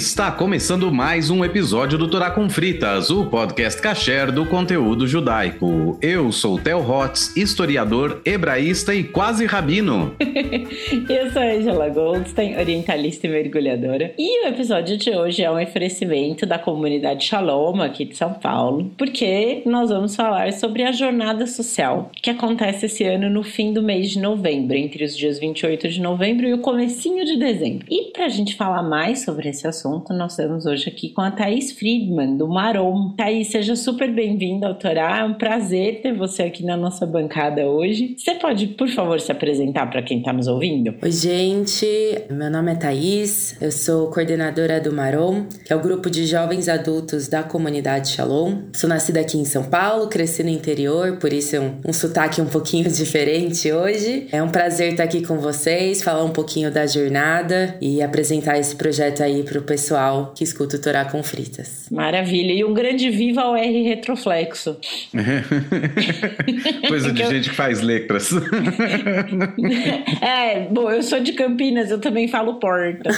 Está 0.00 0.32
começando 0.32 0.90
mais 0.90 1.28
um 1.28 1.44
episódio 1.44 1.98
do 1.98 2.08
Torá 2.08 2.30
com 2.30 2.48
Fritas, 2.48 3.10
o 3.10 3.26
podcast 3.26 3.82
kasher 3.82 4.32
do 4.32 4.46
conteúdo 4.46 5.06
judaico. 5.06 5.98
Eu 6.00 6.32
sou 6.32 6.58
Theo 6.58 6.78
Hotz, 6.78 7.36
historiador, 7.36 8.22
hebraísta 8.24 8.94
e 8.94 9.04
quase 9.04 9.44
rabino. 9.44 10.16
Eu 11.06 11.30
sou 11.30 11.42
Angela 11.42 11.90
Goldstein, 11.90 12.56
orientalista 12.56 13.26
e 13.26 13.30
mergulhadora. 13.30 14.14
E 14.18 14.46
o 14.46 14.48
episódio 14.48 14.96
de 14.96 15.10
hoje 15.10 15.42
é 15.42 15.50
um 15.50 15.62
oferecimento 15.62 16.46
da 16.46 16.58
comunidade 16.58 17.26
Shalom 17.26 17.82
aqui 17.82 18.06
de 18.06 18.16
São 18.16 18.32
Paulo, 18.32 18.90
porque 18.96 19.62
nós 19.66 19.90
vamos 19.90 20.16
falar 20.16 20.50
sobre 20.54 20.82
a 20.82 20.92
jornada 20.92 21.46
social 21.46 22.10
que 22.22 22.30
acontece 22.30 22.86
esse 22.86 23.04
ano 23.04 23.28
no 23.28 23.42
fim 23.42 23.74
do 23.74 23.82
mês 23.82 24.08
de 24.08 24.18
novembro, 24.18 24.78
entre 24.78 25.04
os 25.04 25.14
dias 25.14 25.38
28 25.38 25.90
de 25.90 26.00
novembro 26.00 26.46
e 26.46 26.54
o 26.54 26.58
comecinho 26.58 27.22
de 27.26 27.38
dezembro. 27.38 27.84
E 27.90 28.10
para 28.12 28.24
a 28.24 28.30
gente 28.30 28.56
falar 28.56 28.82
mais 28.82 29.26
sobre 29.26 29.50
esse 29.50 29.66
assunto, 29.66 29.89
assunto, 29.90 30.12
nós 30.14 30.32
estamos 30.32 30.66
hoje 30.66 30.88
aqui 30.88 31.10
com 31.10 31.20
a 31.20 31.30
Thaís 31.30 31.72
Friedman, 31.72 32.36
do 32.36 32.46
Marom. 32.46 33.12
Thaís, 33.16 33.48
seja 33.48 33.74
super 33.74 34.12
bem-vinda 34.12 34.68
ao 34.68 34.74
Torá. 34.74 35.18
É 35.18 35.24
um 35.24 35.34
prazer 35.34 36.00
ter 36.00 36.14
você 36.14 36.44
aqui 36.44 36.64
na 36.64 36.76
nossa 36.76 37.04
bancada 37.04 37.66
hoje. 37.66 38.14
Você 38.16 38.34
pode, 38.34 38.68
por 38.68 38.88
favor, 38.88 39.20
se 39.20 39.32
apresentar 39.32 39.86
para 39.90 40.02
quem 40.02 40.18
está 40.18 40.32
nos 40.32 40.46
ouvindo? 40.46 40.94
Oi, 41.02 41.10
gente. 41.10 41.86
Meu 42.30 42.50
nome 42.50 42.72
é 42.72 42.74
Thaís. 42.76 43.56
Eu 43.60 43.72
sou 43.72 44.08
coordenadora 44.10 44.80
do 44.80 44.92
Marom, 44.92 45.46
que 45.64 45.72
é 45.72 45.76
o 45.76 45.80
grupo 45.80 46.08
de 46.08 46.24
jovens 46.26 46.68
adultos 46.68 47.26
da 47.26 47.42
comunidade 47.42 48.10
Shalom. 48.10 48.62
Sou 48.72 48.88
nascida 48.88 49.20
aqui 49.20 49.38
em 49.38 49.44
São 49.44 49.64
Paulo, 49.64 50.08
cresci 50.08 50.42
no 50.42 50.50
interior, 50.50 51.16
por 51.16 51.32
isso 51.32 51.56
é 51.56 51.60
um, 51.60 51.80
um 51.88 51.92
sotaque 51.92 52.40
um 52.40 52.46
pouquinho 52.46 52.84
diferente 52.90 53.70
hoje. 53.72 54.28
É 54.30 54.42
um 54.42 54.48
prazer 54.48 54.92
estar 54.92 55.04
aqui 55.04 55.26
com 55.26 55.38
vocês, 55.38 56.02
falar 56.02 56.24
um 56.24 56.30
pouquinho 56.30 56.70
da 56.70 56.86
jornada 56.86 57.76
e 57.80 58.02
apresentar 58.02 58.58
esse 58.58 58.76
projeto 58.76 59.22
aí 59.22 59.42
para 59.42 59.58
pessoal 59.70 60.32
que 60.34 60.42
escuta 60.42 60.76
o 60.76 60.80
Torá 60.80 61.04
com 61.04 61.22
fritas. 61.22 61.86
Maravilha. 61.92 62.52
E 62.52 62.64
um 62.64 62.74
grande 62.74 63.08
viva 63.08 63.42
ao 63.42 63.54
R 63.54 63.84
retroflexo. 63.84 64.76
Coisa 66.88 67.12
de 67.12 67.24
gente 67.24 67.50
que 67.50 67.54
faz 67.54 67.80
letras. 67.80 68.32
é, 70.20 70.66
bom, 70.68 70.90
eu 70.90 71.04
sou 71.04 71.20
de 71.20 71.34
Campinas, 71.34 71.88
eu 71.88 72.00
também 72.00 72.26
falo 72.26 72.54
porta. 72.54 73.10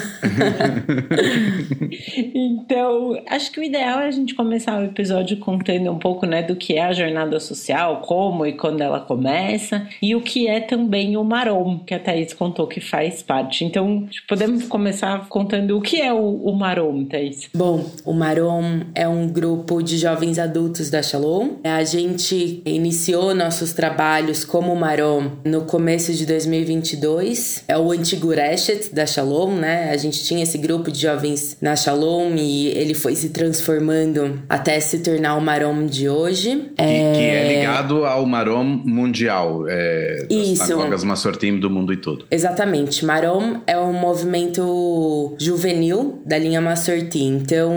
então, 2.35 3.19
acho 3.31 3.51
que 3.51 3.61
o 3.61 3.63
ideal 3.63 4.01
é 4.01 4.09
a 4.09 4.11
gente 4.11 4.35
começar 4.35 4.79
o 4.79 4.85
episódio 4.85 5.39
contando 5.39 5.91
um 5.91 5.99
pouco, 5.99 6.27
né, 6.27 6.43
do 6.43 6.55
que 6.55 6.75
é 6.75 6.85
a 6.85 6.93
jornada 6.93 7.41
social, 7.41 8.03
como 8.03 8.45
e 8.45 8.53
quando 8.53 8.83
ela 8.83 9.01
começa, 9.01 9.89
e 10.03 10.15
o 10.15 10.21
que 10.21 10.49
é 10.49 10.61
também 10.61 11.17
o 11.17 11.25
Marom, 11.25 11.79
que 11.79 11.95
a 11.95 11.99
Thaís 11.99 12.35
contou 12.35 12.67
que 12.67 12.81
faz 12.81 13.23
parte. 13.23 13.65
Então, 13.65 14.07
podemos 14.29 14.65
começar 14.65 15.27
contando 15.31 15.79
o 15.79 15.81
que 15.81 15.99
é 15.99 16.13
o, 16.13 16.42
o 16.43 16.53
Marom, 16.53 17.05
Thaís? 17.05 17.49
Bom, 17.55 17.89
o 18.05 18.13
Marom 18.13 18.81
é 18.95 19.07
um 19.07 19.29
grupo 19.29 19.83
de 19.83 19.97
jovens 19.97 20.39
adultos 20.39 20.91
da 20.91 21.03
Shalom. 21.03 21.51
A 21.63 21.85
gente 21.85 22.63
iniciou 22.65 23.35
nossos 23.35 23.73
trabalhos 23.73 24.45
como 24.45 24.75
Marom 24.75 25.31
no 25.45 25.63
começo 25.63 26.13
de 26.13 26.27
2022. 26.27 27.65
É 27.69 27.79
o 27.79 27.93
antigo 27.93 28.31
Reshet 28.31 28.93
da 28.93 29.07
Shalom, 29.07 29.55
né? 29.55 29.91
A 29.91 29.97
gente 29.97 30.25
tinha 30.25 30.43
esse 30.43 30.59
grupo 30.59 30.91
de 30.91 31.01
jovens 31.01 31.57
na 31.61 31.77
Shalom 31.77 32.35
e 32.37 32.69
ele 32.69 32.95
foi 32.95 33.15
se 33.15 33.31
transformando 33.31 34.43
até 34.49 34.81
se 34.81 34.99
tornar 34.99 35.37
o 35.37 35.41
Marom 35.41 35.87
de 35.87 36.09
hoje. 36.09 36.71
Que 36.77 36.83
é, 36.83 37.13
que 37.13 37.21
é 37.21 37.57
ligado 37.57 38.05
ao 38.05 38.27
Marom 38.27 38.65
mundial. 38.65 39.65
É, 39.69 40.27
Isso. 40.29 40.65
Sinagogas 40.65 41.05
Massortim 41.05 41.59
do 41.59 41.71
mundo 41.71 41.93
e 41.93 41.97
todo. 41.97 42.27
Exatamente. 42.31 43.05
Marom 43.05 43.61
é 43.67 43.79
um 43.79 43.93
movimento 43.93 45.35
juvenil 45.39 46.23
da 46.33 46.39
linha 46.39 46.63
Massorti. 46.63 47.23
Então, 47.23 47.71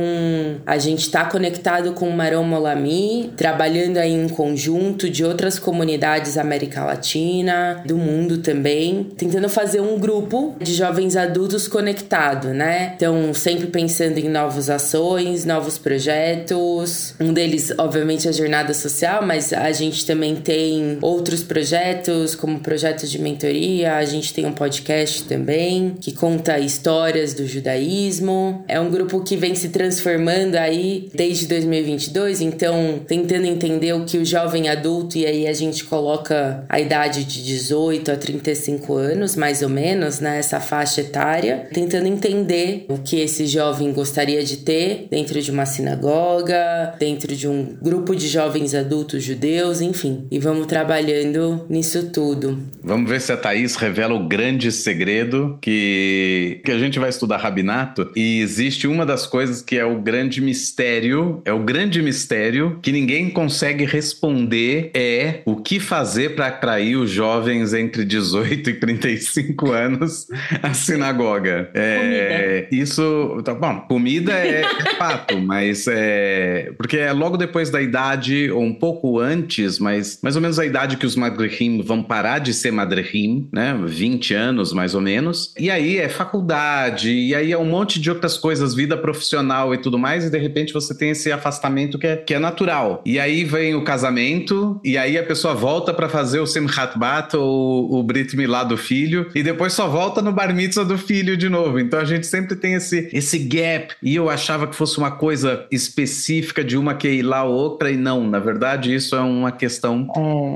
a 0.65 0.77
gente 0.77 1.01
está 1.01 1.25
conectado 1.25 1.91
com 1.91 2.07
o 2.07 2.13
Marom 2.13 2.53
Olami, 2.53 3.33
trabalhando 3.35 3.97
aí 3.97 4.13
em 4.13 4.29
conjunto 4.29 5.09
de 5.09 5.25
outras 5.25 5.59
comunidades 5.59 6.37
América 6.37 6.85
Latina, 6.85 7.83
do 7.85 7.97
mundo 7.97 8.37
também, 8.37 9.09
tentando 9.17 9.49
fazer 9.49 9.81
um 9.81 9.99
grupo 9.99 10.55
de 10.61 10.73
jovens 10.73 11.17
adultos 11.17 11.67
conectado, 11.67 12.53
né? 12.53 12.93
Então, 12.95 13.33
sempre 13.33 13.67
pensando 13.67 14.19
em 14.19 14.29
novas 14.29 14.69
ações, 14.69 15.43
novos 15.43 15.77
projetos. 15.77 17.13
Um 17.19 17.33
deles, 17.33 17.73
obviamente, 17.77 18.25
é 18.25 18.29
a 18.29 18.33
jornada 18.33 18.73
social, 18.73 19.21
mas 19.21 19.51
a 19.51 19.73
gente 19.73 20.05
também 20.05 20.33
tem 20.33 20.97
outros 21.01 21.43
projetos, 21.43 22.35
como 22.35 22.61
projetos 22.61 23.11
de 23.11 23.19
mentoria, 23.19 23.95
a 23.95 24.05
gente 24.05 24.33
tem 24.33 24.45
um 24.45 24.53
podcast 24.53 25.25
também 25.25 25.97
que 25.99 26.13
conta 26.13 26.57
histórias 26.57 27.33
do 27.33 27.45
judaísmo. 27.45 28.44
É 28.67 28.79
um 28.79 28.89
grupo 28.89 29.21
que 29.21 29.35
vem 29.35 29.55
se 29.55 29.69
transformando 29.69 30.55
aí 30.55 31.09
desde 31.13 31.47
2022, 31.47 32.41
então 32.41 32.99
tentando 33.07 33.45
entender 33.45 33.93
o 33.93 34.05
que 34.05 34.17
o 34.17 34.25
jovem 34.25 34.69
adulto, 34.69 35.17
e 35.17 35.25
aí 35.25 35.47
a 35.47 35.53
gente 35.53 35.83
coloca 35.83 36.63
a 36.67 36.79
idade 36.79 37.23
de 37.23 37.43
18 37.43 38.11
a 38.11 38.15
35 38.15 38.95
anos, 38.95 39.35
mais 39.35 39.61
ou 39.61 39.69
menos, 39.69 40.19
né? 40.19 40.41
Faixa 40.65 41.01
etária, 41.01 41.67
tentando 41.73 42.07
entender 42.07 42.85
o 42.87 42.97
que 42.97 43.19
esse 43.19 43.45
jovem 43.45 43.91
gostaria 43.91 44.43
de 44.43 44.57
ter 44.57 45.07
dentro 45.11 45.41
de 45.41 45.51
uma 45.51 45.65
sinagoga, 45.65 46.93
dentro 46.99 47.35
de 47.35 47.47
um 47.47 47.75
grupo 47.81 48.15
de 48.15 48.27
jovens 48.27 48.73
adultos 48.73 49.23
judeus, 49.23 49.81
enfim. 49.81 50.27
E 50.31 50.39
vamos 50.39 50.67
trabalhando 50.67 51.65
nisso 51.69 52.09
tudo. 52.11 52.57
Vamos 52.83 53.09
ver 53.09 53.21
se 53.21 53.31
a 53.31 53.37
Thaís 53.37 53.75
revela 53.75 54.13
o 54.13 54.27
grande 54.27 54.71
segredo 54.71 55.57
que, 55.61 56.61
que 56.63 56.71
a 56.71 56.77
gente 56.77 56.99
vai 56.99 57.09
estudar 57.09 57.37
rabinato 57.37 58.11
e 58.15 58.34
existe 58.39 58.87
uma 58.87 59.05
das 59.05 59.25
coisas 59.25 59.61
que 59.61 59.77
é 59.77 59.85
o 59.85 59.99
grande 60.01 60.41
mistério, 60.41 61.41
é 61.45 61.53
o 61.53 61.59
grande 61.59 62.01
mistério 62.01 62.79
que 62.81 62.91
ninguém 62.91 63.29
consegue 63.29 63.85
responder 63.85 64.91
é 64.93 65.41
o 65.45 65.57
que 65.57 65.79
fazer 65.79 66.35
para 66.35 66.47
atrair 66.47 66.95
os 66.95 67.09
jovens 67.09 67.73
entre 67.73 68.05
18 68.05 68.69
e 68.69 68.73
35 68.73 69.71
anos 69.71 70.27
à 70.61 70.73
sinagoga. 70.73 71.69
É, 71.73 72.67
isso, 72.71 73.41
tá 73.43 73.53
bom, 73.53 73.81
comida 73.81 74.33
é, 74.33 74.61
é 74.61 74.95
fato, 74.97 75.39
mas 75.41 75.85
é 75.87 76.71
porque 76.77 76.97
é 76.97 77.11
logo 77.11 77.37
depois 77.37 77.69
da 77.69 77.81
idade 77.81 78.49
ou 78.51 78.63
um 78.63 78.73
pouco 78.73 79.19
antes, 79.19 79.79
mas 79.79 80.19
mais 80.21 80.35
ou 80.35 80.41
menos 80.41 80.59
a 80.59 80.65
idade 80.65 80.97
que 80.97 81.05
os 81.05 81.15
madrihim 81.15 81.81
vão 81.81 82.03
parar 82.03 82.39
de 82.39 82.53
ser 82.53 82.71
madrihim, 82.71 83.47
né? 83.51 83.77
20 83.85 84.33
anos 84.33 84.73
mais 84.73 84.95
ou 84.95 85.01
menos. 85.01 85.53
E 85.57 85.69
aí 85.69 85.97
é 85.97 86.09
faculdade, 86.09 87.11
e 87.11 87.35
aí 87.35 87.51
é 87.51 87.57
um 87.57 87.65
monte 87.65 87.99
de 87.99 88.09
outras 88.25 88.37
coisas, 88.37 88.73
vida 88.73 88.97
profissional 88.97 89.73
e 89.73 89.77
tudo 89.77 89.97
mais, 89.97 90.25
e 90.25 90.29
de 90.29 90.37
repente 90.37 90.73
você 90.73 90.95
tem 90.95 91.11
esse 91.11 91.31
afastamento 91.31 91.99
que 91.99 92.07
é, 92.07 92.17
que 92.17 92.33
é 92.33 92.39
natural. 92.39 93.01
E 93.05 93.19
aí 93.19 93.43
vem 93.43 93.75
o 93.75 93.83
casamento, 93.83 94.79
e 94.83 94.97
aí 94.97 95.17
a 95.17 95.23
pessoa 95.23 95.53
volta 95.53 95.93
para 95.93 96.09
fazer 96.09 96.39
o 96.39 96.47
Simchat 96.47 96.97
Bat 96.97 97.35
ou 97.37 97.93
o 97.93 98.03
Brit 98.03 98.35
Milá 98.35 98.63
do 98.63 98.77
filho, 98.77 99.29
e 99.35 99.43
depois 99.43 99.73
só 99.73 99.87
volta 99.87 100.21
no 100.21 100.31
Bar 100.31 100.53
Mitzvah 100.53 100.83
do 100.83 100.97
filho 100.97 101.37
de 101.37 101.47
novo. 101.47 101.79
Então 101.79 101.99
a 101.99 102.05
gente 102.05 102.25
sempre 102.25 102.55
tem 102.55 102.73
esse, 102.73 103.09
esse 103.13 103.37
gap, 103.37 103.93
e 104.01 104.15
eu 104.15 104.29
achava 104.29 104.67
que 104.67 104.75
fosse 104.75 104.97
uma 104.97 105.11
coisa 105.11 105.65
específica 105.71 106.63
de 106.63 106.77
uma 106.77 106.95
que 106.95 107.07
ir 107.07 107.21
lá 107.21 107.43
outra, 107.43 107.91
e 107.91 107.97
não, 107.97 108.27
na 108.27 108.39
verdade 108.39 108.93
isso 108.93 109.15
é 109.15 109.21
uma 109.21 109.51
questão 109.51 110.07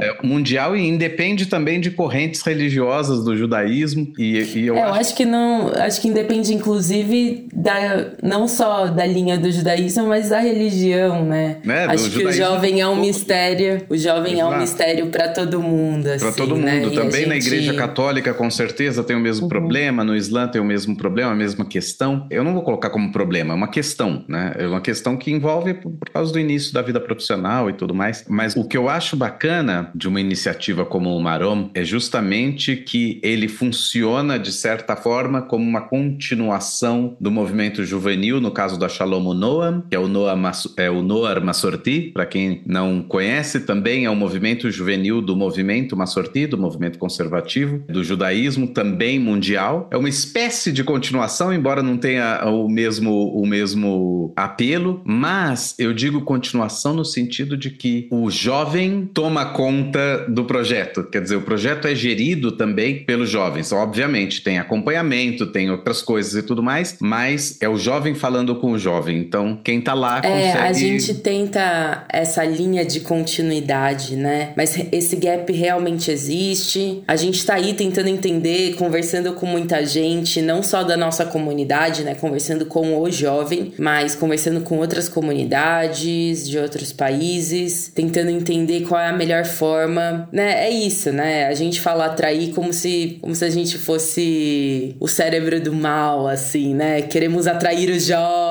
é. 0.02 0.08
É, 0.08 0.18
mundial 0.24 0.76
e 0.76 0.88
independe 0.88 1.46
também 1.46 1.80
de 1.80 1.92
correntes 1.92 2.42
religiosas 2.42 3.24
do 3.24 3.38
judaísmo. 3.38 4.12
E, 4.18 4.40
e 4.56 4.68
eu, 4.68 4.76
é, 4.76 4.82
acho... 4.82 4.90
eu 4.90 4.94
acho 5.00 5.16
que 5.16 5.26
não, 5.26 5.72
acho 5.76 6.02
que 6.02 6.08
independe 6.08 6.54
inclusive 6.54 7.20
da, 7.60 8.12
não 8.24 8.48
só 8.48 8.88
da 8.88 9.06
linha 9.06 9.38
do 9.38 9.52
judaísmo, 9.52 10.08
mas 10.08 10.30
da 10.30 10.40
religião, 10.40 11.26
né? 11.26 11.58
né? 11.64 11.86
Acho 11.86 12.10
que 12.10 12.26
o 12.26 12.32
jovem 12.32 12.80
é 12.80 12.88
um 12.88 12.96
mistério, 12.96 13.82
o 13.90 13.98
jovem 13.98 14.36
Exato. 14.36 14.54
é 14.54 14.56
um 14.56 14.60
mistério 14.60 15.08
para 15.08 15.28
todo 15.28 15.62
mundo, 15.62 16.08
assim, 16.08 16.26
Para 16.26 16.34
todo 16.34 16.56
né? 16.56 16.80
mundo, 16.80 16.92
também 16.92 17.12
gente... 17.12 17.28
na 17.28 17.36
igreja 17.36 17.74
católica 17.74 18.34
com 18.34 18.50
certeza 18.50 19.04
tem 19.04 19.16
o 19.16 19.20
mesmo 19.20 19.44
uhum. 19.44 19.50
problema, 19.50 20.04
no 20.06 20.16
Islã 20.16 20.48
tem 20.48 20.62
o 20.62 20.64
mesmo 20.64 20.96
problema, 20.96 21.32
a 21.32 21.36
mesma 21.36 21.66
questão. 21.66 22.26
Eu 22.32 22.44
não 22.46 22.54
vou 22.54 22.64
colocar 22.64 22.90
como 22.90 23.12
problema, 23.12 23.54
é 23.54 23.58
uma 23.58 23.68
questão, 23.68 24.24
né? 24.28 24.54
É 24.58 24.66
uma 24.66 24.82
questão 24.82 25.18
que 25.18 25.30
envolve 25.30 25.74
por 25.74 26.10
causa 26.14 26.32
do 26.32 26.40
início 26.40 26.74
da 26.74 26.82
vida 26.82 27.00
profissional 27.00 27.70
e 27.70 27.74
tudo 27.74 27.94
mais. 27.94 28.24
Mas 28.30 28.56
o 28.56 28.66
que 28.66 28.78
eu 28.78 28.88
acho 28.88 29.18
bacana 29.18 29.92
de 29.94 30.08
uma 30.08 30.22
iniciativa 30.22 30.86
como 30.86 31.14
o 31.14 31.22
Marom 31.22 31.70
é 31.74 31.84
justamente 31.84 32.78
que 32.78 33.20
ele 33.22 33.50
funciona 33.50 34.40
de 34.40 34.54
certa 34.54 34.96
forma 34.96 35.42
como 35.42 35.68
uma 35.68 35.82
continuação 35.82 37.18
do 37.20 37.30
movimento 37.30 37.49
juvenil, 37.86 38.40
no 38.40 38.52
caso 38.52 38.80
da 38.80 38.88
Shalom 38.88 39.34
Noam, 39.34 39.84
que 39.90 39.96
é 39.96 40.00
o 40.00 40.08
Noam, 40.08 40.42
é 40.78 40.90
o 40.90 41.02
Noar 41.02 41.44
Massorti, 41.44 42.12
para 42.14 42.26
quem 42.26 42.62
não 42.66 43.02
conhece, 43.02 43.62
também 43.62 44.06
é 44.06 44.10
um 44.10 44.16
movimento 44.16 44.70
juvenil 44.72 45.22
do 45.22 45.36
movimento 45.36 45.96
Massorti, 45.96 46.48
do 46.48 46.58
movimento 46.58 46.98
conservativo, 46.98 47.84
do 47.90 48.04
judaísmo 48.04 48.68
também 48.68 49.20
mundial. 49.20 49.88
É 49.92 49.98
uma 49.98 50.10
espécie 50.10 50.72
de 50.72 50.84
continuação, 50.84 51.54
embora 51.54 51.84
não 51.84 51.98
tenha 51.98 52.44
o 52.46 52.70
mesmo, 52.70 53.46
mesmo 53.46 54.34
apelo, 54.36 55.02
mas 55.06 55.76
eu 55.78 55.94
digo 55.94 56.22
continuação 56.22 56.94
no 56.94 57.04
sentido 57.04 57.58
de 57.58 57.70
que 57.72 58.08
o 58.12 58.30
jovem 58.30 59.10
toma 59.14 59.46
conta 59.46 60.26
do 60.30 60.46
projeto. 60.46 61.04
Quer 61.04 61.22
dizer, 61.22 61.36
o 61.36 61.42
projeto 61.42 61.88
é 61.88 61.96
gerido 61.96 62.52
também 62.52 63.04
pelos 63.04 63.30
jovens. 63.30 63.72
Obviamente, 63.72 64.44
tem 64.44 64.60
acompanhamento, 64.60 65.48
tem 65.48 65.70
outras 65.70 66.02
coisas 66.02 66.36
e 66.36 66.46
tudo 66.46 66.64
mais, 66.64 66.98
mas 67.02 67.29
é 67.60 67.70
o 67.70 67.78
jovem 67.78 68.16
falando 68.16 68.56
com 68.56 68.72
o 68.72 68.80
jovem. 68.80 69.18
Então, 69.18 69.60
quem 69.64 69.82
tá 69.82 69.94
lá 69.94 70.22
consegue... 70.22 70.42
É, 70.42 70.54
a 70.54 70.74
gente 70.74 71.14
tenta 71.16 72.06
essa 72.10 72.44
linha 72.44 72.86
de 72.86 73.02
continuidade, 73.02 74.16
né? 74.16 74.54
Mas 74.56 74.78
esse 74.92 75.16
gap 75.16 75.52
realmente 75.52 76.12
existe. 76.12 77.04
A 77.08 77.16
gente 77.16 77.46
tá 77.46 77.56
aí 77.56 77.74
tentando 77.74 78.08
entender, 78.08 78.76
conversando 78.76 79.34
com 79.34 79.46
muita 79.46 79.86
gente, 79.86 80.42
não 80.42 80.62
só 80.64 80.84
da 80.84 80.96
nossa 80.96 81.26
comunidade, 81.26 82.04
né? 82.04 82.16
Conversando 82.16 82.66
com 82.66 83.00
o 83.00 83.12
jovem, 83.12 83.74
mas 83.78 84.16
conversando 84.16 84.62
com 84.62 84.78
outras 84.78 85.10
comunidades 85.10 86.48
de 86.48 86.58
outros 86.58 86.92
países, 86.92 87.92
tentando 87.94 88.30
entender 88.30 88.82
qual 88.82 89.00
é 89.00 89.08
a 89.08 89.14
melhor 89.14 89.46
forma, 89.46 90.28
né? 90.32 90.68
É 90.68 90.70
isso, 90.70 91.12
né? 91.12 91.48
A 91.48 91.54
gente 91.54 91.80
fala 91.80 92.06
atrair 92.06 92.54
como 92.54 92.74
se, 92.74 93.18
como 93.22 93.36
se 93.36 93.46
a 93.46 93.50
gente 93.50 93.78
fosse 93.78 94.96
o 95.00 95.08
cérebro 95.08 95.60
do 95.60 95.74
mal, 95.74 96.28
assim, 96.28 96.74
né? 96.74 97.02
Queremos 97.20 97.48
atrair 97.48 97.90
os 97.90 98.06
jovens. 98.06 98.49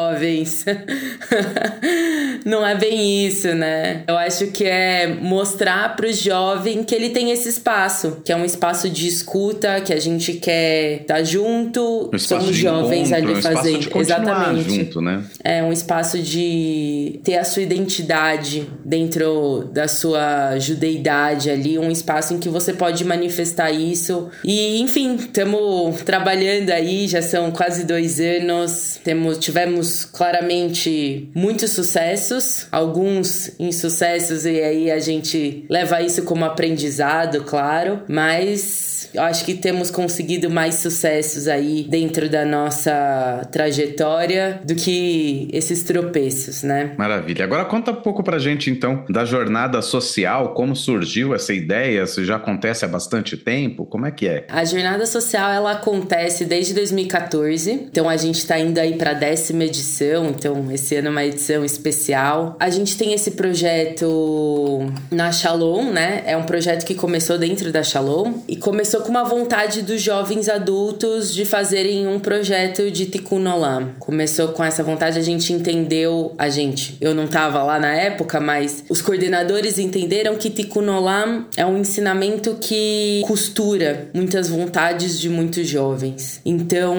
Não 2.44 2.66
é 2.66 2.74
bem 2.74 3.26
isso, 3.26 3.48
né? 3.54 4.02
Eu 4.06 4.16
acho 4.16 4.48
que 4.48 4.64
é 4.64 5.06
mostrar 5.06 5.96
pro 5.96 6.12
jovem 6.12 6.82
que 6.82 6.94
ele 6.94 7.10
tem 7.10 7.30
esse 7.30 7.48
espaço, 7.48 8.18
que 8.24 8.32
é 8.32 8.36
um 8.36 8.44
espaço 8.44 8.88
de 8.88 9.06
escuta, 9.06 9.80
que 9.80 9.92
a 9.92 10.00
gente 10.00 10.34
quer 10.34 11.02
estar 11.02 11.16
tá 11.16 11.22
junto, 11.22 12.10
um 12.12 12.18
somos 12.18 12.56
jovens 12.56 13.10
encontro, 13.10 13.30
ali 13.30 13.38
um 13.38 13.42
fazendo. 13.42 13.98
Exatamente. 13.98 14.70
Junto, 14.70 15.00
né? 15.00 15.24
É 15.42 15.62
um 15.62 15.72
espaço 15.72 16.18
de 16.18 17.20
ter 17.24 17.36
a 17.36 17.44
sua 17.44 17.62
identidade 17.62 18.68
dentro 18.84 19.68
da 19.72 19.88
sua 19.88 20.58
judeidade 20.58 21.50
ali, 21.50 21.78
um 21.78 21.90
espaço 21.90 22.34
em 22.34 22.38
que 22.38 22.48
você 22.48 22.72
pode 22.72 23.04
manifestar 23.04 23.70
isso. 23.70 24.28
E, 24.44 24.80
enfim, 24.80 25.16
estamos 25.16 26.02
trabalhando 26.02 26.70
aí, 26.70 27.06
já 27.08 27.22
são 27.22 27.50
quase 27.50 27.84
dois 27.84 28.20
anos, 28.20 28.98
temos, 29.02 29.38
tivemos 29.38 29.97
claramente 30.04 31.30
muitos 31.34 31.72
sucessos, 31.72 32.66
alguns 32.70 33.52
insucessos, 33.58 34.44
e 34.44 34.60
aí 34.60 34.90
a 34.90 34.98
gente 34.98 35.64
leva 35.68 36.02
isso 36.02 36.22
como 36.22 36.44
aprendizado, 36.44 37.44
claro, 37.44 38.02
mas 38.08 39.10
eu 39.14 39.22
acho 39.22 39.44
que 39.44 39.54
temos 39.54 39.90
conseguido 39.90 40.50
mais 40.50 40.76
sucessos 40.76 41.48
aí 41.48 41.86
dentro 41.88 42.28
da 42.28 42.44
nossa 42.44 43.46
trajetória 43.50 44.60
do 44.64 44.74
que 44.74 45.48
esses 45.52 45.82
tropeços, 45.82 46.62
né? 46.62 46.94
Maravilha. 46.98 47.44
Agora 47.44 47.64
conta 47.64 47.90
um 47.90 47.96
pouco 47.96 48.22
pra 48.22 48.38
gente 48.38 48.70
então 48.70 49.04
da 49.08 49.24
jornada 49.24 49.80
social, 49.82 50.54
como 50.54 50.74
surgiu 50.74 51.34
essa 51.34 51.52
ideia, 51.52 52.06
se 52.06 52.24
já 52.24 52.36
acontece 52.36 52.84
há 52.84 52.88
bastante 52.88 53.36
tempo, 53.36 53.86
como 53.86 54.06
é 54.06 54.10
que 54.10 54.26
é? 54.26 54.46
A 54.48 54.64
jornada 54.64 55.06
social 55.06 55.50
ela 55.50 55.72
acontece 55.72 56.44
desde 56.44 56.74
2014, 56.74 57.70
então 57.70 58.08
a 58.08 58.16
gente 58.16 58.46
tá 58.46 58.58
indo 58.58 58.78
aí 58.78 58.94
pra 58.94 59.12
décima 59.12 59.64
edição, 59.64 59.87
então 60.26 60.70
esse 60.70 60.96
ano 60.96 61.08
é 61.08 61.10
uma 61.10 61.24
edição 61.24 61.64
especial. 61.64 62.56
A 62.60 62.70
gente 62.70 62.96
tem 62.96 63.14
esse 63.14 63.32
projeto 63.32 64.86
na 65.10 65.32
Shalom, 65.32 65.90
né? 65.90 66.22
É 66.26 66.36
um 66.36 66.44
projeto 66.44 66.84
que 66.84 66.94
começou 66.94 67.38
dentro 67.38 67.72
da 67.72 67.82
Shalom 67.82 68.34
e 68.46 68.56
começou 68.56 69.00
com 69.00 69.08
uma 69.08 69.24
vontade 69.24 69.82
dos 69.82 70.02
jovens 70.02 70.48
adultos 70.48 71.34
de 71.34 71.44
fazerem 71.44 72.06
um 72.06 72.20
projeto 72.20 72.90
de 72.90 73.06
Tikkun 73.06 73.46
Olam. 73.46 73.90
Começou 73.98 74.48
com 74.48 74.62
essa 74.62 74.82
vontade, 74.82 75.18
a 75.18 75.22
gente 75.22 75.52
entendeu, 75.52 76.34
a 76.36 76.48
gente, 76.48 76.96
eu 77.00 77.14
não 77.14 77.24
estava 77.24 77.62
lá 77.62 77.78
na 77.78 77.94
época, 77.94 78.38
mas 78.40 78.84
os 78.88 79.00
coordenadores 79.00 79.78
entenderam 79.78 80.36
que 80.36 80.50
Tikkun 80.50 80.88
Olam 80.88 81.46
é 81.56 81.64
um 81.64 81.78
ensinamento 81.78 82.56
que 82.60 83.22
costura 83.26 84.08
muitas 84.12 84.48
vontades 84.48 85.18
de 85.18 85.28
muitos 85.28 85.66
jovens. 85.66 86.40
Então, 86.44 86.96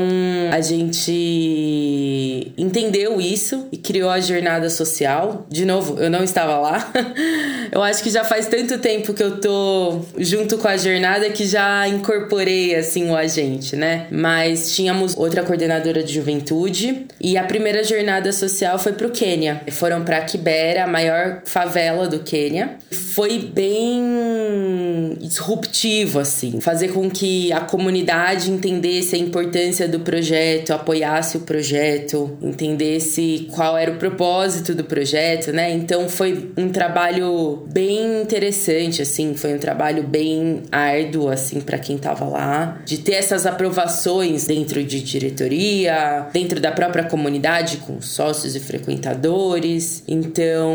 a 0.51 0.61
gente 0.61 2.51
entendeu 2.57 2.78
isso 3.19 3.67
e 3.71 3.77
criou 3.77 4.09
a 4.09 4.19
jornada 4.19 4.69
social. 4.69 5.45
De 5.49 5.65
novo, 5.65 5.99
eu 6.01 6.09
não 6.09 6.23
estava 6.23 6.57
lá. 6.57 6.91
eu 7.71 7.81
acho 7.81 8.01
que 8.03 8.09
já 8.09 8.23
faz 8.23 8.47
tanto 8.47 8.77
tempo 8.77 9.13
que 9.13 9.23
eu 9.23 9.39
tô 9.39 10.01
junto 10.17 10.57
com 10.57 10.67
a 10.67 10.77
jornada 10.77 11.29
que 11.29 11.45
já 11.45 11.87
incorporei 11.87 12.75
assim 12.75 13.09
o 13.09 13.15
agente, 13.15 13.75
né? 13.75 14.07
Mas 14.11 14.75
tínhamos 14.75 15.15
outra 15.17 15.43
coordenadora 15.43 16.03
de 16.03 16.13
juventude 16.13 17.07
e 17.19 17.37
a 17.37 17.43
primeira 17.43 17.83
jornada 17.83 18.31
social 18.31 18.77
foi 18.79 18.93
pro 18.93 19.09
Quênia. 19.09 19.61
Foram 19.71 20.03
para 20.03 20.21
Kibera, 20.21 20.83
a 20.83 20.87
maior 20.87 21.41
favela 21.45 22.07
do 22.07 22.19
Quênia. 22.19 22.77
Foi 22.91 23.39
bem 23.39 25.17
disruptivo 25.19 26.19
assim, 26.19 26.61
fazer 26.61 26.89
com 26.89 27.09
que 27.09 27.51
a 27.51 27.61
comunidade 27.61 28.51
entendesse 28.51 29.15
a 29.15 29.19
importância 29.19 29.87
do 29.87 29.99
projeto, 29.99 30.71
apoiasse 30.71 31.37
o 31.37 31.41
projeto, 31.41 32.37
entendesse 32.41 32.68
qual 33.51 33.77
era 33.77 33.91
o 33.91 33.97
propósito 33.97 34.73
do 34.73 34.83
projeto, 34.83 35.51
né? 35.51 35.71
Então 35.71 36.09
foi 36.09 36.51
um 36.57 36.69
trabalho 36.69 37.63
bem 37.71 38.21
interessante 38.21 39.01
assim, 39.01 39.33
foi 39.35 39.53
um 39.53 39.59
trabalho 39.59 40.03
bem 40.03 40.63
árduo 40.71 41.29
assim 41.29 41.61
para 41.61 41.77
quem 41.77 41.95
estava 41.95 42.25
lá, 42.25 42.81
de 42.85 42.99
ter 42.99 43.13
essas 43.13 43.45
aprovações 43.45 44.45
dentro 44.45 44.83
de 44.83 45.01
diretoria, 45.01 46.27
dentro 46.33 46.59
da 46.59 46.71
própria 46.71 47.03
comunidade, 47.03 47.77
com 47.77 48.01
sócios 48.01 48.55
e 48.55 48.59
frequentadores. 48.59 50.03
Então, 50.07 50.73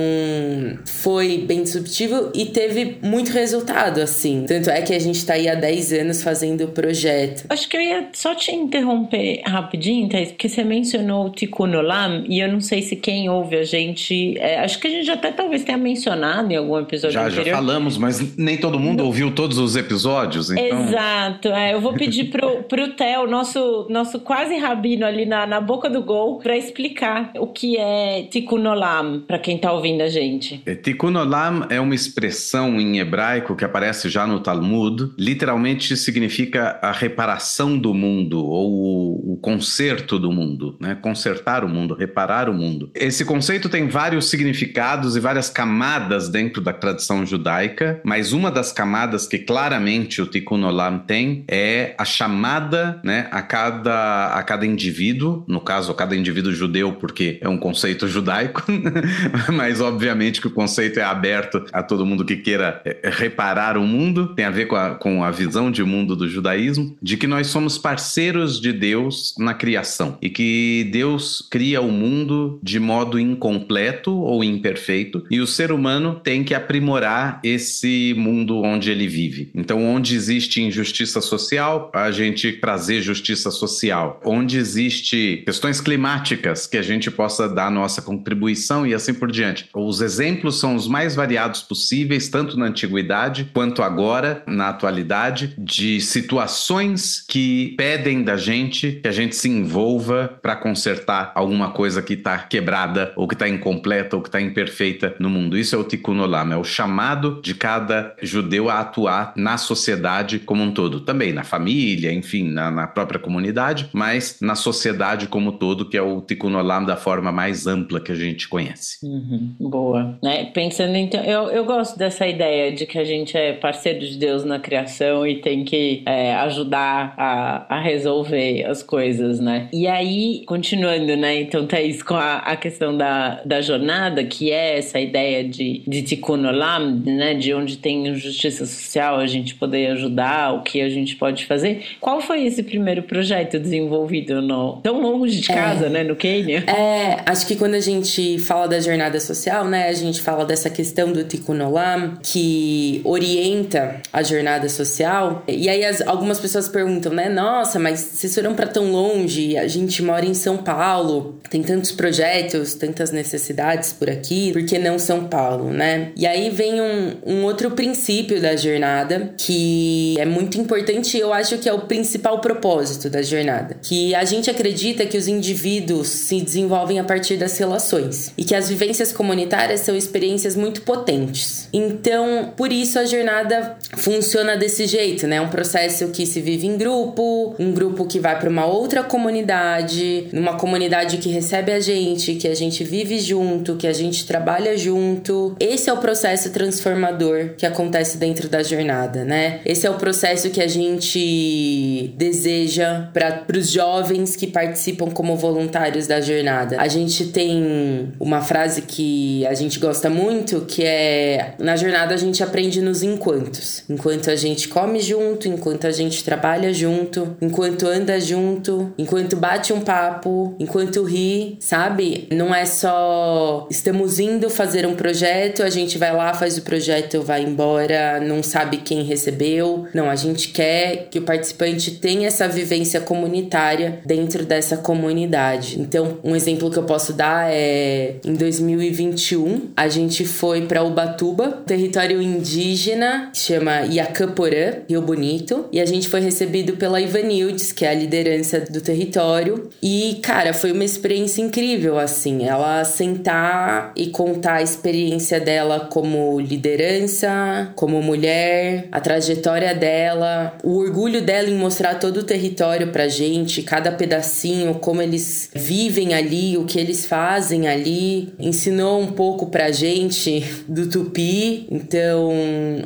foi 0.84 1.38
bem 1.38 1.62
disruptivo 1.62 2.30
e 2.34 2.46
teve 2.46 2.98
muito 3.02 3.30
resultado, 3.30 4.00
assim. 4.00 4.44
Tanto 4.46 4.70
é 4.70 4.82
que 4.82 4.94
a 4.94 4.98
gente 4.98 5.16
está 5.16 5.34
aí 5.34 5.48
há 5.48 5.54
10 5.54 5.92
anos 5.92 6.22
fazendo 6.22 6.64
o 6.64 6.68
projeto. 6.68 7.44
Acho 7.48 7.68
que 7.68 7.76
eu 7.76 7.80
ia 7.80 8.08
só 8.12 8.34
te 8.34 8.52
interromper 8.52 9.42
rapidinho, 9.44 10.08
Thais, 10.08 10.30
porque 10.30 10.48
você 10.48 10.64
mencionou 10.64 11.26
o 11.26 11.30
Tikkun 11.30 11.66
Olam 11.84 12.24
e 12.28 12.40
eu 12.40 12.50
não 12.50 12.60
sei 12.60 12.82
se 12.82 12.96
quem 12.96 13.28
ouve 13.28 13.56
a 13.56 13.64
gente. 13.64 14.36
É, 14.38 14.60
acho 14.60 14.78
que 14.78 14.86
a 14.86 14.90
gente 14.90 15.10
até 15.10 15.30
talvez 15.30 15.62
tenha 15.64 15.78
mencionado 15.78 16.52
em 16.52 16.56
algum 16.56 16.78
episódio 16.78 17.14
já, 17.14 17.26
anterior. 17.26 17.46
Já 17.46 17.54
falamos, 17.54 17.98
mas 17.98 18.36
nem 18.36 18.56
todo 18.56 18.78
mundo 18.78 18.98
não. 18.98 19.06
ouviu 19.06 19.30
todos 19.30 19.58
os 19.58 19.76
episódios, 19.76 20.50
então. 20.50 20.84
Exato. 20.84 21.48
É, 21.48 21.74
eu 21.74 21.80
vou 21.80 21.92
pedir 21.94 22.24
pro, 22.24 22.62
pro 22.64 22.88
Theo, 22.92 23.26
nosso, 23.26 23.86
nosso 23.90 24.20
quase 24.20 24.56
rabino 24.56 25.04
ali 25.04 25.26
na, 25.26 25.46
na 25.46 25.60
boca 25.60 25.88
do 25.88 26.02
gol, 26.02 26.38
para 26.38 26.56
explicar 26.56 27.32
o 27.36 27.46
que 27.46 27.76
é 27.76 28.22
Tikkun 28.30 28.66
Olam, 28.66 29.22
para 29.26 29.38
quem 29.38 29.58
tá 29.58 29.72
ouvindo 29.72 30.02
a 30.02 30.08
gente. 30.08 30.62
É, 30.66 30.74
Tikkun 30.74 31.16
Olam 31.16 31.66
é 31.68 31.80
uma 31.80 31.94
expressão 31.94 32.80
em 32.80 32.98
hebraico 32.98 33.54
que 33.54 33.64
aparece 33.64 34.08
já 34.08 34.26
no 34.26 34.40
Talmud. 34.40 35.10
Literalmente 35.18 35.96
significa 35.96 36.78
a 36.82 36.92
reparação 36.92 37.76
do 37.76 37.92
mundo 37.92 38.44
ou 38.44 38.72
o, 38.72 39.32
o 39.32 39.36
conserto 39.36 40.18
do 40.18 40.32
mundo, 40.32 40.76
né? 40.80 40.96
Consertar 41.00 41.63
o 41.64 41.68
mundo, 41.68 41.94
reparar 41.94 42.48
o 42.48 42.54
mundo. 42.54 42.90
Esse 42.94 43.24
conceito 43.24 43.68
tem 43.68 43.88
vários 43.88 44.26
significados 44.26 45.16
e 45.16 45.20
várias 45.20 45.48
camadas 45.48 46.28
dentro 46.28 46.60
da 46.60 46.72
tradição 46.72 47.24
judaica, 47.24 48.00
mas 48.04 48.32
uma 48.32 48.50
das 48.50 48.72
camadas 48.72 49.26
que 49.26 49.38
claramente 49.38 50.20
o 50.20 50.26
Tikkun 50.26 50.64
Olam 50.64 50.98
tem 50.98 51.44
é 51.48 51.94
a 51.98 52.04
chamada 52.04 53.00
né, 53.04 53.28
a, 53.30 53.42
cada, 53.42 54.34
a 54.34 54.42
cada 54.42 54.66
indivíduo, 54.66 55.44
no 55.46 55.60
caso, 55.60 55.90
a 55.90 55.94
cada 55.94 56.16
indivíduo 56.16 56.52
judeu, 56.52 56.92
porque 56.92 57.38
é 57.40 57.48
um 57.48 57.58
conceito 57.58 58.06
judaico, 58.08 58.62
mas 59.52 59.80
obviamente 59.80 60.40
que 60.40 60.46
o 60.46 60.50
conceito 60.50 60.98
é 60.98 61.02
aberto 61.02 61.64
a 61.72 61.82
todo 61.82 62.06
mundo 62.06 62.24
que 62.24 62.36
queira 62.36 62.80
é, 62.84 63.10
reparar 63.10 63.76
o 63.76 63.86
mundo, 63.86 64.34
tem 64.34 64.44
a 64.44 64.50
ver 64.50 64.66
com 64.66 64.76
a, 64.76 64.94
com 64.94 65.24
a 65.24 65.30
visão 65.30 65.70
de 65.70 65.82
mundo 65.82 66.16
do 66.16 66.28
judaísmo, 66.28 66.96
de 67.00 67.16
que 67.16 67.26
nós 67.26 67.48
somos 67.48 67.78
parceiros 67.78 68.60
de 68.60 68.72
Deus 68.72 69.34
na 69.38 69.54
criação 69.54 70.18
e 70.20 70.28
que 70.28 70.88
Deus 70.92 71.46
cria 71.54 71.80
o 71.80 71.92
mundo 71.92 72.58
de 72.60 72.80
modo 72.80 73.16
incompleto 73.16 74.10
ou 74.10 74.42
imperfeito 74.42 75.24
e 75.30 75.38
o 75.38 75.46
ser 75.46 75.70
humano 75.70 76.20
tem 76.24 76.42
que 76.42 76.52
aprimorar 76.52 77.38
esse 77.44 78.12
mundo 78.18 78.60
onde 78.60 78.90
ele 78.90 79.06
vive. 79.06 79.52
Então, 79.54 79.84
onde 79.84 80.16
existe 80.16 80.60
injustiça 80.60 81.20
social, 81.20 81.92
a 81.94 82.10
gente 82.10 82.54
trazer 82.54 83.02
justiça 83.02 83.52
social. 83.52 84.20
Onde 84.24 84.58
existe 84.58 85.44
questões 85.44 85.80
climáticas, 85.80 86.66
que 86.66 86.76
a 86.76 86.82
gente 86.82 87.08
possa 87.08 87.48
dar 87.48 87.70
nossa 87.70 88.02
contribuição 88.02 88.84
e 88.84 88.92
assim 88.92 89.14
por 89.14 89.30
diante. 89.30 89.68
Os 89.72 90.00
exemplos 90.00 90.58
são 90.58 90.74
os 90.74 90.88
mais 90.88 91.14
variados 91.14 91.62
possíveis, 91.62 92.28
tanto 92.28 92.58
na 92.58 92.66
antiguidade 92.66 93.48
quanto 93.54 93.80
agora, 93.80 94.42
na 94.48 94.70
atualidade, 94.70 95.54
de 95.56 96.00
situações 96.00 97.24
que 97.28 97.76
pedem 97.76 98.24
da 98.24 98.36
gente 98.36 98.98
que 99.00 99.06
a 99.06 99.12
gente 99.12 99.36
se 99.36 99.48
envolva 99.48 100.36
para 100.42 100.56
consertar 100.56 101.30
algum 101.43 101.43
alguma 101.44 101.70
coisa 101.70 102.02
que 102.02 102.14
está 102.14 102.38
quebrada, 102.38 103.12
ou 103.16 103.28
que 103.28 103.34
está 103.34 103.48
incompleta, 103.48 104.16
ou 104.16 104.22
que 104.22 104.28
está 104.28 104.40
imperfeita 104.40 105.14
no 105.18 105.30
mundo. 105.30 105.56
Isso 105.56 105.74
é 105.74 105.78
o 105.78 105.84
Tikkun 105.84 106.20
Olam, 106.20 106.52
é 106.52 106.56
o 106.56 106.64
chamado 106.64 107.40
de 107.42 107.54
cada 107.54 108.14
judeu 108.22 108.68
a 108.68 108.80
atuar 108.80 109.32
na 109.36 109.56
sociedade 109.56 110.38
como 110.38 110.62
um 110.62 110.72
todo. 110.72 111.00
Também 111.00 111.32
na 111.32 111.44
família, 111.44 112.12
enfim, 112.12 112.50
na, 112.50 112.70
na 112.70 112.86
própria 112.86 113.18
comunidade, 113.18 113.88
mas 113.92 114.38
na 114.40 114.54
sociedade 114.54 115.26
como 115.26 115.50
um 115.50 115.56
todo, 115.56 115.88
que 115.88 115.96
é 115.96 116.02
o 116.02 116.20
Tikkun 116.20 116.54
Olam 116.54 116.84
da 116.84 116.96
forma 116.96 117.30
mais 117.30 117.66
ampla 117.66 118.00
que 118.00 118.12
a 118.12 118.14
gente 118.14 118.48
conhece. 118.48 119.04
Uhum, 119.04 119.54
boa. 119.60 120.18
Né? 120.22 120.46
Pensando 120.46 120.96
então, 120.96 121.22
eu, 121.22 121.50
eu 121.50 121.64
gosto 121.64 121.98
dessa 121.98 122.26
ideia 122.26 122.72
de 122.72 122.86
que 122.86 122.98
a 122.98 123.04
gente 123.04 123.36
é 123.36 123.52
parceiro 123.52 124.00
de 124.00 124.16
Deus 124.16 124.44
na 124.44 124.58
criação 124.58 125.26
e 125.26 125.40
tem 125.40 125.64
que 125.64 126.02
é, 126.06 126.34
ajudar 126.36 127.14
a, 127.16 127.76
a 127.76 127.80
resolver 127.80 128.64
as 128.64 128.82
coisas, 128.82 129.40
né? 129.40 129.68
E 129.72 129.86
aí, 129.86 130.42
continuando, 130.46 131.16
né? 131.16 131.33
Então, 131.40 131.66
Thaís, 131.66 132.02
com 132.02 132.14
a, 132.14 132.36
a 132.38 132.56
questão 132.56 132.96
da, 132.96 133.42
da 133.44 133.60
jornada, 133.60 134.24
que 134.24 134.50
é 134.50 134.78
essa 134.78 135.00
ideia 135.00 135.44
de, 135.44 135.82
de 135.86 136.02
Tikkun 136.02 136.46
Olam, 136.46 137.02
né? 137.04 137.34
De 137.34 137.52
onde 137.54 137.78
tem 137.78 138.14
justiça 138.14 138.66
social, 138.66 139.18
a 139.18 139.26
gente 139.26 139.54
poder 139.54 139.92
ajudar, 139.92 140.54
o 140.54 140.62
que 140.62 140.80
a 140.80 140.88
gente 140.88 141.16
pode 141.16 141.46
fazer. 141.46 141.84
Qual 142.00 142.20
foi 142.20 142.44
esse 142.44 142.62
primeiro 142.62 143.02
projeto 143.02 143.58
desenvolvido 143.58 144.40
no, 144.42 144.80
tão 144.82 145.00
longe 145.00 145.40
de 145.40 145.50
é. 145.50 145.54
casa, 145.54 145.86
é, 145.86 145.88
né? 145.88 146.02
No 146.02 146.16
Quênia? 146.16 146.64
É, 146.66 147.22
acho 147.26 147.46
que 147.46 147.56
quando 147.56 147.74
a 147.74 147.80
gente 147.80 148.38
fala 148.38 148.66
da 148.66 148.80
jornada 148.80 149.18
social, 149.20 149.64
né? 149.64 149.88
A 149.88 149.92
gente 149.92 150.20
fala 150.20 150.44
dessa 150.44 150.70
questão 150.70 151.12
do 151.12 151.24
Tikkun 151.24 151.60
Olam, 151.60 152.18
que 152.22 153.00
orienta 153.04 154.00
a 154.12 154.22
jornada 154.22 154.68
social. 154.68 155.42
E 155.48 155.68
aí 155.68 155.84
as, 155.84 156.00
algumas 156.02 156.40
pessoas 156.40 156.68
perguntam, 156.68 157.12
né? 157.12 157.28
Nossa, 157.28 157.78
mas 157.78 158.00
vocês 158.00 158.34
foram 158.34 158.54
para 158.54 158.66
tão 158.66 158.90
longe, 158.90 159.56
a 159.56 159.66
gente 159.66 160.02
mora 160.02 160.24
em 160.24 160.34
São 160.34 160.58
Paulo, 160.58 161.23
tem 161.50 161.62
tantos 161.62 161.92
projetos, 161.92 162.74
tantas 162.74 163.10
necessidades 163.10 163.92
por 163.92 164.10
aqui, 164.10 164.52
por 164.52 164.64
que 164.64 164.78
não 164.78 164.98
São 164.98 165.26
Paulo, 165.26 165.70
né? 165.70 166.12
E 166.16 166.26
aí 166.26 166.50
vem 166.50 166.80
um, 166.80 167.16
um 167.24 167.44
outro 167.44 167.70
princípio 167.72 168.40
da 168.40 168.56
jornada 168.56 169.34
que 169.36 170.16
é 170.18 170.24
muito 170.24 170.58
importante 170.58 171.16
e 171.16 171.20
eu 171.20 171.32
acho 171.32 171.58
que 171.58 171.68
é 171.68 171.72
o 171.72 171.82
principal 171.82 172.40
propósito 172.40 173.10
da 173.10 173.22
jornada. 173.22 173.76
Que 173.82 174.14
a 174.14 174.24
gente 174.24 174.50
acredita 174.50 175.06
que 175.06 175.16
os 175.16 175.28
indivíduos 175.28 176.08
se 176.08 176.40
desenvolvem 176.40 176.98
a 176.98 177.04
partir 177.04 177.36
das 177.36 177.56
relações 177.58 178.32
e 178.36 178.44
que 178.44 178.54
as 178.54 178.68
vivências 178.68 179.12
comunitárias 179.12 179.80
são 179.80 179.96
experiências 179.96 180.56
muito 180.56 180.82
potentes. 180.82 181.68
Então, 181.72 182.52
por 182.56 182.72
isso 182.72 182.98
a 182.98 183.04
jornada 183.04 183.76
funciona 183.96 184.56
desse 184.56 184.86
jeito, 184.86 185.26
né? 185.26 185.40
Um 185.40 185.48
processo 185.48 186.08
que 186.08 186.26
se 186.26 186.40
vive 186.40 186.66
em 186.66 186.76
grupo, 186.76 187.54
um 187.58 187.72
grupo 187.72 188.06
que 188.06 188.18
vai 188.20 188.38
para 188.38 188.48
uma 188.48 188.66
outra 188.66 189.02
comunidade, 189.02 190.28
numa 190.32 190.56
comunidade 190.56 191.13
que 191.16 191.28
recebe 191.28 191.72
a 191.72 191.80
gente, 191.80 192.34
que 192.34 192.48
a 192.48 192.54
gente 192.54 192.84
vive 192.84 193.18
junto, 193.18 193.76
que 193.76 193.86
a 193.86 193.92
gente 193.92 194.26
trabalha 194.26 194.76
junto. 194.76 195.56
Esse 195.58 195.90
é 195.90 195.92
o 195.92 195.98
processo 195.98 196.50
transformador 196.50 197.50
que 197.56 197.66
acontece 197.66 198.18
dentro 198.18 198.48
da 198.48 198.62
jornada, 198.62 199.24
né? 199.24 199.60
Esse 199.64 199.86
é 199.86 199.90
o 199.90 199.94
processo 199.94 200.50
que 200.50 200.60
a 200.60 200.66
gente 200.66 202.14
deseja 202.16 203.08
para 203.12 203.44
os 203.56 203.70
jovens 203.70 204.36
que 204.36 204.46
participam 204.46 205.10
como 205.10 205.36
voluntários 205.36 206.06
da 206.06 206.20
jornada. 206.20 206.80
A 206.80 206.88
gente 206.88 207.26
tem 207.26 208.12
uma 208.18 208.40
frase 208.40 208.82
que 208.82 209.46
a 209.46 209.54
gente 209.54 209.78
gosta 209.78 210.08
muito, 210.10 210.62
que 210.62 210.82
é 210.82 211.54
na 211.58 211.76
jornada 211.76 212.14
a 212.14 212.18
gente 212.18 212.42
aprende 212.42 212.80
nos 212.80 213.02
enquantos. 213.02 213.82
Enquanto 213.88 214.30
a 214.30 214.36
gente 214.36 214.68
come 214.68 215.00
junto, 215.00 215.48
enquanto 215.48 215.86
a 215.86 215.90
gente 215.90 216.24
trabalha 216.24 216.72
junto, 216.72 217.36
enquanto 217.40 217.86
anda 217.86 218.20
junto, 218.20 218.92
enquanto 218.98 219.36
bate 219.36 219.72
um 219.72 219.80
papo, 219.80 220.54
enquanto 220.58 221.03
ri, 221.04 221.56
sabe? 221.60 222.26
Não 222.30 222.54
é 222.54 222.64
só 222.64 223.66
estamos 223.70 224.18
indo 224.18 224.48
fazer 224.50 224.86
um 224.86 224.94
projeto, 224.94 225.62
a 225.62 225.70
gente 225.70 225.98
vai 225.98 226.14
lá, 226.14 226.34
faz 226.34 226.58
o 226.58 226.62
projeto, 226.62 227.22
vai 227.22 227.42
embora, 227.42 228.20
não 228.20 228.42
sabe 228.42 228.78
quem 228.78 229.02
recebeu. 229.02 229.86
Não, 229.94 230.10
a 230.10 230.16
gente 230.16 230.48
quer 230.48 231.08
que 231.10 231.18
o 231.18 231.22
participante 231.22 231.92
tenha 231.92 232.26
essa 232.26 232.48
vivência 232.48 233.00
comunitária 233.00 234.00
dentro 234.04 234.44
dessa 234.44 234.76
comunidade. 234.76 235.80
Então, 235.80 236.18
um 236.24 236.34
exemplo 236.34 236.70
que 236.70 236.78
eu 236.78 236.84
posso 236.84 237.12
dar 237.12 237.50
é 237.50 238.16
em 238.24 238.34
2021, 238.34 239.70
a 239.76 239.88
gente 239.88 240.24
foi 240.24 240.62
para 240.62 240.82
Ubatuba, 240.82 241.62
território 241.66 242.20
indígena, 242.20 243.30
que 243.32 243.38
chama 243.38 243.82
Iacaporã, 243.82 244.74
Rio 244.88 245.02
Bonito, 245.02 245.66
e 245.72 245.80
a 245.80 245.86
gente 245.86 246.08
foi 246.08 246.20
recebido 246.20 246.76
pela 246.76 247.00
Ivanildes, 247.00 247.72
que 247.72 247.84
é 247.84 247.90
a 247.90 247.94
liderança 247.94 248.60
do 248.60 248.80
território. 248.80 249.70
E, 249.82 250.18
cara, 250.22 250.52
foi 250.52 250.72
uma 250.72 250.84
experiência 250.94 251.42
incrível, 251.42 251.98
assim. 251.98 252.46
Ela 252.46 252.84
sentar 252.84 253.92
e 253.96 254.08
contar 254.08 254.54
a 254.54 254.62
experiência 254.62 255.38
dela 255.40 255.88
como 255.90 256.40
liderança, 256.40 257.72
como 257.74 258.02
mulher, 258.02 258.88
a 258.90 259.00
trajetória 259.00 259.74
dela, 259.74 260.56
o 260.62 260.78
orgulho 260.78 261.22
dela 261.22 261.48
em 261.48 261.56
mostrar 261.56 261.98
todo 261.98 262.18
o 262.18 262.22
território 262.22 262.88
pra 262.88 263.08
gente, 263.08 263.62
cada 263.62 263.92
pedacinho, 263.92 264.74
como 264.74 265.02
eles 265.02 265.50
vivem 265.54 266.14
ali, 266.14 266.56
o 266.56 266.64
que 266.64 266.78
eles 266.78 267.06
fazem 267.06 267.68
ali. 267.68 268.32
Ensinou 268.38 269.00
um 269.00 269.12
pouco 269.12 269.46
pra 269.46 269.70
gente 269.70 270.44
do 270.68 270.88
tupi. 270.88 271.66
Então, 271.70 272.32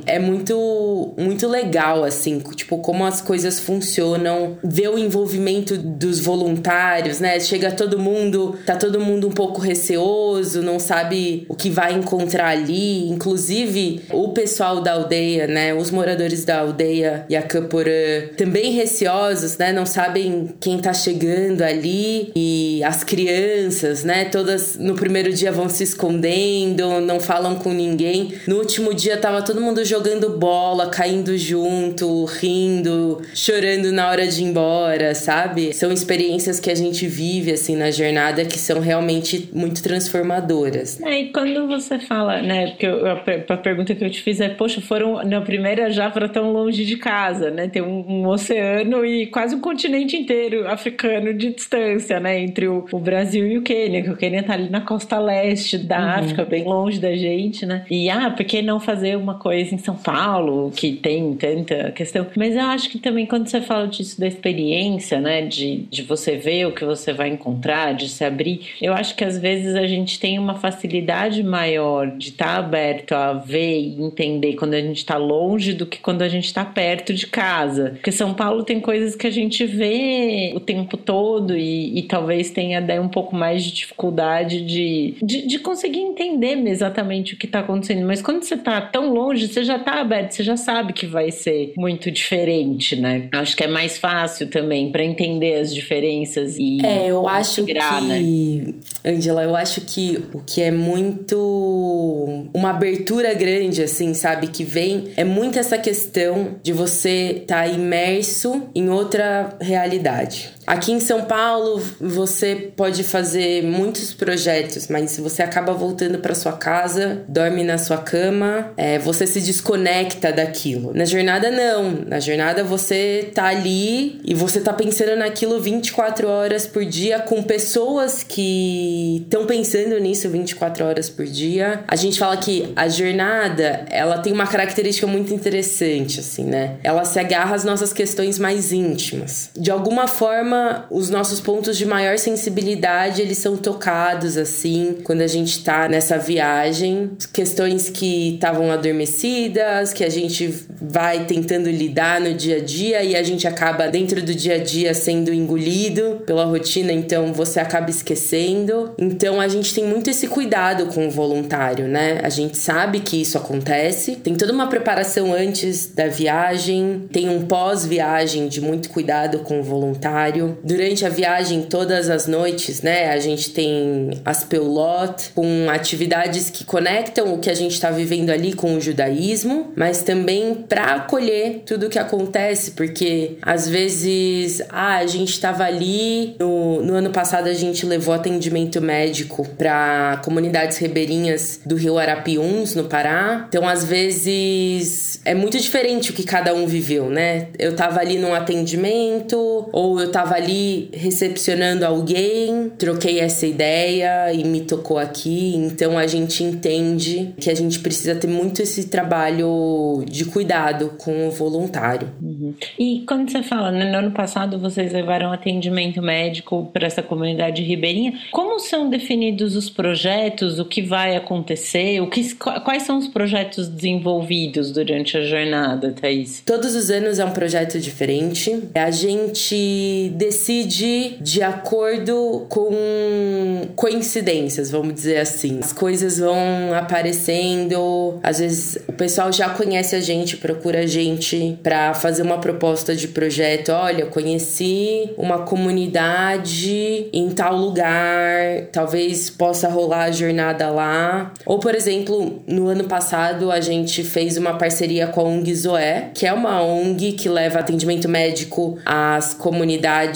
é 0.06 0.18
muito, 0.18 1.14
muito 1.16 1.46
legal, 1.46 2.04
assim, 2.04 2.38
tipo, 2.54 2.78
como 2.78 3.04
as 3.04 3.20
coisas 3.20 3.60
funcionam, 3.60 4.58
ver 4.62 4.88
o 4.88 4.98
envolvimento 4.98 5.76
dos 5.76 6.20
voluntários, 6.20 7.20
né? 7.20 7.38
Chega 7.40 7.70
todo 7.70 7.87
mundo, 7.96 8.58
tá 8.66 8.74
todo 8.74 8.98
mundo 8.98 9.28
um 9.28 9.30
pouco 9.30 9.60
receoso, 9.60 10.60
não 10.62 10.80
sabe 10.80 11.46
o 11.48 11.54
que 11.54 11.70
vai 11.70 11.94
encontrar 11.94 12.48
ali. 12.48 13.08
Inclusive, 13.08 14.02
o 14.10 14.30
pessoal 14.30 14.80
da 14.80 14.94
aldeia, 14.94 15.46
né? 15.46 15.72
Os 15.72 15.92
moradores 15.92 16.44
da 16.44 16.58
aldeia 16.58 17.24
e 17.28 17.36
a 17.36 17.42
Camporã 17.42 18.28
também 18.36 18.72
receosos, 18.72 19.56
né? 19.58 19.72
Não 19.72 19.86
sabem 19.86 20.54
quem 20.58 20.78
tá 20.78 20.92
chegando 20.92 21.62
ali. 21.62 22.32
E 22.34 22.82
as 22.82 23.04
crianças, 23.04 24.02
né? 24.02 24.24
Todas 24.24 24.76
no 24.76 24.94
primeiro 24.94 25.32
dia 25.32 25.52
vão 25.52 25.68
se 25.68 25.84
escondendo, 25.84 27.00
não 27.00 27.20
falam 27.20 27.54
com 27.54 27.72
ninguém. 27.72 28.34
No 28.46 28.56
último 28.56 28.92
dia 28.92 29.16
tava 29.16 29.42
todo 29.42 29.60
mundo 29.60 29.84
jogando 29.84 30.30
bola, 30.30 30.88
caindo 30.88 31.36
junto, 31.36 32.24
rindo, 32.24 33.22
chorando 33.34 33.92
na 33.92 34.08
hora 34.08 34.26
de 34.26 34.42
ir 34.42 34.46
embora, 34.46 35.14
sabe? 35.14 35.72
São 35.72 35.92
experiências 35.92 36.58
que 36.58 36.70
a 36.70 36.74
gente 36.74 37.06
vive 37.06 37.52
assim 37.52 37.76
na 37.78 37.90
jornada 37.90 38.44
que 38.44 38.58
são 38.58 38.80
realmente 38.80 39.48
muito 39.52 39.82
transformadoras. 39.82 41.00
É, 41.00 41.20
e 41.20 41.32
quando 41.32 41.66
você 41.66 41.98
fala, 41.98 42.42
né, 42.42 42.68
porque 42.68 42.86
eu, 42.86 43.06
a, 43.06 43.12
a, 43.12 43.56
pergunta 43.56 43.94
que 43.94 44.04
eu 44.04 44.10
te 44.10 44.20
fiz 44.20 44.40
é, 44.40 44.48
poxa, 44.48 44.80
foram 44.80 45.24
na 45.24 45.40
primeira 45.40 45.90
já 45.90 46.10
para 46.10 46.28
tão 46.28 46.52
longe 46.52 46.84
de 46.84 46.96
casa, 46.96 47.50
né? 47.50 47.68
Tem 47.68 47.82
um, 47.82 48.04
um, 48.08 48.26
oceano 48.26 49.04
e 49.04 49.26
quase 49.26 49.54
um 49.54 49.60
continente 49.60 50.16
inteiro 50.16 50.66
africano 50.68 51.32
de 51.32 51.54
distância, 51.54 52.18
né, 52.20 52.40
entre 52.40 52.66
o, 52.66 52.84
o 52.90 52.98
Brasil 52.98 53.46
e 53.46 53.58
o 53.58 53.62
Quênia, 53.62 54.02
que 54.02 54.10
o 54.10 54.16
Quênia 54.16 54.42
tá 54.42 54.54
ali 54.54 54.68
na 54.68 54.80
costa 54.80 55.18
leste 55.18 55.78
da 55.78 55.98
uhum. 55.98 56.08
África, 56.08 56.44
bem 56.44 56.64
longe 56.64 56.98
da 56.98 57.14
gente, 57.14 57.64
né? 57.64 57.84
E 57.90 58.10
ah, 58.10 58.30
por 58.30 58.44
que 58.44 58.62
não 58.62 58.80
fazer 58.80 59.16
uma 59.16 59.34
coisa 59.34 59.74
em 59.74 59.78
São 59.78 59.96
Paulo, 59.96 60.72
que 60.74 60.92
tem 60.92 61.34
tanta 61.34 61.92
questão? 61.92 62.26
Mas 62.36 62.54
eu 62.54 62.62
acho 62.62 62.90
que 62.90 62.98
também 62.98 63.26
quando 63.26 63.48
você 63.48 63.60
fala 63.60 63.86
disso 63.86 64.18
da 64.18 64.26
experiência, 64.26 65.20
né, 65.20 65.42
de, 65.42 65.86
de 65.90 66.02
você 66.02 66.36
ver 66.36 66.66
o 66.66 66.72
que 66.72 66.84
você 66.84 67.12
vai 67.12 67.28
encontrar, 67.28 67.67
de 67.96 68.08
se 68.08 68.24
abrir, 68.24 68.60
eu 68.80 68.92
acho 68.92 69.14
que 69.14 69.24
às 69.24 69.38
vezes 69.38 69.74
a 69.74 69.86
gente 69.86 70.18
tem 70.18 70.38
uma 70.38 70.54
facilidade 70.54 71.42
maior 71.42 72.10
de 72.10 72.30
estar 72.30 72.54
tá 72.54 72.56
aberto 72.56 73.12
a 73.12 73.34
ver 73.34 73.80
e 73.80 74.02
entender 74.02 74.54
quando 74.54 74.74
a 74.74 74.80
gente 74.80 74.98
está 74.98 75.16
longe 75.16 75.72
do 75.72 75.86
que 75.86 75.98
quando 75.98 76.22
a 76.22 76.28
gente 76.28 76.46
está 76.46 76.64
perto 76.64 77.12
de 77.12 77.26
casa. 77.26 77.90
Porque 77.94 78.12
São 78.12 78.34
Paulo 78.34 78.62
tem 78.62 78.80
coisas 78.80 79.14
que 79.14 79.26
a 79.26 79.30
gente 79.30 79.64
vê 79.64 80.52
o 80.54 80.60
tempo 80.60 80.96
todo 80.96 81.56
e, 81.56 81.98
e 81.98 82.02
talvez 82.02 82.50
tenha 82.50 82.80
daí 82.80 82.98
um 82.98 83.08
pouco 83.08 83.34
mais 83.34 83.62
de 83.62 83.72
dificuldade 83.72 84.64
de, 84.64 85.14
de, 85.22 85.46
de 85.46 85.58
conseguir 85.58 86.00
entender 86.00 86.56
exatamente 86.66 87.34
o 87.34 87.36
que 87.36 87.46
está 87.46 87.60
acontecendo. 87.60 88.06
Mas 88.06 88.22
quando 88.22 88.42
você 88.42 88.54
está 88.54 88.80
tão 88.80 89.12
longe, 89.12 89.48
você 89.48 89.62
já 89.62 89.76
está 89.76 90.00
aberto, 90.00 90.32
você 90.32 90.42
já 90.42 90.56
sabe 90.56 90.92
que 90.92 91.06
vai 91.06 91.30
ser 91.30 91.72
muito 91.76 92.10
diferente, 92.10 92.96
né? 92.96 93.28
Acho 93.32 93.56
que 93.56 93.64
é 93.64 93.68
mais 93.68 93.98
fácil 93.98 94.48
também 94.48 94.90
para 94.90 95.04
entender 95.04 95.54
as 95.60 95.74
diferenças 95.74 96.56
e 96.58 96.84
é, 96.84 97.10
eu 97.10 97.28
acho 97.28 97.57
integrar, 97.60 98.00
que, 98.00 98.06
né? 98.06 98.74
Angela, 99.04 99.42
eu 99.42 99.56
acho 99.56 99.82
que 99.82 100.22
o 100.32 100.40
que 100.40 100.62
é 100.62 100.70
muito 100.70 102.48
uma 102.52 102.70
abertura 102.70 103.32
grande 103.34 103.82
assim, 103.82 104.14
sabe, 104.14 104.48
que 104.48 104.64
vem 104.64 105.12
é 105.16 105.24
muito 105.24 105.58
essa 105.58 105.78
questão 105.78 106.56
de 106.62 106.72
você 106.72 107.40
estar 107.42 107.64
tá 107.64 107.68
imerso 107.68 108.62
em 108.74 108.88
outra 108.88 109.56
realidade. 109.60 110.57
Aqui 110.68 110.92
em 110.92 111.00
São 111.00 111.22
Paulo, 111.22 111.82
você 111.98 112.70
pode 112.76 113.02
fazer 113.02 113.62
muitos 113.62 114.12
projetos, 114.12 114.86
mas 114.88 115.18
você 115.18 115.42
acaba 115.42 115.72
voltando 115.72 116.18
para 116.18 116.34
sua 116.34 116.52
casa, 116.52 117.22
dorme 117.26 117.64
na 117.64 117.78
sua 117.78 117.96
cama, 117.96 118.70
é, 118.76 118.98
você 118.98 119.26
se 119.26 119.40
desconecta 119.40 120.30
daquilo. 120.30 120.92
Na 120.92 121.06
jornada, 121.06 121.50
não. 121.50 122.04
Na 122.06 122.20
jornada, 122.20 122.62
você 122.62 123.30
tá 123.34 123.44
ali 123.44 124.20
e 124.22 124.34
você 124.34 124.60
tá 124.60 124.74
pensando 124.74 125.16
naquilo 125.16 125.58
24 125.58 126.28
horas 126.28 126.66
por 126.66 126.84
dia 126.84 127.18
com 127.20 127.42
pessoas 127.42 128.22
que 128.22 129.22
estão 129.22 129.46
pensando 129.46 129.98
nisso 129.98 130.28
24 130.28 130.84
horas 130.84 131.08
por 131.08 131.24
dia. 131.24 131.82
A 131.88 131.96
gente 131.96 132.18
fala 132.18 132.36
que 132.36 132.74
a 132.76 132.88
jornada, 132.88 133.86
ela 133.88 134.18
tem 134.18 134.34
uma 134.34 134.46
característica 134.46 135.06
muito 135.06 135.32
interessante, 135.32 136.20
assim, 136.20 136.44
né? 136.44 136.76
Ela 136.84 137.06
se 137.06 137.18
agarra 137.18 137.56
às 137.56 137.64
nossas 137.64 137.90
questões 137.90 138.38
mais 138.38 138.70
íntimas. 138.70 139.48
De 139.56 139.70
alguma 139.70 140.06
forma, 140.06 140.57
os 140.90 141.10
nossos 141.10 141.40
pontos 141.40 141.76
de 141.76 141.86
maior 141.86 142.18
sensibilidade, 142.18 143.22
eles 143.22 143.38
são 143.38 143.56
tocados, 143.56 144.36
assim, 144.36 144.98
quando 145.04 145.20
a 145.20 145.26
gente 145.26 145.62
tá 145.62 145.88
nessa 145.88 146.18
viagem. 146.18 147.10
Questões 147.32 147.88
que 147.88 148.34
estavam 148.34 148.70
adormecidas, 148.70 149.92
que 149.92 150.04
a 150.04 150.08
gente 150.08 150.54
vai 150.80 151.24
tentando 151.24 151.70
lidar 151.70 152.20
no 152.20 152.34
dia 152.34 152.56
a 152.56 152.60
dia 152.60 153.02
e 153.02 153.16
a 153.16 153.22
gente 153.22 153.46
acaba 153.46 153.88
dentro 153.88 154.22
do 154.22 154.34
dia 154.34 154.54
a 154.54 154.58
dia 154.58 154.94
sendo 154.94 155.32
engolido 155.32 156.22
pela 156.26 156.44
rotina, 156.44 156.92
então 156.92 157.32
você 157.32 157.60
acaba 157.60 157.90
esquecendo. 157.90 158.92
Então 158.98 159.40
a 159.40 159.48
gente 159.48 159.74
tem 159.74 159.84
muito 159.84 160.10
esse 160.10 160.28
cuidado 160.28 160.86
com 160.86 161.06
o 161.06 161.10
voluntário, 161.10 161.86
né? 161.86 162.20
A 162.22 162.28
gente 162.28 162.56
sabe 162.56 163.00
que 163.00 163.20
isso 163.20 163.36
acontece, 163.36 164.16
tem 164.16 164.34
toda 164.34 164.52
uma 164.52 164.68
preparação 164.68 165.32
antes 165.32 165.86
da 165.94 166.06
viagem, 166.06 167.08
tem 167.12 167.28
um 167.28 167.46
pós-viagem 167.46 168.48
de 168.48 168.60
muito 168.60 168.90
cuidado 168.90 169.40
com 169.40 169.60
o 169.60 169.62
voluntário. 169.62 170.47
Durante 170.62 171.04
a 171.04 171.08
viagem, 171.08 171.62
todas 171.62 172.08
as 172.08 172.26
noites, 172.26 172.82
né, 172.82 173.10
a 173.10 173.18
gente 173.18 173.50
tem 173.50 174.10
as 174.24 174.44
peulot 174.44 175.30
com 175.34 175.68
atividades 175.70 176.50
que 176.50 176.64
conectam 176.64 177.34
o 177.34 177.38
que 177.38 177.50
a 177.50 177.54
gente 177.54 177.72
está 177.72 177.90
vivendo 177.90 178.30
ali 178.30 178.52
com 178.52 178.74
o 178.74 178.80
judaísmo, 178.80 179.72
mas 179.76 180.02
também 180.02 180.54
para 180.68 180.94
acolher 180.94 181.62
tudo 181.64 181.86
o 181.86 181.90
que 181.90 181.98
acontece, 181.98 182.72
porque 182.72 183.36
às 183.42 183.68
vezes, 183.68 184.62
ah, 184.68 184.96
a 184.96 185.06
gente 185.06 185.30
estava 185.30 185.64
ali 185.64 186.36
no, 186.38 186.82
no 186.82 186.94
ano 186.94 187.10
passado 187.10 187.48
a 187.48 187.54
gente 187.54 187.84
levou 187.86 188.14
atendimento 188.14 188.80
médico 188.80 189.46
para 189.56 190.20
comunidades 190.24 190.78
ribeirinhas 190.78 191.60
do 191.64 191.76
Rio 191.76 191.98
Arapiuns, 191.98 192.74
no 192.74 192.84
Pará. 192.84 193.46
Então, 193.48 193.66
às 193.68 193.84
vezes 193.84 195.20
é 195.24 195.34
muito 195.34 195.58
diferente 195.58 196.10
o 196.10 196.14
que 196.14 196.22
cada 196.22 196.54
um 196.54 196.66
viveu, 196.66 197.08
né? 197.08 197.48
Eu 197.58 197.74
tava 197.74 198.00
ali 198.00 198.18
num 198.18 198.34
atendimento 198.34 199.68
ou 199.72 200.00
eu 200.00 200.10
tava 200.10 200.34
ali 200.38 200.88
recepcionando 200.92 201.84
alguém, 201.84 202.70
troquei 202.78 203.20
essa 203.20 203.46
ideia 203.46 204.32
e 204.32 204.44
me 204.44 204.60
tocou 204.62 204.98
aqui. 204.98 205.54
Então, 205.56 205.98
a 205.98 206.06
gente 206.06 206.42
entende 206.42 207.34
que 207.38 207.50
a 207.50 207.54
gente 207.54 207.78
precisa 207.80 208.14
ter 208.14 208.28
muito 208.28 208.62
esse 208.62 208.88
trabalho 208.88 210.04
de 210.08 210.24
cuidado 210.24 210.94
com 210.98 211.28
o 211.28 211.30
voluntário. 211.30 212.08
Uhum. 212.22 212.54
E 212.78 213.04
quando 213.06 213.30
você 213.30 213.42
fala, 213.42 213.70
né, 213.70 213.90
no 213.90 213.98
ano 213.98 214.10
passado 214.12 214.58
vocês 214.58 214.92
levaram 214.92 215.32
atendimento 215.32 216.00
médico 216.02 216.70
para 216.72 216.86
essa 216.86 217.02
comunidade 217.02 217.62
ribeirinha, 217.62 218.14
como 218.30 218.58
são 218.58 218.88
definidos 218.88 219.56
os 219.56 219.68
projetos, 219.68 220.58
o 220.58 220.64
que 220.64 220.82
vai 220.82 221.16
acontecer, 221.16 222.00
o 222.00 222.08
que, 222.08 222.34
quais 222.34 222.82
são 222.82 222.98
os 222.98 223.08
projetos 223.08 223.68
desenvolvidos 223.68 224.70
durante 224.70 225.16
a 225.16 225.22
jornada, 225.22 225.92
Thaís? 225.92 226.42
Todos 226.44 226.74
os 226.74 226.90
anos 226.90 227.18
é 227.18 227.24
um 227.24 227.32
projeto 227.32 227.78
diferente. 227.78 228.68
A 228.74 228.90
gente 228.90 230.12
decide 230.18 231.16
de 231.20 231.44
acordo 231.44 232.44
com 232.48 233.68
coincidências, 233.76 234.68
vamos 234.68 234.94
dizer 234.94 235.18
assim. 235.18 235.60
As 235.62 235.72
coisas 235.72 236.18
vão 236.18 236.74
aparecendo, 236.74 238.18
às 238.20 238.40
vezes 238.40 238.78
o 238.88 238.92
pessoal 238.92 239.32
já 239.32 239.48
conhece 239.50 239.94
a 239.94 240.00
gente, 240.00 240.36
procura 240.36 240.80
a 240.80 240.86
gente 240.86 241.56
para 241.62 241.94
fazer 241.94 242.22
uma 242.22 242.38
proposta 242.38 242.96
de 242.96 243.06
projeto. 243.06 243.68
Olha, 243.68 244.06
conheci 244.06 245.08
uma 245.16 245.38
comunidade 245.44 247.06
em 247.12 247.30
tal 247.30 247.56
lugar, 247.56 248.66
talvez 248.72 249.30
possa 249.30 249.68
rolar 249.68 250.04
a 250.04 250.10
jornada 250.10 250.68
lá. 250.68 251.32
Ou, 251.46 251.60
por 251.60 251.76
exemplo, 251.76 252.42
no 252.44 252.66
ano 252.66 252.84
passado 252.84 253.52
a 253.52 253.60
gente 253.60 254.02
fez 254.02 254.36
uma 254.36 254.54
parceria 254.54 255.06
com 255.06 255.20
a 255.20 255.24
ONG 255.24 255.54
Zoé, 255.54 256.10
que 256.12 256.26
é 256.26 256.32
uma 256.32 256.60
ONG 256.60 257.12
que 257.12 257.28
leva 257.28 257.60
atendimento 257.60 258.08
médico 258.08 258.78
às 258.84 259.32
comunidades 259.32 260.07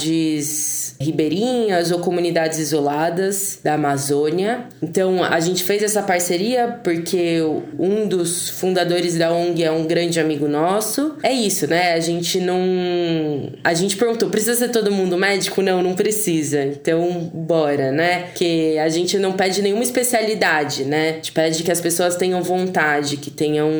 ribeirinhas 1.03 1.91
ou 1.91 1.99
comunidades 1.99 2.59
isoladas 2.59 3.59
da 3.63 3.75
Amazônia. 3.75 4.67
Então, 4.81 5.23
a 5.23 5.41
gente 5.41 5.65
fez 5.65 5.83
essa 5.83 6.03
parceria 6.03 6.81
porque 6.83 7.41
um 7.79 8.07
dos 8.07 8.49
fundadores 8.51 9.19
da 9.19 9.33
ONG 9.33 9.65
é 9.65 9.71
um 9.71 9.85
grande 9.87 10.21
amigo 10.21 10.49
nosso. 10.49 11.17
É 11.23 11.33
isso, 11.33 11.67
né? 11.67 11.93
A 11.93 12.01
gente 12.01 12.41
não. 12.41 13.53
A 13.65 13.75
gente 13.75 13.97
perguntou: 13.97 14.31
precisa 14.31 14.55
ser 14.55 14.69
todo 14.69 14.91
mundo 14.91 15.17
médico? 15.17 15.61
Não, 15.63 15.83
não 15.83 15.95
precisa. 15.95 16.65
Então, 16.65 17.31
bora, 17.35 17.91
né? 17.91 18.29
Que 18.35 18.79
a 18.79 18.89
gente 18.89 19.19
não 19.19 19.33
pede 19.33 19.61
nenhuma 19.61 19.83
especialidade, 19.83 20.85
né? 20.85 21.11
A 21.11 21.13
gente 21.15 21.33
pede 21.33 21.63
que 21.63 21.73
as 21.73 21.81
pessoas 21.81 22.17
tenham 22.17 22.43
vontade, 22.43 23.17
que 23.17 23.31
tenham 23.31 23.71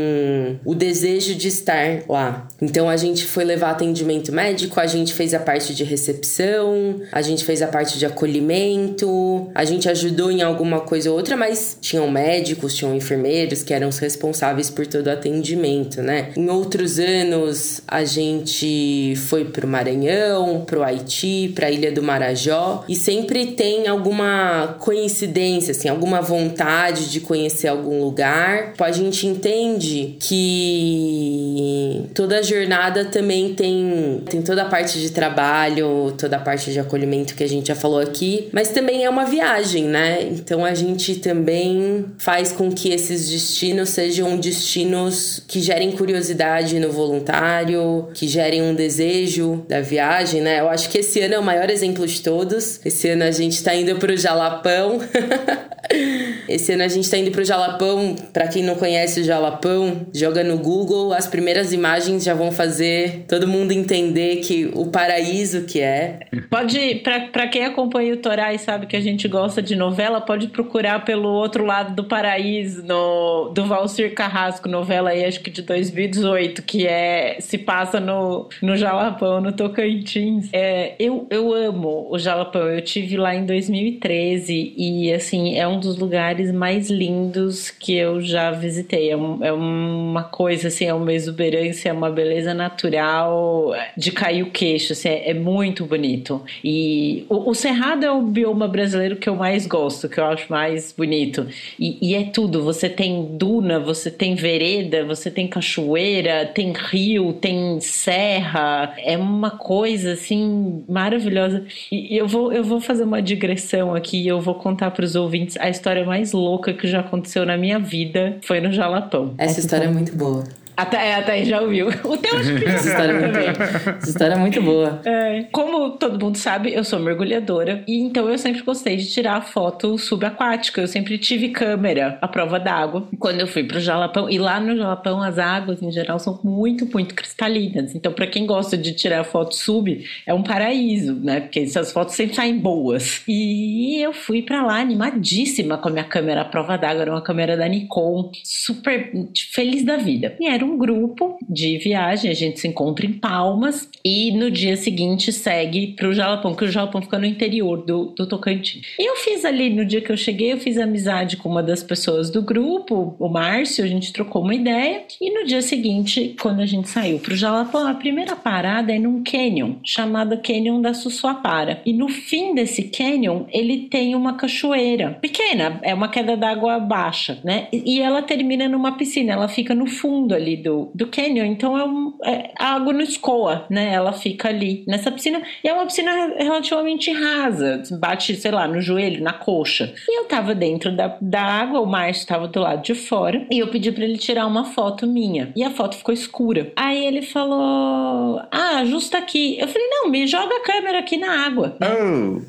o 0.65 0.75
desejo 0.75 1.35
de 1.35 1.49
estar 1.49 2.03
lá. 2.09 2.49
Então, 2.61 2.89
a 2.89 2.97
gente 2.97 3.25
foi 3.25 3.45
levar 3.45 3.71
atendimento 3.71 4.33
médico, 4.33 4.81
a 4.81 4.87
gente 4.87 5.13
fez 5.15 5.35
a 5.35 5.39
parte 5.39 5.75
de 5.75 5.85
recepção, 6.03 7.01
a 7.13 7.23
gente 7.23 7.45
fez 7.45 7.63
a 7.63 7.69
parte 7.69 7.97
de 7.99 8.05
acolhimento, 8.05 9.51
a 9.55 9.65
gente 9.65 9.89
ajudou 9.89 10.33
em 10.33 10.43
alguma 10.43 10.81
coisa 10.81 11.11
ou 11.11 11.17
outra, 11.17 11.37
mas 11.37 11.79
tinham 11.81 12.11
médicos, 12.11 12.75
tinham 12.75 12.95
enfermeiros 12.95 13.63
que 13.63 13.73
eram 13.73 13.89
os 13.89 13.99
responsáveis 13.99 14.69
por 14.69 14.87
todo 14.87 15.07
o 15.07 15.11
atendimento, 15.11 16.03
né? 16.03 16.31
Em 16.37 16.49
outros 16.49 16.99
anos, 16.99 17.81
a 17.87 18.05
gente 18.05 19.15
foi 19.29 19.45
pro 19.45 19.69
Maranhão, 19.69 20.65
pro 20.67 20.83
Haiti, 20.83 21.53
pra 21.55 21.71
Ilha 21.71 21.93
do 21.93 22.03
Marajó, 22.03 22.85
e 22.89 22.97
sempre 22.97 23.53
tem 23.53 23.87
alguma 23.87 24.77
coincidência, 24.81 25.71
assim, 25.71 25.89
alguma 25.89 26.21
vontade 26.21 27.11
de 27.11 27.21
conhecer 27.21 27.69
algum 27.69 28.03
lugar. 28.03 28.75
A 28.79 28.91
gente 28.91 29.27
entende 29.27 30.17
que 30.19 32.07
toda 32.15 32.43
jornada 32.43 33.05
também 33.05 33.55
tem, 33.55 34.23
tem 34.29 34.43
toda 34.43 34.63
a 34.63 34.65
parte 34.65 35.01
de 35.01 35.11
trabalho, 35.11 35.92
toda 36.19 36.37
a 36.37 36.41
parte 36.41 36.73
de 36.73 36.79
acolhimento 36.79 37.35
que 37.35 37.45
a 37.45 37.49
gente 37.49 37.69
já 37.69 37.75
falou 37.75 38.01
aqui, 38.01 38.49
mas 38.53 38.69
também 38.69 39.05
é 39.05 39.11
uma 39.11 39.25
viagem, 39.25 39.85
né? 39.85 40.23
Então 40.23 40.65
a 40.65 40.75
gente 40.75 41.17
também 41.17 42.07
faz 42.19 42.53
com 42.53 42.71
que 42.71 42.91
esses 42.91 43.29
destinos 43.29 43.91
sejam 43.91 44.37
destinos 44.37 45.43
que 45.47 45.61
gerem 45.61 45.93
curiosidade 45.93 46.79
no 46.79 46.91
voluntário, 46.91 48.09
que 48.15 48.27
gerem 48.27 48.63
um 48.63 48.75
desejo 48.75 49.65
da 49.69 49.81
viagem, 49.81 50.41
né? 50.41 50.61
Eu 50.61 50.69
acho 50.69 50.89
que 50.89 50.99
esse 50.99 51.21
ano 51.21 51.35
é 51.35 51.39
o 51.39 51.43
maior 51.43 51.71
exemplo 51.71 52.07
de 52.07 52.21
todos. 52.21 52.81
Esse 52.85 53.09
ano 53.09 53.25
a 53.25 53.31
gente 53.31 53.63
tá 53.63 53.75
indo 53.75 53.97
pro 53.97 54.17
Jalapão. 54.17 54.99
esse 56.49 56.73
ano 56.73 56.83
a 56.83 56.89
gente 56.89 57.11
tá 57.11 57.17
indo 57.17 57.31
pro 57.31 57.45
Jalapão. 57.45 58.15
Para 58.33 58.49
quem 58.49 58.63
não 58.63 58.75
conhece 58.75 59.21
o 59.21 59.25
Jalapão, 59.25 60.07
joga 60.13 60.43
no 60.43 60.59
Google, 60.59 61.13
as 61.13 61.27
primeiras 61.27 61.73
imagens 61.73 62.25
já 62.25 62.35
vão 62.35 62.51
fazer 62.51 63.25
todo 63.29 63.47
mundo 63.47 63.73
entender 63.73 64.37
que 64.37 64.71
o 64.75 64.87
paraíso 64.87 65.63
que 65.63 65.81
é. 65.83 66.21
Pode, 66.49 66.97
para 67.33 67.47
quem 67.49 67.65
acompanha 67.65 68.15
o 68.15 68.17
Torá 68.17 68.53
e 68.53 68.59
sabe 68.59 68.87
que 68.87 68.97
a 68.97 69.01
gente 69.01 69.27
gosta 69.29 69.63
de 69.63 69.77
novela, 69.77 70.21
pode 70.21 70.49
procurar 70.49 71.05
pelo 71.05 71.29
outro 71.29 71.65
lado 71.65 71.95
do 71.95 72.05
paraíso, 72.05 72.85
no, 72.85 73.51
do 73.55 73.65
Valcir 73.65 74.15
Carrasco, 74.15 74.69
novela 74.69 75.11
aí, 75.11 75.25
acho 75.25 75.41
que 75.41 75.51
de 75.51 75.63
2018, 75.63 76.63
que 76.63 76.87
é 76.87 77.37
se 77.41 77.59
passa 77.59 78.01
no, 78.01 78.49
no 78.61 78.77
Jalapão, 78.77 79.41
no 79.41 79.53
Tocantins. 79.53 80.49
É, 80.53 80.95
eu, 80.99 81.27
eu 81.31 81.53
amo 81.53 82.07
o 82.11 82.19
Jalapão, 82.19 82.69
eu 82.69 82.83
tive 82.83 83.17
lá 83.17 83.35
em 83.35 83.45
2013 83.45 84.75
e 84.77 85.13
assim, 85.13 85.59
é 85.59 85.67
um 85.67 85.81
dos 85.81 85.99
lugares 85.99 86.53
mais 86.53 86.91
lindos 86.91 87.71
que 87.71 87.95
eu 87.95 88.21
já 88.21 88.51
visitei. 88.51 89.11
É, 89.11 89.17
um, 89.17 89.45
é 89.45 89.53
uma 89.53 90.25
coisa 90.25 90.69
assim, 90.69 90.85
é 90.85 90.95
uma 90.95 91.13
exuberância, 91.13 91.89
é 91.89 91.93
uma 91.93 92.11
beleza 92.11 92.55
natural 92.55 93.73
de 93.97 94.13
cair 94.13 94.43
o 94.43 94.51
queixo, 94.51 94.93
assim, 94.93 95.09
é, 95.09 95.31
é 95.31 95.35
muito 95.35 95.72
bonito. 95.81 96.43
E 96.63 97.25
o, 97.29 97.51
o, 97.51 97.55
Cerrado 97.55 98.05
é 98.05 98.11
o 98.11 98.23
bioma 98.23 98.69
brasileiro 98.69 99.17
que 99.17 99.29
eu 99.29 99.37
mais 99.37 99.67
gosto, 99.67 100.09
que 100.09 100.19
eu 100.19 100.25
acho 100.25 100.51
mais 100.51 100.93
bonito. 100.93 101.47
E, 101.79 101.99
e 102.01 102.15
é 102.15 102.25
tudo, 102.25 102.63
você 102.63 102.89
tem 102.89 103.37
duna, 103.37 103.79
você 103.79 104.11
tem 104.11 104.35
vereda, 104.35 105.05
você 105.05 105.31
tem 105.31 105.47
cachoeira, 105.47 106.47
tem 106.47 106.73
rio, 106.73 107.33
tem 107.33 107.81
serra, 107.81 108.95
é 108.99 109.17
uma 109.17 109.51
coisa 109.51 110.13
assim 110.13 110.85
maravilhosa. 110.89 111.65
E 111.91 112.17
eu 112.17 112.27
vou, 112.27 112.53
eu 112.53 112.65
vou 112.65 112.81
fazer 112.81 113.05
uma 113.05 113.23
digressão 113.23 113.95
aqui, 113.95 114.27
eu 114.27 114.41
vou 114.41 114.55
contar 114.55 114.91
para 114.91 115.05
os 115.05 115.15
ouvintes 115.15 115.57
a 115.59 115.69
história 115.69 116.05
mais 116.05 116.33
louca 116.33 116.73
que 116.73 116.87
já 116.87 117.01
aconteceu 117.01 117.47
na 117.47 117.57
minha 117.57 117.79
vida 117.79 118.39
foi 118.43 118.61
no 118.61 118.73
Jalapão. 118.73 119.35
Essa 119.39 119.61
história 119.61 119.85
é 119.85 119.91
muito 119.91 120.15
boa. 120.17 120.45
Até, 120.77 121.15
até 121.15 121.45
já 121.45 121.61
ouviu. 121.61 121.89
O 122.05 122.17
teu 122.17 122.37
acho 122.37 122.57
que 122.57 122.65
Essa 122.65 122.89
história, 122.89 123.13
é 123.13 123.21
muito, 123.21 123.39
essa 123.39 124.11
história 124.11 124.35
é 124.35 124.39
muito 124.39 124.63
boa. 124.63 125.01
É. 125.05 125.45
Como 125.53 125.91
todo 125.91 126.23
mundo 126.23 126.37
sabe, 126.37 126.73
eu 126.73 126.83
sou 126.83 126.99
mergulhadora 126.99 127.83
e 127.87 128.01
então 128.01 128.29
eu 128.29 128.39
sempre 128.39 128.63
gostei 128.63 128.97
de 128.97 129.11
tirar 129.11 129.41
foto 129.43 129.99
subaquática. 129.99 130.81
Eu 130.81 130.89
sempre 130.89 131.19
tive 131.19 131.51
câmera 131.51 132.19
à 132.21 132.29
prova 132.29 132.59
d'água 132.59 133.09
quando 133.19 133.41
eu 133.41 133.47
fui 133.47 133.65
pro 133.65 133.81
Jalapão. 133.81 134.29
E 134.31 134.39
lá 134.39 134.59
no 134.59 134.77
Jalapão 134.77 135.23
as 135.23 135.39
águas 135.39 135.83
em 135.83 135.93
geral 135.93 136.19
são 136.19 136.41
muito, 136.43 136.87
muito 136.87 137.15
cristalinas. 137.15 137.95
Então, 137.95 138.13
para 138.13 138.27
quem 138.27 138.47
gosta 138.47 138.77
de 138.77 138.93
tirar 138.93 139.25
foto 139.25 139.55
sub, 139.55 140.05
é 140.27 140.33
um 140.33 140.43
paraíso, 140.43 141.15
né? 141.15 141.41
Porque 141.41 141.61
essas 141.61 141.93
fotos 141.93 142.15
sempre 142.15 142.35
saem 142.35 142.59
boas. 142.59 143.23
E 143.29 144.01
eu 144.01 144.13
fui 144.13 144.43
para 144.43 144.65
lá 144.65 144.81
animadíssima 144.81 145.77
com 145.77 145.89
a 145.89 145.93
minha 145.93 146.05
câmera 146.05 146.43
à 146.43 146.45
prova 146.45 146.77
d'água. 146.77 147.03
Era 147.03 147.11
uma 147.11 147.23
câmera 147.23 147.57
da 147.57 147.69
Nikon, 147.69 148.31
super 148.43 149.13
feliz 149.53 149.85
da 149.85 149.97
vida. 149.97 150.35
E 150.41 150.49
era 150.49 150.62
um 150.63 150.77
grupo 150.77 151.39
de 151.49 151.79
viagem, 151.79 152.31
a 152.31 152.35
gente 152.35 152.61
se 152.61 152.69
encontra 152.69 153.07
em 153.07 153.13
Palmas 153.13 153.89
e 154.05 154.33
no 154.33 154.51
dia 154.51 154.77
seguinte 154.77 155.33
segue 155.33 155.89
pro 155.89 156.13
Jalapão, 156.13 156.55
que 156.55 156.65
o 156.65 156.71
Jalapão 156.71 157.03
fica 157.03 157.19
no 157.19 157.27
interior 157.27 157.85
do, 157.85 158.07
do 158.17 158.27
Tocantins. 158.27 158.87
E 158.99 159.09
eu 159.09 159.17
fiz 159.17 159.45
ali, 159.45 159.71
no 159.71 159.85
dia 159.85 160.01
que 160.01 160.11
eu 160.11 160.17
cheguei, 160.17 160.53
eu 160.53 160.59
fiz 160.59 160.79
amizade 160.79 161.37
com 161.37 161.49
uma 161.49 161.63
das 161.63 161.83
pessoas 161.83 162.31
do 162.31 162.43
grupo, 162.43 163.15
o 163.19 163.29
Márcio, 163.29 163.85
a 163.85 163.89
gente 163.89 164.13
trocou 164.13 164.43
uma 164.43 164.55
ideia. 164.55 165.05
E 165.21 165.31
no 165.31 165.47
dia 165.47 165.63
seguinte, 165.63 166.35
quando 166.41 166.61
a 166.61 166.67
gente 166.67 166.89
saiu 166.89 167.19
pro 167.19 167.37
Jalapão, 167.37 167.87
a 167.87 167.95
primeira 167.95 168.37
parada 168.37 168.93
é 168.93 168.99
num 168.99 169.23
canyon, 169.23 169.77
chamado 169.85 170.39
Canyon 170.39 170.81
da 170.81 170.95
Sussuapara. 170.95 171.81
E 171.85 171.93
no 171.93 172.09
fim 172.09 172.55
desse 172.55 172.85
canyon, 172.85 173.45
ele 173.51 173.89
tem 173.89 174.15
uma 174.15 174.35
cachoeira 174.35 175.19
pequena, 175.21 175.81
é 175.83 175.95
uma 175.95 176.09
queda 176.09 176.37
d'água 176.37 176.79
baixa, 176.79 177.39
né? 177.45 177.69
E 177.73 178.01
ela 178.01 178.23
termina 178.23 178.69
numa 178.69 178.93
piscina, 178.93 179.33
ela 179.33 179.49
fica 179.49 179.75
no 179.75 179.87
fundo 179.87 180.35
ali 180.35 180.52
do, 180.57 180.91
do 180.95 181.07
canyon, 181.07 181.45
então 181.45 181.77
é, 181.77 181.85
um, 181.85 182.15
é 182.25 182.51
a 182.59 182.75
água 182.75 182.93
não 182.93 183.01
escoa, 183.03 183.67
né? 183.71 183.93
Ela 183.93 184.13
fica 184.13 184.49
ali 184.49 184.85
nessa 184.87 185.11
piscina, 185.11 185.43
e 185.63 185.69
é 185.69 185.73
uma 185.73 185.87
piscina 185.87 186.35
relativamente 186.39 187.11
rasa, 187.13 187.83
bate, 187.99 188.35
sei 188.37 188.51
lá, 188.51 188.67
no 188.67 188.81
joelho, 188.81 189.23
na 189.23 189.33
coxa. 189.33 189.93
E 190.09 190.21
eu 190.21 190.25
tava 190.25 190.55
dentro 190.55 190.95
da, 190.95 191.17
da 191.21 191.43
água, 191.43 191.81
o 191.81 191.87
Márcio 191.87 192.27
tava 192.27 192.49
do 192.49 192.61
lado 192.61 192.83
de 192.83 192.95
fora, 192.95 193.47
e 193.51 193.59
eu 193.59 193.69
pedi 193.69 193.91
para 193.93 194.05
ele 194.05 194.19
tirar 194.19 194.47
uma 194.47 194.65
foto 194.65 195.07
minha. 195.07 195.53
E 195.55 195.63
a 195.65 195.71
foto 195.71 195.97
ficou 195.97 196.15
escura. 196.15 196.73
Aí 196.77 197.07
ele 197.07 197.23
falou: 197.23 198.41
Ah, 198.51 198.85
justo 198.85 199.17
aqui. 199.17 199.59
Eu 199.59 199.69
falei: 199.69 199.87
Não, 199.89 200.09
me 200.09 200.27
joga 200.27 200.57
a 200.57 200.61
câmera 200.61 200.99
aqui 200.99 201.17
na 201.17 201.47
água. 201.47 201.77
Oh. 201.81 202.43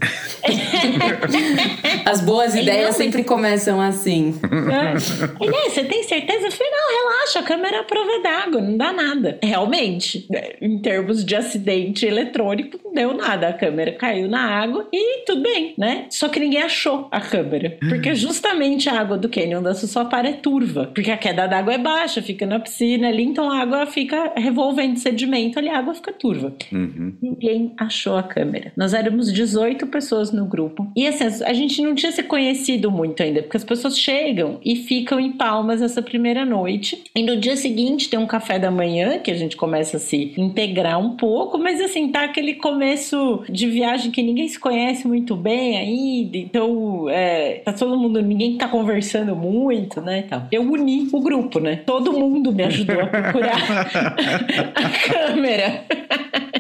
As 2.10 2.22
boas 2.22 2.56
ideias 2.56 2.96
sempre 2.96 3.24
começam 3.24 3.82
assim. 3.82 4.40
É. 4.44 5.44
Ele, 5.44 5.70
você 5.70 5.84
tem 5.84 6.04
certeza? 6.04 6.48
Eu 6.48 6.52
falei: 6.52 6.72
Não, 6.72 7.12
relaxa, 7.12 7.40
a 7.40 7.44
câmera 7.44 7.78
é 7.78 7.80
a 7.80 7.84
prova 7.94 8.24
d'água, 8.24 8.62
não 8.62 8.76
dá 8.76 8.92
nada. 8.92 9.38
Realmente, 9.44 10.28
em 10.60 10.80
termos 10.80 11.24
de 11.24 11.36
acidente 11.36 12.06
eletrônico, 12.08 12.80
não 12.84 12.92
deu 12.92 13.14
nada. 13.14 13.50
A 13.50 13.54
câmera 13.54 13.92
caiu 13.92 14.28
na 14.28 14.42
água 14.42 14.88
e 14.92 15.24
tudo 15.26 15.44
bem, 15.44 15.76
né? 15.78 16.08
Só 16.10 16.28
que 16.28 16.40
ninguém 16.40 16.64
achou 16.64 17.08
a 17.12 17.22
câmera. 17.22 17.78
Porque 17.88 18.16
justamente 18.16 18.90
a 18.90 19.00
água 19.00 19.16
do 19.16 19.30
Canyon 19.30 19.62
da 19.62 19.76
Sussuapara 19.76 20.30
é 20.30 20.34
turva. 20.34 20.90
Porque 20.94 21.12
a 21.12 21.18
queda 21.18 21.46
d'água 21.46 21.74
é 21.74 21.78
baixa, 21.78 22.22
fica 22.22 22.48
na 22.48 22.60
piscina 22.60 23.10
ali, 23.10 23.24
então 23.24 23.52
a 23.52 23.60
água 23.60 23.86
fica 23.86 24.34
revolvendo 24.36 24.98
sedimento 24.98 25.60
ali, 25.60 25.70
a 25.70 25.78
água 25.78 25.94
fica 25.94 26.12
turva. 26.12 26.52
Uhum. 26.72 27.14
Ninguém 27.22 27.74
achou 27.78 28.18
a 28.18 28.24
câmera. 28.24 28.72
Nós 28.76 28.96
éramos 28.96 29.32
18 29.32 29.86
pessoas 29.88 30.32
no 30.32 30.48
grupo. 30.48 30.92
E 30.96 31.06
assim, 31.08 31.44
a 31.44 31.54
gente 31.54 31.80
não 31.84 31.94
tinha 31.94 32.12
se 32.12 32.24
conhecido 32.24 32.90
muito 32.90 33.22
ainda, 33.22 33.44
porque 33.44 33.58
as 33.58 33.64
pessoas 33.64 34.00
chegam 34.00 34.60
e 34.66 34.76
ficam 34.76 35.20
em 35.20 35.34
Palmas 35.34 35.82
essa 35.82 36.02
primeira 36.02 36.44
noite. 36.44 37.04
E 37.16 37.22
no 37.22 37.38
dia 37.38 37.56
seguinte 37.56 37.83
tem 38.10 38.20
um 38.20 38.26
café 38.28 38.58
da 38.60 38.72
manhã, 38.72 39.20
que 39.20 39.32
a 39.32 39.36
gente 39.36 39.56
começa 39.58 39.98
a 39.98 40.00
se 40.00 40.34
integrar 40.38 41.00
um 41.00 41.16
pouco, 41.16 41.58
mas 41.58 41.80
assim, 41.82 42.10
tá 42.10 42.24
aquele 42.24 42.56
começo 42.56 43.44
de 43.50 43.68
viagem 43.68 44.12
que 44.12 44.22
ninguém 44.24 44.48
se 44.48 44.60
conhece 44.60 45.08
muito 45.08 45.36
bem 45.36 45.78
ainda, 45.78 46.38
então 46.38 47.08
é, 47.10 47.62
tá 47.66 47.74
todo 47.74 47.98
mundo, 47.98 48.22
ninguém 48.22 48.58
tá 48.58 48.68
conversando 48.68 49.36
muito, 49.36 50.02
né? 50.02 50.24
Então, 50.26 50.48
eu 50.52 50.62
uni 50.62 51.08
o 51.12 51.20
grupo, 51.20 51.60
né? 51.60 51.78
Todo 51.86 52.14
mundo 52.14 52.52
me 52.52 52.64
ajudou 52.64 53.02
a 53.02 53.08
procurar 53.08 53.58
a 54.76 54.90
câmera. 55.12 55.84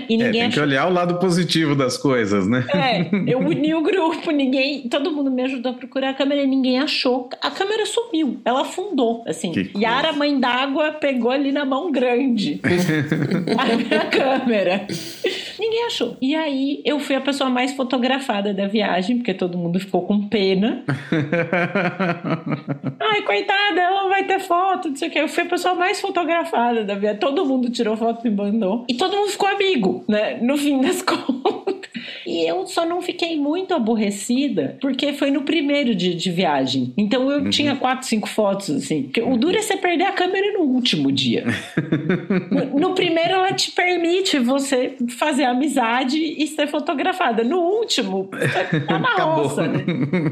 E 0.10 0.16
É, 0.16 0.18
ninguém 0.18 0.32
tem 0.32 0.42
que 0.42 0.48
achou. 0.60 0.64
olhar 0.64 0.88
o 0.90 0.94
lado 0.94 1.18
positivo 1.20 1.76
das 1.76 1.98
coisas, 1.98 2.48
né? 2.48 2.66
É, 2.74 3.08
eu 3.32 3.40
uni 3.46 3.74
o 3.74 3.82
grupo, 3.82 4.32
ninguém, 4.32 4.88
todo 4.90 5.12
mundo 5.12 5.32
me 5.32 5.44
ajudou 5.44 5.72
a 5.72 5.76
procurar 5.76 6.10
a 6.10 6.14
câmera 6.14 6.42
e 6.44 6.48
ninguém 6.48 6.80
achou. 6.80 7.30
A 7.42 7.50
câmera 7.52 7.86
sumiu, 7.86 8.38
ela 8.44 8.62
afundou, 8.62 9.24
assim. 9.28 9.52
Que 9.52 9.66
coisa. 9.66 9.86
Yara, 9.88 10.14
mãe 10.14 10.38
d'água, 10.40 10.92
pegou 10.94 11.13
ali 11.32 11.52
na 11.52 11.66
mão 11.66 11.92
grande 11.92 12.62
a 13.58 13.76
minha 13.76 14.06
câmera. 14.06 14.86
Ninguém 15.60 15.86
achou. 15.86 16.18
E 16.22 16.36
aí 16.36 16.82
eu 16.84 17.00
fui 17.00 17.16
a 17.16 17.22
pessoa 17.22 17.50
mais 17.50 17.74
fotografada 17.74 18.54
da 18.54 18.68
viagem, 18.68 19.18
porque 19.18 19.34
todo 19.34 19.58
mundo 19.58 19.80
ficou 19.80 20.02
com 20.02 20.28
pena. 20.28 20.84
Ai, 23.00 23.22
coitada, 23.22 23.82
ela 23.82 24.10
vai 24.10 24.26
ter 24.26 24.40
foto, 24.40 24.90
não 24.90 24.96
sei 24.96 25.10
o 25.10 25.12
que. 25.12 25.20
Eu 25.20 25.28
fui 25.28 25.44
a 25.44 25.48
pessoa 25.48 25.76
mais 25.76 26.02
fotografada 26.02 26.84
da 26.84 26.96
viagem. 26.96 27.20
Todo 27.20 27.46
mundo 27.46 27.70
tirou 27.70 27.96
foto 27.96 28.28
e 28.28 28.32
mandou. 28.32 28.86
E 28.90 28.96
todo 28.96 29.16
mundo 29.16 29.30
ficou 29.30 29.50
amigo, 29.50 30.04
né? 30.08 30.38
No 30.42 30.58
fim 30.58 30.82
das 30.82 31.02
contas. 31.02 31.73
E 32.26 32.48
eu 32.48 32.66
só 32.66 32.86
não 32.86 33.02
fiquei 33.02 33.38
muito 33.38 33.74
aborrecida, 33.74 34.78
porque 34.80 35.14
foi 35.14 35.32
no 35.32 35.42
primeiro 35.42 35.94
dia 35.96 36.16
de 36.16 36.32
viagem. 36.32 36.94
Então 36.98 37.30
eu 37.30 37.50
tinha 37.50 37.76
quatro, 37.76 38.08
cinco 38.08 38.28
fotos, 38.28 38.70
assim. 38.70 39.12
O 39.26 39.38
duro 39.38 39.58
é 39.58 39.62
você 39.62 39.78
perder 39.78 40.06
a 40.06 40.12
câmera 40.12 40.54
no 40.54 40.62
último 40.66 41.12
dia. 41.12 41.44
no, 42.50 42.80
no 42.80 42.96
primeiro, 42.96 43.34
ela 43.34 43.54
te 43.54 43.72
permite 43.72 44.40
você 44.40 44.96
fazer 45.18 45.44
amizade 45.44 46.18
e 46.18 46.48
ser 46.48 46.68
fotografada. 46.68 47.44
No 47.44 47.60
último, 47.60 48.30
você 48.32 48.80
tá 48.82 49.00
na 49.00 49.10
Acabou. 49.14 49.44
roça, 49.44 49.68
né? 49.68 49.84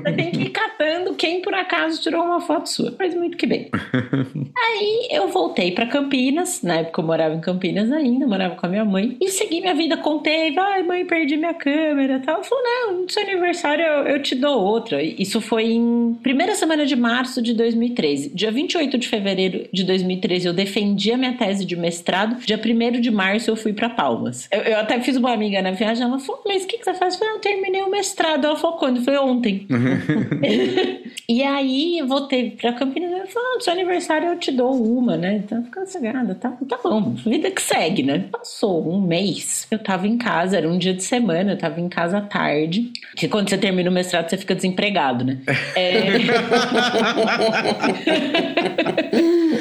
Você 0.04 0.14
tem 0.14 0.32
que 0.32 0.42
ir 0.42 0.50
catando 0.50 1.14
quem 1.16 1.42
por 1.42 1.54
acaso 1.54 2.02
tirou 2.02 2.24
uma 2.24 2.42
foto 2.42 2.70
sua. 2.70 2.92
Faz 2.94 3.14
muito 3.14 3.38
que 3.38 3.46
bem. 3.46 3.70
Aí 4.58 5.08
eu 5.12 5.28
voltei 5.28 5.72
pra 5.72 5.86
Campinas, 5.86 6.62
na 6.62 6.78
época 6.78 7.02
eu 7.02 7.06
morava 7.06 7.36
em 7.36 7.42
Campinas 7.42 7.92
ainda, 7.92 8.26
morava 8.26 8.56
com 8.56 8.66
a 8.66 8.70
minha 8.70 8.86
mãe, 8.86 9.18
e 9.20 9.30
segui 9.30 9.62
minha 9.62 9.76
vida, 9.76 9.98
contei, 9.98 10.54
vai 10.54 10.84
mãe, 10.84 11.06
perdi 11.06 11.38
minha 11.38 11.54
câmera 11.54 11.81
e 11.82 12.20
tal. 12.20 12.36
Ela 12.36 12.44
falou, 12.44 12.64
não, 12.64 13.02
no 13.02 13.10
seu 13.10 13.24
aniversário 13.24 13.84
eu, 13.84 14.04
eu 14.08 14.22
te 14.22 14.36
dou 14.36 14.62
outra. 14.62 15.02
Isso 15.02 15.42
foi 15.42 15.72
em 15.72 16.18
primeira 16.22 16.56
semana 16.56 16.86
de 16.86 16.96
março 16.96 17.42
de 17.42 17.54
2013. 17.54 18.30
Dia 18.34 18.52
28 18.52 18.98
de 18.98 19.08
fevereiro 19.08 19.68
de 19.74 19.84
2013 19.84 20.48
eu 20.48 20.54
defendi 20.54 21.12
a 21.12 21.18
minha 21.18 21.34
tese 21.34 21.66
de 21.66 21.76
mestrado, 21.76 22.36
dia 22.46 22.60
1 22.60 23.02
de 23.02 23.12
março 23.12 23.50
eu 23.50 23.56
fui 23.56 23.74
pra 23.74 23.90
Palmas. 23.90 24.48
Eu, 24.52 24.62
eu 24.62 24.80
até 24.80 25.00
fiz 25.00 25.16
uma 25.16 25.32
amiga 25.32 25.62
na 25.62 25.72
viagem, 25.72 26.04
ela 26.04 26.20
falou, 26.20 26.42
mas 26.46 26.64
o 26.64 26.68
que, 26.68 26.78
que 26.78 26.84
você 26.86 26.94
faz? 26.94 27.14
Eu 27.14 27.20
falei, 27.20 27.34
"Ah, 27.34 27.38
eu 27.38 27.42
terminei 27.42 27.82
o 27.82 27.90
mestrado. 27.90 28.46
Ela 28.46 28.56
falou, 28.56 28.78
quando? 28.78 28.98
Eu 28.98 29.04
falei, 29.04 29.20
ontem. 29.20 29.68
E 31.28 31.44
aí 31.44 32.00
eu 32.00 32.08
voltei 32.08 32.52
pra 32.52 32.74
Campinas 32.74 33.10
e 33.10 33.32
falou: 33.32 33.56
no 33.56 33.62
seu 33.62 33.72
aniversário 33.72 34.28
eu 34.30 34.38
te 34.38 34.52
dou 34.52 34.74
uma, 34.74 35.16
né? 35.16 35.36
Então 35.38 35.64
fica 35.64 35.86
sossegada, 35.86 36.36
tá, 36.36 36.52
tá 36.68 36.78
bom, 36.84 37.14
vida 37.14 37.50
que 37.50 37.62
segue, 37.62 38.04
né? 38.04 38.26
Passou 38.30 38.86
um 38.92 39.00
mês, 39.00 39.66
eu 39.72 39.80
tava 39.80 40.08
em 40.08 40.18
casa, 40.18 40.58
era 40.58 40.68
um 40.70 40.78
dia 40.78 40.94
de 40.94 41.04
semana, 41.04 41.54
eu 41.54 41.58
tava 41.58 41.71
em 41.80 41.88
casa 41.88 42.22
tarde. 42.22 42.92
Que 43.16 43.28
quando 43.28 43.50
você 43.50 43.58
termina 43.58 43.90
o 43.90 43.94
mestrado, 43.94 44.30
você 44.30 44.38
fica 44.38 44.56
desempregado, 44.56 45.24
né? 45.24 45.38
É... 45.76 46.12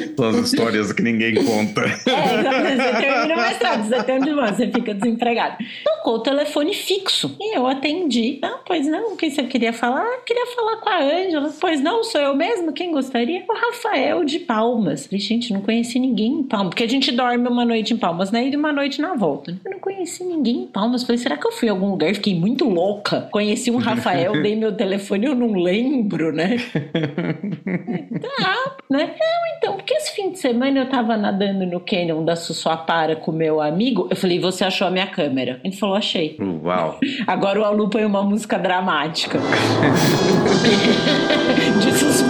As 0.23 0.35
histórias 0.35 0.91
que 0.91 1.01
ninguém 1.01 1.35
conta. 1.35 1.81
É. 2.11 2.75
Você 2.75 3.01
termina 3.01 3.35
o 3.35 3.37
mestrado, 3.37 3.87
você 3.87 4.03
tem 4.03 4.15
onde 4.15 4.33
você 4.33 4.67
fica 4.67 4.93
desempregado. 4.93 5.57
Tocou 5.83 6.15
o 6.15 6.19
telefone 6.19 6.73
fixo 6.73 7.35
e 7.39 7.57
eu 7.57 7.67
atendi. 7.67 8.39
Ah, 8.41 8.59
pois 8.65 8.87
não, 8.87 9.13
o 9.13 9.17
que 9.17 9.29
você 9.29 9.43
queria 9.43 9.71
falar? 9.71 10.01
Ah, 10.01 10.19
queria 10.25 10.45
falar 10.47 10.77
com 10.77 10.89
a 10.89 10.99
Ângela. 10.99 11.53
Pois 11.59 11.81
não, 11.81 12.03
sou 12.03 12.19
eu 12.19 12.35
mesmo? 12.35 12.73
Quem 12.73 12.91
gostaria? 12.91 13.43
O 13.49 13.53
Rafael 13.53 14.23
de 14.23 14.39
Palmas. 14.39 15.05
Falei, 15.05 15.19
gente, 15.19 15.53
não 15.53 15.61
conheci 15.61 15.99
ninguém 15.99 16.39
em 16.39 16.43
Palmas, 16.43 16.69
porque 16.69 16.83
a 16.83 16.89
gente 16.89 17.11
dorme 17.11 17.47
uma 17.47 17.65
noite 17.65 17.93
em 17.93 17.97
Palmas, 17.97 18.31
né? 18.31 18.47
E 18.47 18.55
uma 18.55 18.71
noite 18.71 19.01
na 19.01 19.13
volta. 19.13 19.57
Eu 19.63 19.71
não 19.71 19.79
conheci 19.79 20.23
ninguém 20.23 20.63
em 20.63 20.67
Palmas. 20.67 21.03
Falei, 21.03 21.17
será 21.17 21.37
que 21.37 21.47
eu 21.47 21.51
fui 21.51 21.67
em 21.67 21.71
algum 21.71 21.91
lugar? 21.91 22.13
Fiquei 22.13 22.35
muito 22.35 22.67
louca. 22.67 23.27
Conheci 23.31 23.71
um 23.71 23.77
Rafael, 23.77 24.41
dei 24.41 24.55
meu 24.55 24.75
telefone, 24.75 25.25
eu 25.25 25.35
não 25.35 25.53
lembro, 25.53 26.31
né? 26.31 26.57
Tá, 28.37 28.77
né? 28.89 29.15
Não, 29.19 29.57
então, 29.57 29.77
porque 29.77 29.99
esse 30.11 30.15
fim 30.15 30.31
de 30.31 30.39
semana 30.39 30.79
eu 30.79 30.89
tava 30.89 31.15
nadando 31.15 31.65
no 31.65 31.79
canyon 31.79 32.25
da 32.25 32.35
Sussuapara 32.35 33.15
com 33.15 33.31
meu 33.31 33.61
amigo. 33.61 34.07
Eu 34.09 34.15
falei, 34.15 34.39
você 34.39 34.65
achou 34.65 34.87
a 34.87 34.91
minha 34.91 35.07
câmera? 35.07 35.61
Ele 35.63 35.75
falou, 35.75 35.95
achei. 35.95 36.37
Uau. 36.39 36.99
Agora 37.25 37.61
o 37.61 37.63
Alu 37.63 37.89
põe 37.89 38.03
uma 38.03 38.21
música 38.21 38.59
dramática. 38.59 39.39
de 41.81 41.93
suspense. 41.93 42.20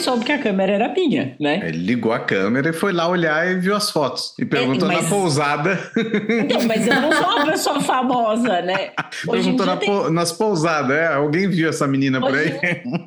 Soube 0.00 0.24
que 0.24 0.32
a 0.32 0.38
câmera 0.38 0.72
era 0.72 0.88
minha, 0.92 1.36
né? 1.38 1.60
Ele 1.64 1.78
ligou 1.78 2.12
a 2.12 2.18
câmera 2.18 2.70
e 2.70 2.72
foi 2.72 2.92
lá 2.92 3.06
olhar 3.06 3.46
e 3.50 3.56
viu 3.56 3.76
as 3.76 3.90
fotos. 3.90 4.34
E 4.38 4.44
perguntou 4.44 4.90
é, 4.90 4.94
mas... 4.94 5.04
na 5.04 5.08
pousada. 5.10 5.78
Então, 6.40 6.62
mas 6.66 6.86
eu 6.86 7.00
não 7.00 7.12
sou 7.12 7.26
uma 7.26 7.46
pessoa 7.46 7.80
famosa, 7.80 8.62
né? 8.62 8.90
Perguntou 9.30 9.66
na 9.66 9.76
tem... 9.76 10.10
nas 10.10 10.32
pousadas, 10.32 10.96
é? 10.96 11.06
Alguém 11.14 11.48
viu 11.48 11.68
essa 11.68 11.86
menina 11.86 12.20
por 12.20 12.34
aí? 12.34 12.52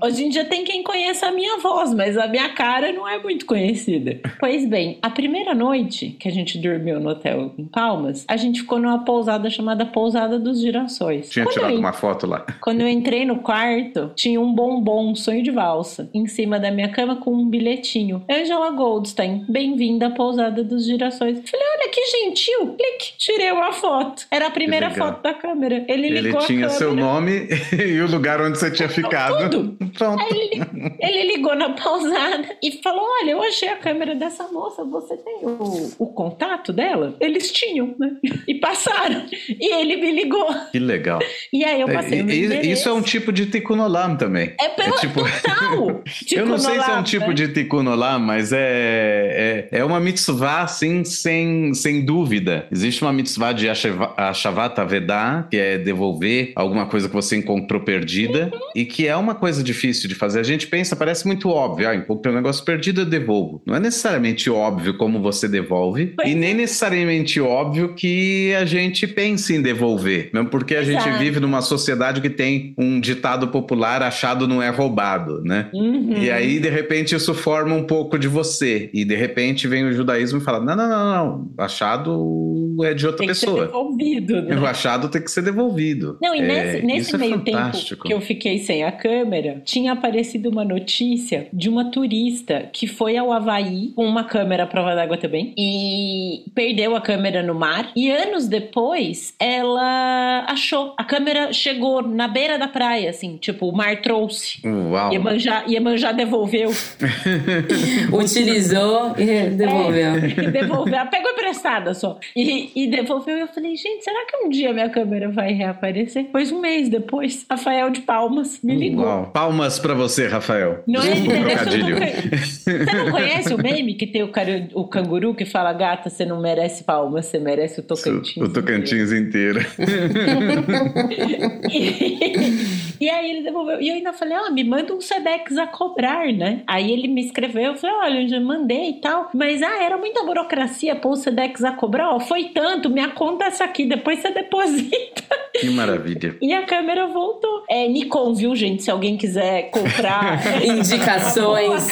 Hoje 0.04 0.26
em 0.26 0.30
dia 0.30 0.46
tem 0.46 0.64
quem 0.64 0.84
conheça 0.84 1.28
a 1.28 1.32
minha 1.32 1.58
voz, 1.60 1.94
mas 1.94 2.18
a 2.18 2.28
minha 2.28 2.50
cara 2.50 2.92
não 2.92 3.08
é 3.08 3.18
muito 3.18 3.46
conhecida. 3.46 4.20
Pois 4.40 4.68
bem, 4.68 5.00
a 5.02 5.10
primeira 5.10 5.54
noite 5.54 6.16
que 6.20 6.28
a 6.28 6.32
gente 6.32 6.58
dormiu 6.58 7.00
no 7.00 7.10
hotel 7.10 7.54
em 7.58 7.66
Palmas, 7.66 8.26
a 8.28 8.38
gente 8.38 8.62
ficou 8.62 8.80
numa 8.80 9.04
pousada 9.04 9.50
chamada 9.50 9.86
Pousada 9.86 10.40
dos 10.40 10.62
Girassóis. 10.62 11.30
Tinha 11.30 11.46
Quando 11.46 11.54
tirado 11.54 11.74
eu... 11.74 11.80
uma 11.80 11.94
foto 11.94 12.28
lá. 12.28 12.46
Quando 12.62 12.82
eu 12.82 12.88
entrei 12.88 13.26
no 13.26 13.38
quarto, 13.38 14.12
tinha 14.16 14.40
um 14.40 14.54
bombom, 14.54 15.12
um 15.12 15.16
sonho 15.16 15.44
de 15.44 15.52
valsa, 15.52 16.10
em 16.14 16.28
cima 16.28 16.60
da 16.60 16.72
minha 16.72 16.90
cama 16.94 17.16
com 17.16 17.34
um 17.34 17.50
bilhetinho. 17.50 18.24
Angela 18.30 18.70
Goldstein, 18.72 19.46
bem-vinda 19.50 20.08
à 20.08 20.10
pousada 20.12 20.64
dos 20.64 20.86
girassóis. 20.86 21.42
Falei, 21.50 21.66
olha 21.78 21.90
que 21.90 22.06
gentil. 22.06 22.76
Clique, 22.78 23.18
tirei 23.18 23.52
uma 23.52 23.74
foto. 23.74 24.26
Era 24.30 24.48
a 24.48 24.52
primeira 24.52 24.92
foto 24.92 25.22
da 25.22 25.34
câmera. 25.34 25.84
Ele, 25.88 26.08
ele 26.08 26.22
ligou 26.22 26.42
tinha 26.42 26.70
seu 26.70 26.96
nome 26.96 27.48
e 27.74 28.00
o 28.00 28.08
lugar 28.08 28.40
onde 28.42 28.58
você 28.58 28.70
tinha 28.72 28.88
ficado. 28.88 29.50
Tudo. 29.50 29.78
Pronto. 29.98 30.24
Ele, 30.30 30.62
ele, 31.00 31.36
ligou 31.36 31.56
na 31.56 31.72
pousada 31.72 32.56
e 32.62 32.80
falou: 32.84 33.04
Olha, 33.22 33.32
eu 33.32 33.42
achei 33.42 33.70
a 33.70 33.78
câmera 33.78 34.16
dessa 34.16 34.48
moça. 34.48 34.84
Você 34.84 35.18
tem 35.18 35.40
o, 35.44 35.92
o 35.98 36.08
contato 36.08 36.72
dela? 36.72 37.16
Eles 37.20 37.52
tinham, 37.52 37.96
né? 37.98 38.12
E 38.48 38.56
passaram. 38.56 39.26
E 39.50 39.74
ele 39.74 39.98
me 39.98 40.12
ligou. 40.12 40.48
Que 40.72 40.80
legal. 40.80 41.20
E 41.52 41.64
aí 41.64 41.82
eu 41.82 41.88
passei. 41.88 42.20
É, 42.22 42.66
isso 42.66 42.88
é 42.88 42.94
um 42.94 43.02
tipo 43.02 43.32
de 43.32 43.48
ticunolam 43.48 44.16
também. 44.16 44.54
É 44.60 44.70
pelo 44.70 44.96
é 44.96 45.00
tipo... 45.00 45.20
total. 45.24 46.04
eu 46.32 46.46
não 46.46 46.58
sei 46.58 46.73
se 46.82 46.92
é 46.92 46.96
um 46.96 47.04
tipo 47.04 47.28
né? 47.28 47.34
de 47.34 47.48
ticunolam, 47.50 48.20
mas 48.20 48.52
é, 48.52 49.68
é, 49.72 49.80
é 49.80 49.86
uma 49.86 50.00
mitzvah, 50.00 50.62
assim, 50.62 51.04
sem, 51.04 51.74
sem 51.74 52.04
dúvida. 52.04 52.68
Existe 52.72 53.02
uma 53.02 53.14
mitzvah 53.14 53.54
de 53.54 53.68
Ashavata 53.70 54.86
Vedá, 54.86 55.48
que 55.50 55.58
é 55.58 55.78
devolver 55.78 56.52
alguma 56.56 56.86
coisa 56.86 57.08
que 57.08 57.14
você 57.14 57.38
encontrou 57.38 57.82
perdida, 57.82 58.52
uhum. 58.54 58.60
e 58.76 58.86
que 58.86 59.08
é 59.08 59.16
uma 59.16 59.36
coisa 59.36 59.64
difícil 59.64 60.08
de 60.10 60.16
fazer. 60.16 60.40
A 60.40 60.44
gente 60.44 60.68
pensa, 60.68 60.96
parece 60.96 61.26
muito 61.28 61.50
óbvio, 61.50 61.88
ah, 61.88 61.96
encontrei 61.96 62.34
um 62.34 62.38
negócio 62.38 62.64
perdido, 62.64 63.02
eu 63.02 63.06
devolvo. 63.06 63.62
Não 63.66 63.76
é 63.76 63.80
necessariamente 63.80 64.50
óbvio 64.50 64.98
como 64.98 65.22
você 65.22 65.48
devolve, 65.48 66.14
pois 66.16 66.30
e 66.30 66.36
nem 66.36 66.52
é. 66.52 66.56
necessariamente 66.56 67.40
óbvio 67.40 67.94
que 67.96 68.54
a 68.56 68.66
gente 68.66 69.08
pense 69.08 69.54
em 69.54 69.62
devolver. 69.62 70.30
Mesmo 70.34 70.50
porque 70.50 70.76
a 70.76 70.82
Exato. 70.82 71.10
gente 71.10 71.18
vive 71.18 71.40
numa 71.40 71.62
sociedade 71.62 72.22
que 72.22 72.30
tem 72.30 72.74
um 72.78 73.00
ditado 73.00 73.48
popular, 73.48 74.02
achado 74.02 74.48
não 74.48 74.62
é 74.62 74.70
roubado, 74.70 75.42
né? 75.44 75.70
Uhum. 75.74 76.16
E 76.18 76.30
aí, 76.30 76.60
de 76.64 76.70
repente, 76.70 77.14
isso 77.14 77.34
forma 77.34 77.76
um 77.76 77.84
pouco 77.84 78.18
de 78.18 78.26
você. 78.26 78.90
E 78.94 79.04
de 79.04 79.16
repente 79.16 79.68
vem 79.68 79.84
o 79.84 79.92
judaísmo 79.92 80.40
e 80.40 80.42
fala: 80.42 80.62
não, 80.62 80.78
não, 80.78 80.88
não, 80.88 81.26
não, 81.26 81.52
achado 81.58 82.74
é 82.82 82.94
de 82.94 83.06
outra 83.06 83.20
tem 83.20 83.28
pessoa. 83.28 83.68
Tem 83.68 83.68
que 83.68 83.72
ser 83.74 83.78
devolvido, 83.78 84.42
né? 84.42 84.56
O 84.58 84.66
achado 84.66 85.10
tem 85.10 85.22
que 85.22 85.30
ser 85.30 85.42
devolvido. 85.42 86.18
Não, 86.22 86.34
e 86.34 86.42
nesse, 86.42 86.78
é, 86.78 86.82
nesse 86.82 87.16
é 87.16 87.18
meio 87.18 87.36
é 87.36 87.40
tempo 87.40 88.04
que 88.04 88.14
eu 88.14 88.22
fiquei 88.22 88.60
sem 88.60 88.84
a 88.84 88.94
câmera, 88.94 89.62
tinha 89.66 89.92
aparecido 89.92 90.50
uma 90.50 90.64
notícia 90.64 91.48
de 91.52 91.68
uma 91.68 91.92
turista 91.92 92.70
que 92.72 92.88
foi 92.88 93.18
ao 93.18 93.34
Havaí 93.34 93.92
com 93.94 94.06
uma 94.06 94.24
câmera 94.24 94.64
à 94.64 94.68
prova 94.68 94.96
d'água 94.96 95.18
também 95.18 95.54
e 95.58 96.46
perdeu 96.56 96.96
a 96.96 97.02
câmera 97.02 97.44
no 97.44 97.54
mar. 97.54 97.92
E 97.94 98.10
anos 98.10 98.48
depois, 98.48 99.36
ela 99.38 100.46
achou. 100.48 100.94
A 100.98 101.04
câmera 101.04 101.52
chegou 101.52 102.02
na 102.02 102.30
beira 102.30 102.58
da 102.58 102.70
praia, 102.70 103.10
assim, 103.10 103.36
tipo, 103.36 103.68
o 103.68 103.76
mar 103.76 104.02
trouxe. 104.02 104.66
Uau. 104.66 105.12
Iemanjá, 105.12 105.66
Iemanjá 105.68 106.14
devolveu. 106.14 106.53
Utilizou 108.12 109.16
e 109.18 109.50
devolveu. 109.50 110.16
É, 110.16 110.20
devolveu. 110.52 111.06
Pegou 111.10 111.32
emprestada 111.32 111.94
só. 111.94 112.20
E, 112.36 112.72
e 112.76 112.88
devolveu. 112.90 113.38
E 113.38 113.42
eu 113.42 113.48
falei, 113.48 113.76
gente, 113.76 114.04
será 114.04 114.26
que 114.26 114.38
um 114.46 114.50
dia 114.50 114.74
minha 114.74 114.90
câmera 114.90 115.30
vai 115.30 115.54
reaparecer? 115.54 116.28
Pois 116.32 116.52
um 116.52 116.60
mês 116.60 116.90
depois, 116.90 117.46
Rafael 117.50 117.90
de 117.90 118.02
Palmas 118.02 118.60
me 118.64 118.76
ligou. 118.76 119.06
Uau. 119.06 119.32
Palmas 119.34 119.80
pra 119.80 119.94
você, 119.94 120.28
Rafael. 120.28 120.84
Não 120.88 121.02
é, 121.02 121.16
trocadilho. 121.16 121.98
Você 122.44 122.86
não 122.86 123.12
conhece 123.12 123.54
o 123.54 123.58
meme 123.58 123.96
que 123.96 124.08
tem 124.08 124.24
o, 124.24 124.30
cara, 124.30 124.68
o 124.74 124.88
canguru 124.88 125.34
que 125.34 125.46
fala, 125.46 125.74
gata, 125.74 126.10
você 126.10 126.26
não 126.26 126.42
merece 126.42 126.84
palmas, 126.84 127.26
você 127.26 127.40
merece 127.40 127.80
o 127.80 127.84
Tocantins. 127.84 128.38
O, 128.38 128.46
o 128.46 128.50
Tocantins 128.50 129.12
inteiro. 129.12 129.60
e, 131.70 132.73
e 133.04 133.10
aí 133.10 133.32
ele 133.32 133.44
devolveu. 133.44 133.82
E 133.82 133.90
eu 133.90 133.96
ainda 133.96 134.14
falei, 134.14 134.38
ah, 134.38 134.50
me 134.50 134.64
manda 134.64 134.94
um 134.94 135.02
Sedex 135.02 135.58
a 135.58 135.68
cobrar, 135.68 136.32
né? 136.32 136.64
Aí 136.66 136.90
ele 136.90 137.10
me 137.10 137.20
escreveu, 137.20 137.64
eu 137.64 137.76
falei, 137.76 137.96
olha, 137.98 138.22
eu 138.22 138.28
já 138.30 138.40
mandei 138.40 138.92
e 138.92 138.94
tal. 139.02 139.30
Mas, 139.34 139.62
ah, 139.62 139.84
era 139.84 139.98
muita 139.98 140.24
burocracia 140.24 140.96
pôr 140.96 141.12
o 141.12 141.16
Sedex 141.18 141.66
a 141.66 141.74
cobrar. 141.74 142.16
Ó, 142.16 142.20
foi 142.22 142.46
tanto, 142.46 142.90
minha 142.90 143.10
conta 143.10 143.44
é 143.44 143.48
essa 143.48 143.66
aqui, 143.66 143.86
depois 143.86 144.20
você 144.20 144.32
deposita. 144.34 145.24
Que 145.60 145.70
maravilha. 145.70 146.36
E 146.42 146.54
a 146.54 146.66
câmera 146.66 147.08
voltou. 147.08 147.64
É 147.70 147.88
Nikon, 147.88 148.34
viu, 148.34 148.56
gente? 148.56 148.84
Se 148.84 148.90
alguém 148.90 149.18
quiser 149.18 149.70
comprar. 149.70 150.40
Indicações. 150.66 151.88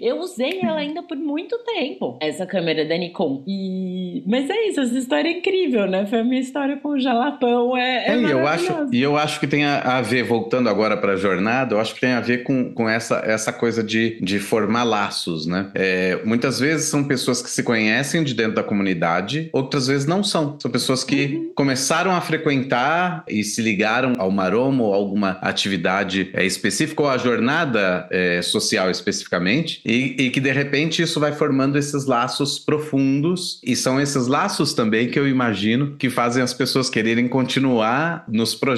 eu 0.00 0.18
usei 0.18 0.60
ela 0.62 0.78
ainda 0.78 1.02
por 1.02 1.16
muito 1.16 1.56
tempo, 1.58 2.18
essa 2.20 2.44
câmera 2.44 2.84
da 2.84 2.96
Nikon. 2.96 3.42
E... 3.46 4.22
Mas 4.26 4.50
é 4.50 4.68
isso, 4.68 4.80
essa 4.80 4.98
história 4.98 5.28
é 5.28 5.38
incrível, 5.38 5.86
né? 5.86 6.06
Foi 6.06 6.20
a 6.20 6.24
minha 6.24 6.40
história 6.40 6.76
com 6.76 6.90
o 6.90 7.00
Jalapão. 7.00 7.76
É, 7.76 8.08
é, 8.08 8.14
é 8.16 8.32
eu 8.32 8.46
acho 8.46 8.79
E 8.92 9.00
eu 9.00 9.16
acho 9.16 9.38
que 9.38 9.46
tem 9.46 9.64
a, 9.64 9.98
a 9.98 10.02
ver, 10.02 10.22
voltando 10.22 10.68
agora 10.68 10.96
para 10.96 11.12
a 11.12 11.16
jornada, 11.16 11.74
eu 11.74 11.80
acho 11.80 11.94
que 11.94 12.00
tem 12.00 12.12
a 12.12 12.20
ver 12.20 12.42
com, 12.42 12.72
com 12.72 12.88
essa, 12.88 13.22
essa 13.24 13.52
coisa 13.52 13.82
de, 13.82 14.18
de 14.20 14.38
formar 14.38 14.84
laços, 14.84 15.46
né? 15.46 15.70
É, 15.74 16.20
muitas 16.24 16.58
vezes 16.58 16.88
são 16.88 17.04
pessoas 17.04 17.42
que 17.42 17.50
se 17.50 17.62
conhecem 17.62 18.24
de 18.24 18.34
dentro 18.34 18.54
da 18.54 18.62
comunidade, 18.62 19.50
outras 19.52 19.86
vezes 19.86 20.06
não 20.06 20.22
são. 20.24 20.58
São 20.60 20.70
pessoas 20.70 21.04
que 21.04 21.26
uhum. 21.26 21.52
começaram 21.54 22.10
a 22.10 22.20
frequentar 22.20 23.24
e 23.28 23.44
se 23.44 23.62
ligaram 23.62 24.14
ao 24.18 24.30
Maromo 24.30 24.84
ou 24.84 24.94
alguma 24.94 25.38
atividade 25.40 26.30
é, 26.32 26.44
específica 26.44 27.02
ou 27.02 27.08
a 27.08 27.18
jornada 27.18 28.08
é, 28.10 28.42
social 28.42 28.90
especificamente, 28.90 29.80
e, 29.84 30.16
e 30.18 30.30
que 30.30 30.40
de 30.40 30.50
repente 30.50 31.02
isso 31.02 31.20
vai 31.20 31.32
formando 31.32 31.78
esses 31.78 32.06
laços 32.06 32.58
profundos, 32.58 33.60
e 33.64 33.76
são 33.76 34.00
esses 34.00 34.26
laços 34.26 34.72
também 34.72 35.08
que 35.08 35.18
eu 35.18 35.28
imagino 35.28 35.96
que 35.98 36.10
fazem 36.10 36.42
as 36.42 36.54
pessoas 36.54 36.88
quererem 36.90 37.28
continuar 37.28 38.24
nos 38.28 38.54
projetos 38.54 38.69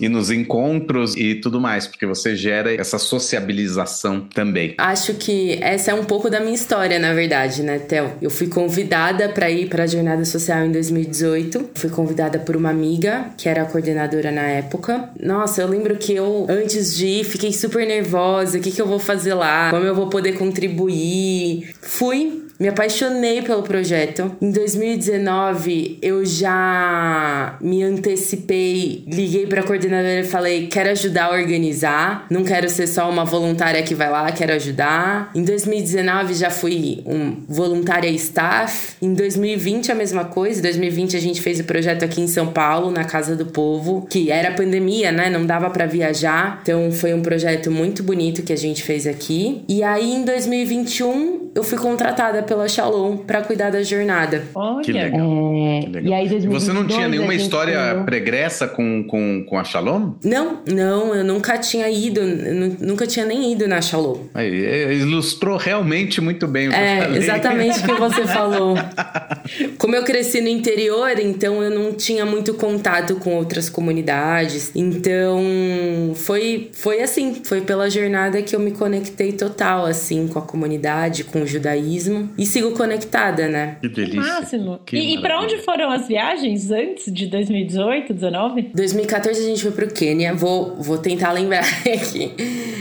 e 0.00 0.08
nos 0.08 0.30
encontros 0.30 1.16
e 1.16 1.34
tudo 1.34 1.60
mais, 1.60 1.86
porque 1.86 2.06
você 2.06 2.34
gera 2.34 2.72
essa 2.74 2.98
sociabilização 2.98 4.20
também. 4.20 4.74
Acho 4.78 5.14
que 5.14 5.58
essa 5.62 5.90
é 5.90 5.94
um 5.94 6.04
pouco 6.04 6.30
da 6.30 6.40
minha 6.40 6.54
história, 6.54 6.98
na 6.98 7.12
verdade, 7.12 7.62
né, 7.62 7.78
Theo? 7.78 8.12
Eu 8.20 8.30
fui 8.30 8.48
convidada 8.48 9.28
para 9.28 9.50
ir 9.50 9.68
para 9.68 9.84
a 9.84 9.86
jornada 9.86 10.24
social 10.24 10.64
em 10.64 10.72
2018. 10.72 11.70
Fui 11.74 11.90
convidada 11.90 12.38
por 12.38 12.56
uma 12.56 12.70
amiga 12.70 13.26
que 13.36 13.48
era 13.48 13.62
a 13.62 13.64
coordenadora 13.64 14.30
na 14.30 14.42
época. 14.42 15.10
Nossa, 15.20 15.62
eu 15.62 15.68
lembro 15.68 15.96
que 15.96 16.14
eu 16.14 16.46
antes 16.48 16.96
de 16.96 17.06
ir 17.06 17.24
fiquei 17.24 17.52
super 17.52 17.86
nervosa. 17.86 18.58
O 18.58 18.60
que 18.60 18.70
que 18.70 18.80
eu 18.80 18.86
vou 18.86 18.98
fazer 18.98 19.34
lá? 19.34 19.70
Como 19.70 19.84
eu 19.84 19.94
vou 19.94 20.08
poder 20.08 20.32
contribuir? 20.32 21.70
Fui, 21.80 22.44
me 22.60 22.68
apaixonei 22.68 23.40
pelo 23.40 23.62
projeto. 23.62 24.36
Em 24.38 24.50
2019, 24.50 25.98
eu 26.02 26.26
já 26.26 27.56
me 27.58 27.82
antecipei, 27.82 29.02
liguei 29.06 29.46
para 29.46 29.62
a 29.62 29.64
coordenadora 29.64 30.20
e 30.20 30.24
falei: 30.24 30.66
quero 30.66 30.90
ajudar 30.90 31.24
a 31.24 31.32
organizar, 31.32 32.26
não 32.30 32.44
quero 32.44 32.68
ser 32.68 32.86
só 32.86 33.08
uma 33.08 33.24
voluntária 33.24 33.82
que 33.82 33.94
vai 33.94 34.10
lá, 34.10 34.30
quero 34.30 34.52
ajudar. 34.52 35.30
Em 35.34 35.42
2019, 35.42 36.34
já 36.34 36.50
fui 36.50 37.02
um 37.06 37.36
voluntária 37.48 38.10
staff. 38.10 38.94
Em 39.00 39.14
2020, 39.14 39.90
a 39.90 39.94
mesma 39.94 40.26
coisa. 40.26 40.58
Em 40.58 40.62
2020, 40.62 41.16
a 41.16 41.20
gente 41.20 41.40
fez 41.40 41.60
o 41.60 41.64
projeto 41.64 42.04
aqui 42.04 42.20
em 42.20 42.28
São 42.28 42.48
Paulo, 42.48 42.90
na 42.90 43.04
Casa 43.04 43.34
do 43.34 43.46
Povo, 43.46 44.06
que 44.10 44.30
era 44.30 44.52
pandemia, 44.52 45.10
né? 45.10 45.30
Não 45.30 45.46
dava 45.46 45.70
para 45.70 45.86
viajar. 45.86 46.60
Então, 46.62 46.92
foi 46.92 47.14
um 47.14 47.22
projeto 47.22 47.70
muito 47.70 48.02
bonito 48.02 48.42
que 48.42 48.52
a 48.52 48.56
gente 48.56 48.82
fez 48.82 49.06
aqui. 49.06 49.62
E 49.66 49.82
aí, 49.82 50.12
em 50.12 50.24
2021, 50.26 51.52
eu 51.54 51.64
fui 51.64 51.78
contratada 51.78 52.49
pela 52.50 52.68
Shalom 52.68 53.16
para 53.18 53.42
cuidar 53.42 53.70
da 53.70 53.82
jornada. 53.82 54.44
Olha. 54.54 54.84
Que 54.84 54.92
legal. 54.92 55.52
É... 55.54 55.80
Que 55.80 55.88
legal. 55.88 56.10
E 56.10 56.14
aí, 56.14 56.28
2022, 56.28 56.62
Você 56.62 56.72
não 56.72 56.86
tinha 56.86 57.08
nenhuma 57.08 57.34
história 57.34 58.02
pregressa 58.04 58.68
com, 58.68 59.04
com, 59.04 59.44
com 59.44 59.58
a 59.58 59.64
Shalom? 59.64 60.12
Não, 60.24 60.60
não, 60.66 61.14
eu 61.14 61.24
nunca 61.24 61.58
tinha 61.58 61.90
ido, 61.90 62.20
nunca 62.80 63.06
tinha 63.06 63.26
nem 63.26 63.52
ido 63.52 63.66
na 63.66 63.80
Shalom. 63.80 64.18
Aí, 64.32 64.64
é, 64.64 64.94
ilustrou 64.94 65.56
realmente 65.56 66.20
muito 66.20 66.46
bem 66.46 66.68
o 66.68 66.70
que 66.70 66.76
é, 66.76 66.98
eu 66.98 67.02
falei. 67.02 67.18
Exatamente 67.18 67.78
o 67.80 67.82
que 67.82 67.94
você 67.94 68.26
falou. 68.28 68.76
Como 69.76 69.96
eu 69.96 70.04
cresci 70.04 70.40
no 70.40 70.48
interior, 70.48 71.18
então 71.18 71.62
eu 71.62 71.70
não 71.70 71.92
tinha 71.92 72.24
muito 72.24 72.54
contato 72.54 73.16
com 73.16 73.34
outras 73.34 73.68
comunidades. 73.68 74.70
Então 74.74 75.42
foi, 76.14 76.70
foi 76.72 77.02
assim, 77.02 77.40
foi 77.44 77.60
pela 77.60 77.90
jornada 77.90 78.40
que 78.42 78.54
eu 78.54 78.60
me 78.60 78.70
conectei 78.70 79.32
total, 79.32 79.86
assim, 79.86 80.28
com 80.28 80.38
a 80.38 80.42
comunidade, 80.42 81.24
com 81.24 81.40
com 81.40 81.44
o 81.44 81.46
judaísmo 81.46 82.28
e 82.40 82.46
sigo 82.46 82.72
conectada, 82.72 83.48
né? 83.48 83.76
Que 83.82 83.88
delícia. 83.88 84.20
Máximo. 84.20 84.80
Que 84.86 84.96
e 84.96 85.14
e 85.14 85.20
para 85.20 85.38
onde 85.38 85.58
foram 85.58 85.90
as 85.90 86.08
viagens 86.08 86.70
antes 86.70 87.12
de 87.12 87.26
2018, 87.26 88.14
19? 88.14 88.70
2014 88.74 89.38
a 89.38 89.44
gente 89.44 89.62
foi 89.62 89.72
pro 89.72 89.92
Quênia, 89.92 90.34
vou, 90.34 90.76
vou 90.76 90.96
tentar 90.96 91.32
lembrar 91.32 91.60
aqui. 91.84 92.32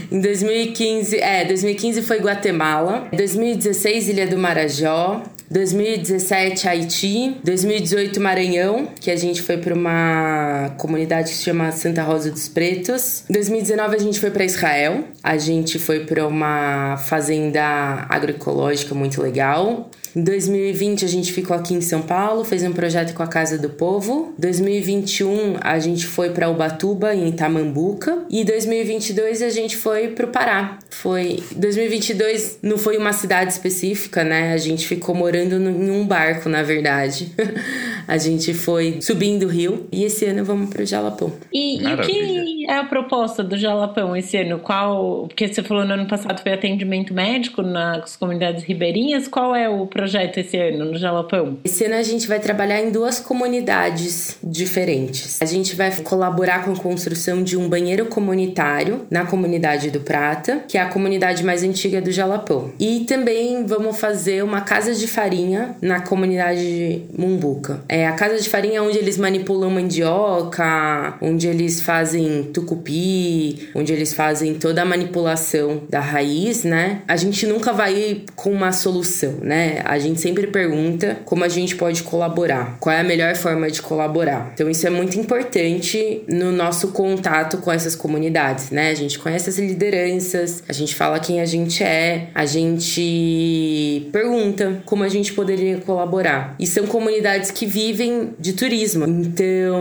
Em 0.09 0.21
2015, 0.21 1.17
é, 1.17 1.43
2015 1.43 2.01
foi 2.03 2.19
Guatemala, 2.19 3.09
2016 3.11 4.09
Ilha 4.09 4.27
do 4.27 4.37
Marajó, 4.37 5.21
2017 5.49 6.67
Haiti, 6.67 7.37
2018 7.43 8.21
Maranhão, 8.21 8.87
que 8.99 9.09
a 9.09 9.15
gente 9.15 9.41
foi 9.41 9.57
para 9.57 9.73
uma 9.73 10.75
comunidade 10.77 11.31
que 11.31 11.37
se 11.37 11.43
chama 11.43 11.71
Santa 11.71 12.03
Rosa 12.03 12.29
dos 12.29 12.47
Pretos. 12.47 13.23
2019 13.29 13.95
a 13.95 13.99
gente 13.99 14.19
foi 14.19 14.29
para 14.29 14.45
Israel, 14.45 15.03
a 15.23 15.37
gente 15.37 15.79
foi 15.79 16.05
para 16.05 16.27
uma 16.27 16.97
fazenda 16.97 18.05
agroecológica 18.09 18.93
muito 18.93 19.21
legal. 19.21 19.89
Em 20.15 20.23
2020 20.23 21.05
a 21.05 21.07
gente 21.07 21.31
ficou 21.31 21.55
aqui 21.55 21.73
em 21.73 21.81
São 21.81 22.01
Paulo, 22.01 22.43
fez 22.43 22.63
um 22.63 22.71
projeto 22.71 23.13
com 23.13 23.23
a 23.23 23.27
Casa 23.27 23.57
do 23.57 23.69
Povo. 23.69 24.33
2021 24.37 25.57
a 25.61 25.79
gente 25.79 26.05
foi 26.05 26.31
para 26.31 26.49
Ubatuba 26.49 27.13
em 27.13 27.27
Itamambuca 27.29 28.23
e 28.29 28.43
2022 28.43 29.41
a 29.41 29.49
gente 29.49 29.77
foi 29.77 30.09
para 30.09 30.25
o 30.25 30.29
Pará. 30.29 30.79
Foi 30.89 31.43
2022 31.55 32.59
não 32.61 32.77
foi 32.77 32.97
uma 32.97 33.13
cidade 33.13 33.51
específica, 33.51 34.23
né? 34.23 34.53
A 34.53 34.57
gente 34.57 34.87
ficou 34.87 35.13
morando 35.13 35.55
em 35.55 35.89
um 35.89 36.05
barco, 36.05 36.49
na 36.49 36.63
verdade. 36.63 37.31
a 38.07 38.17
gente 38.17 38.53
foi 38.53 38.99
subindo 39.01 39.43
o 39.43 39.49
rio 39.49 39.87
e 39.91 40.03
esse 40.03 40.25
ano 40.25 40.43
vamos 40.43 40.69
para 40.69 40.83
o 40.83 40.85
Jalapão. 40.85 41.33
E, 41.53 41.81
e 41.81 41.93
o 41.93 41.97
que 42.01 42.58
é 42.69 42.77
a 42.77 42.83
proposta 42.83 43.43
do 43.43 43.57
Jalapão 43.57 44.15
esse 44.15 44.37
ano? 44.37 44.59
Qual? 44.59 45.27
Porque 45.27 45.47
você 45.47 45.63
falou 45.63 45.83
no 45.83 45.93
ano 45.95 46.07
passado 46.07 46.39
foi 46.41 46.53
atendimento 46.53 47.13
médico 47.15 47.63
nas 47.63 48.15
comunidades 48.15 48.63
ribeirinhas. 48.63 49.27
Qual 49.27 49.55
é 49.55 49.67
o 49.67 49.87
projeto 49.87 50.37
esse 50.37 50.55
ano 50.55 50.85
no 50.85 50.97
Jalapão? 50.97 51.57
Esse 51.63 51.85
ano 51.85 51.95
a 51.95 52.03
gente 52.03 52.27
vai 52.27 52.39
trabalhar 52.39 52.79
em 52.79 52.91
duas 52.91 53.19
comunidades 53.19 54.37
diferentes. 54.43 55.41
A 55.41 55.45
gente 55.45 55.75
vai 55.75 55.95
colaborar 56.03 56.63
com 56.63 56.73
a 56.73 56.75
construção 56.75 57.41
de 57.41 57.57
um 57.57 57.67
banheiro 57.67 58.05
comunitário 58.05 59.07
na 59.09 59.25
comunidade 59.25 59.89
do 59.89 60.01
Prata, 60.01 60.63
que 60.67 60.77
é 60.77 60.81
a 60.81 60.89
comunidade 60.89 61.43
mais 61.43 61.63
antiga 61.63 61.99
do 61.99 62.11
Jalapão. 62.11 62.71
E 62.79 62.99
também 63.01 63.65
vamos 63.65 63.99
fazer 63.99 64.43
uma 64.43 64.61
casa 64.61 64.93
de 64.93 65.07
farinha 65.07 65.75
na 65.81 66.01
comunidade 66.01 66.59
de 66.59 67.01
Mumbuca. 67.17 67.81
É 67.89 68.07
a 68.07 68.11
casa 68.11 68.37
de 68.37 68.47
farinha 68.47 68.83
onde 68.83 68.99
eles 68.99 69.17
manipulam 69.17 69.71
mandioca, 69.71 71.17
onde 71.19 71.47
eles 71.47 71.81
fazem 71.81 72.43
tucupi, 72.61 73.69
onde 73.73 73.93
eles 73.93 74.13
fazem 74.13 74.55
toda 74.55 74.81
a 74.81 74.85
manipulação 74.85 75.83
da 75.89 75.99
raiz, 75.99 76.63
né? 76.63 77.01
A 77.07 77.15
gente 77.15 77.45
nunca 77.45 77.71
vai 77.73 78.23
com 78.35 78.51
uma 78.51 78.71
solução, 78.71 79.37
né? 79.41 79.81
A 79.85 79.97
gente 79.99 80.19
sempre 80.19 80.47
pergunta 80.47 81.19
como 81.25 81.43
a 81.43 81.49
gente 81.49 81.75
pode 81.75 82.03
colaborar, 82.03 82.77
qual 82.79 82.95
é 82.95 82.99
a 82.99 83.03
melhor 83.03 83.35
forma 83.35 83.69
de 83.69 83.81
colaborar. 83.81 84.51
Então 84.53 84.69
isso 84.69 84.85
é 84.85 84.89
muito 84.89 85.19
importante 85.19 86.23
no 86.27 86.51
nosso 86.51 86.89
contato 86.89 87.57
com 87.57 87.71
essas 87.71 87.95
comunidades, 87.95 88.71
né? 88.71 88.89
A 88.89 88.95
gente 88.95 89.19
conhece 89.19 89.49
as 89.49 89.57
lideranças, 89.57 90.63
a 90.67 90.73
gente 90.73 90.95
fala 90.95 91.19
quem 91.19 91.41
a 91.41 91.45
gente 91.45 91.83
é, 91.83 92.27
a 92.33 92.45
gente 92.45 94.09
pergunta 94.11 94.81
como 94.85 95.03
a 95.03 95.09
gente 95.09 95.33
poderia 95.33 95.77
colaborar. 95.77 96.55
E 96.59 96.67
são 96.67 96.85
comunidades 96.87 97.51
que 97.51 97.65
vivem 97.65 98.33
de 98.39 98.53
turismo. 98.53 99.05
Então, 99.05 99.79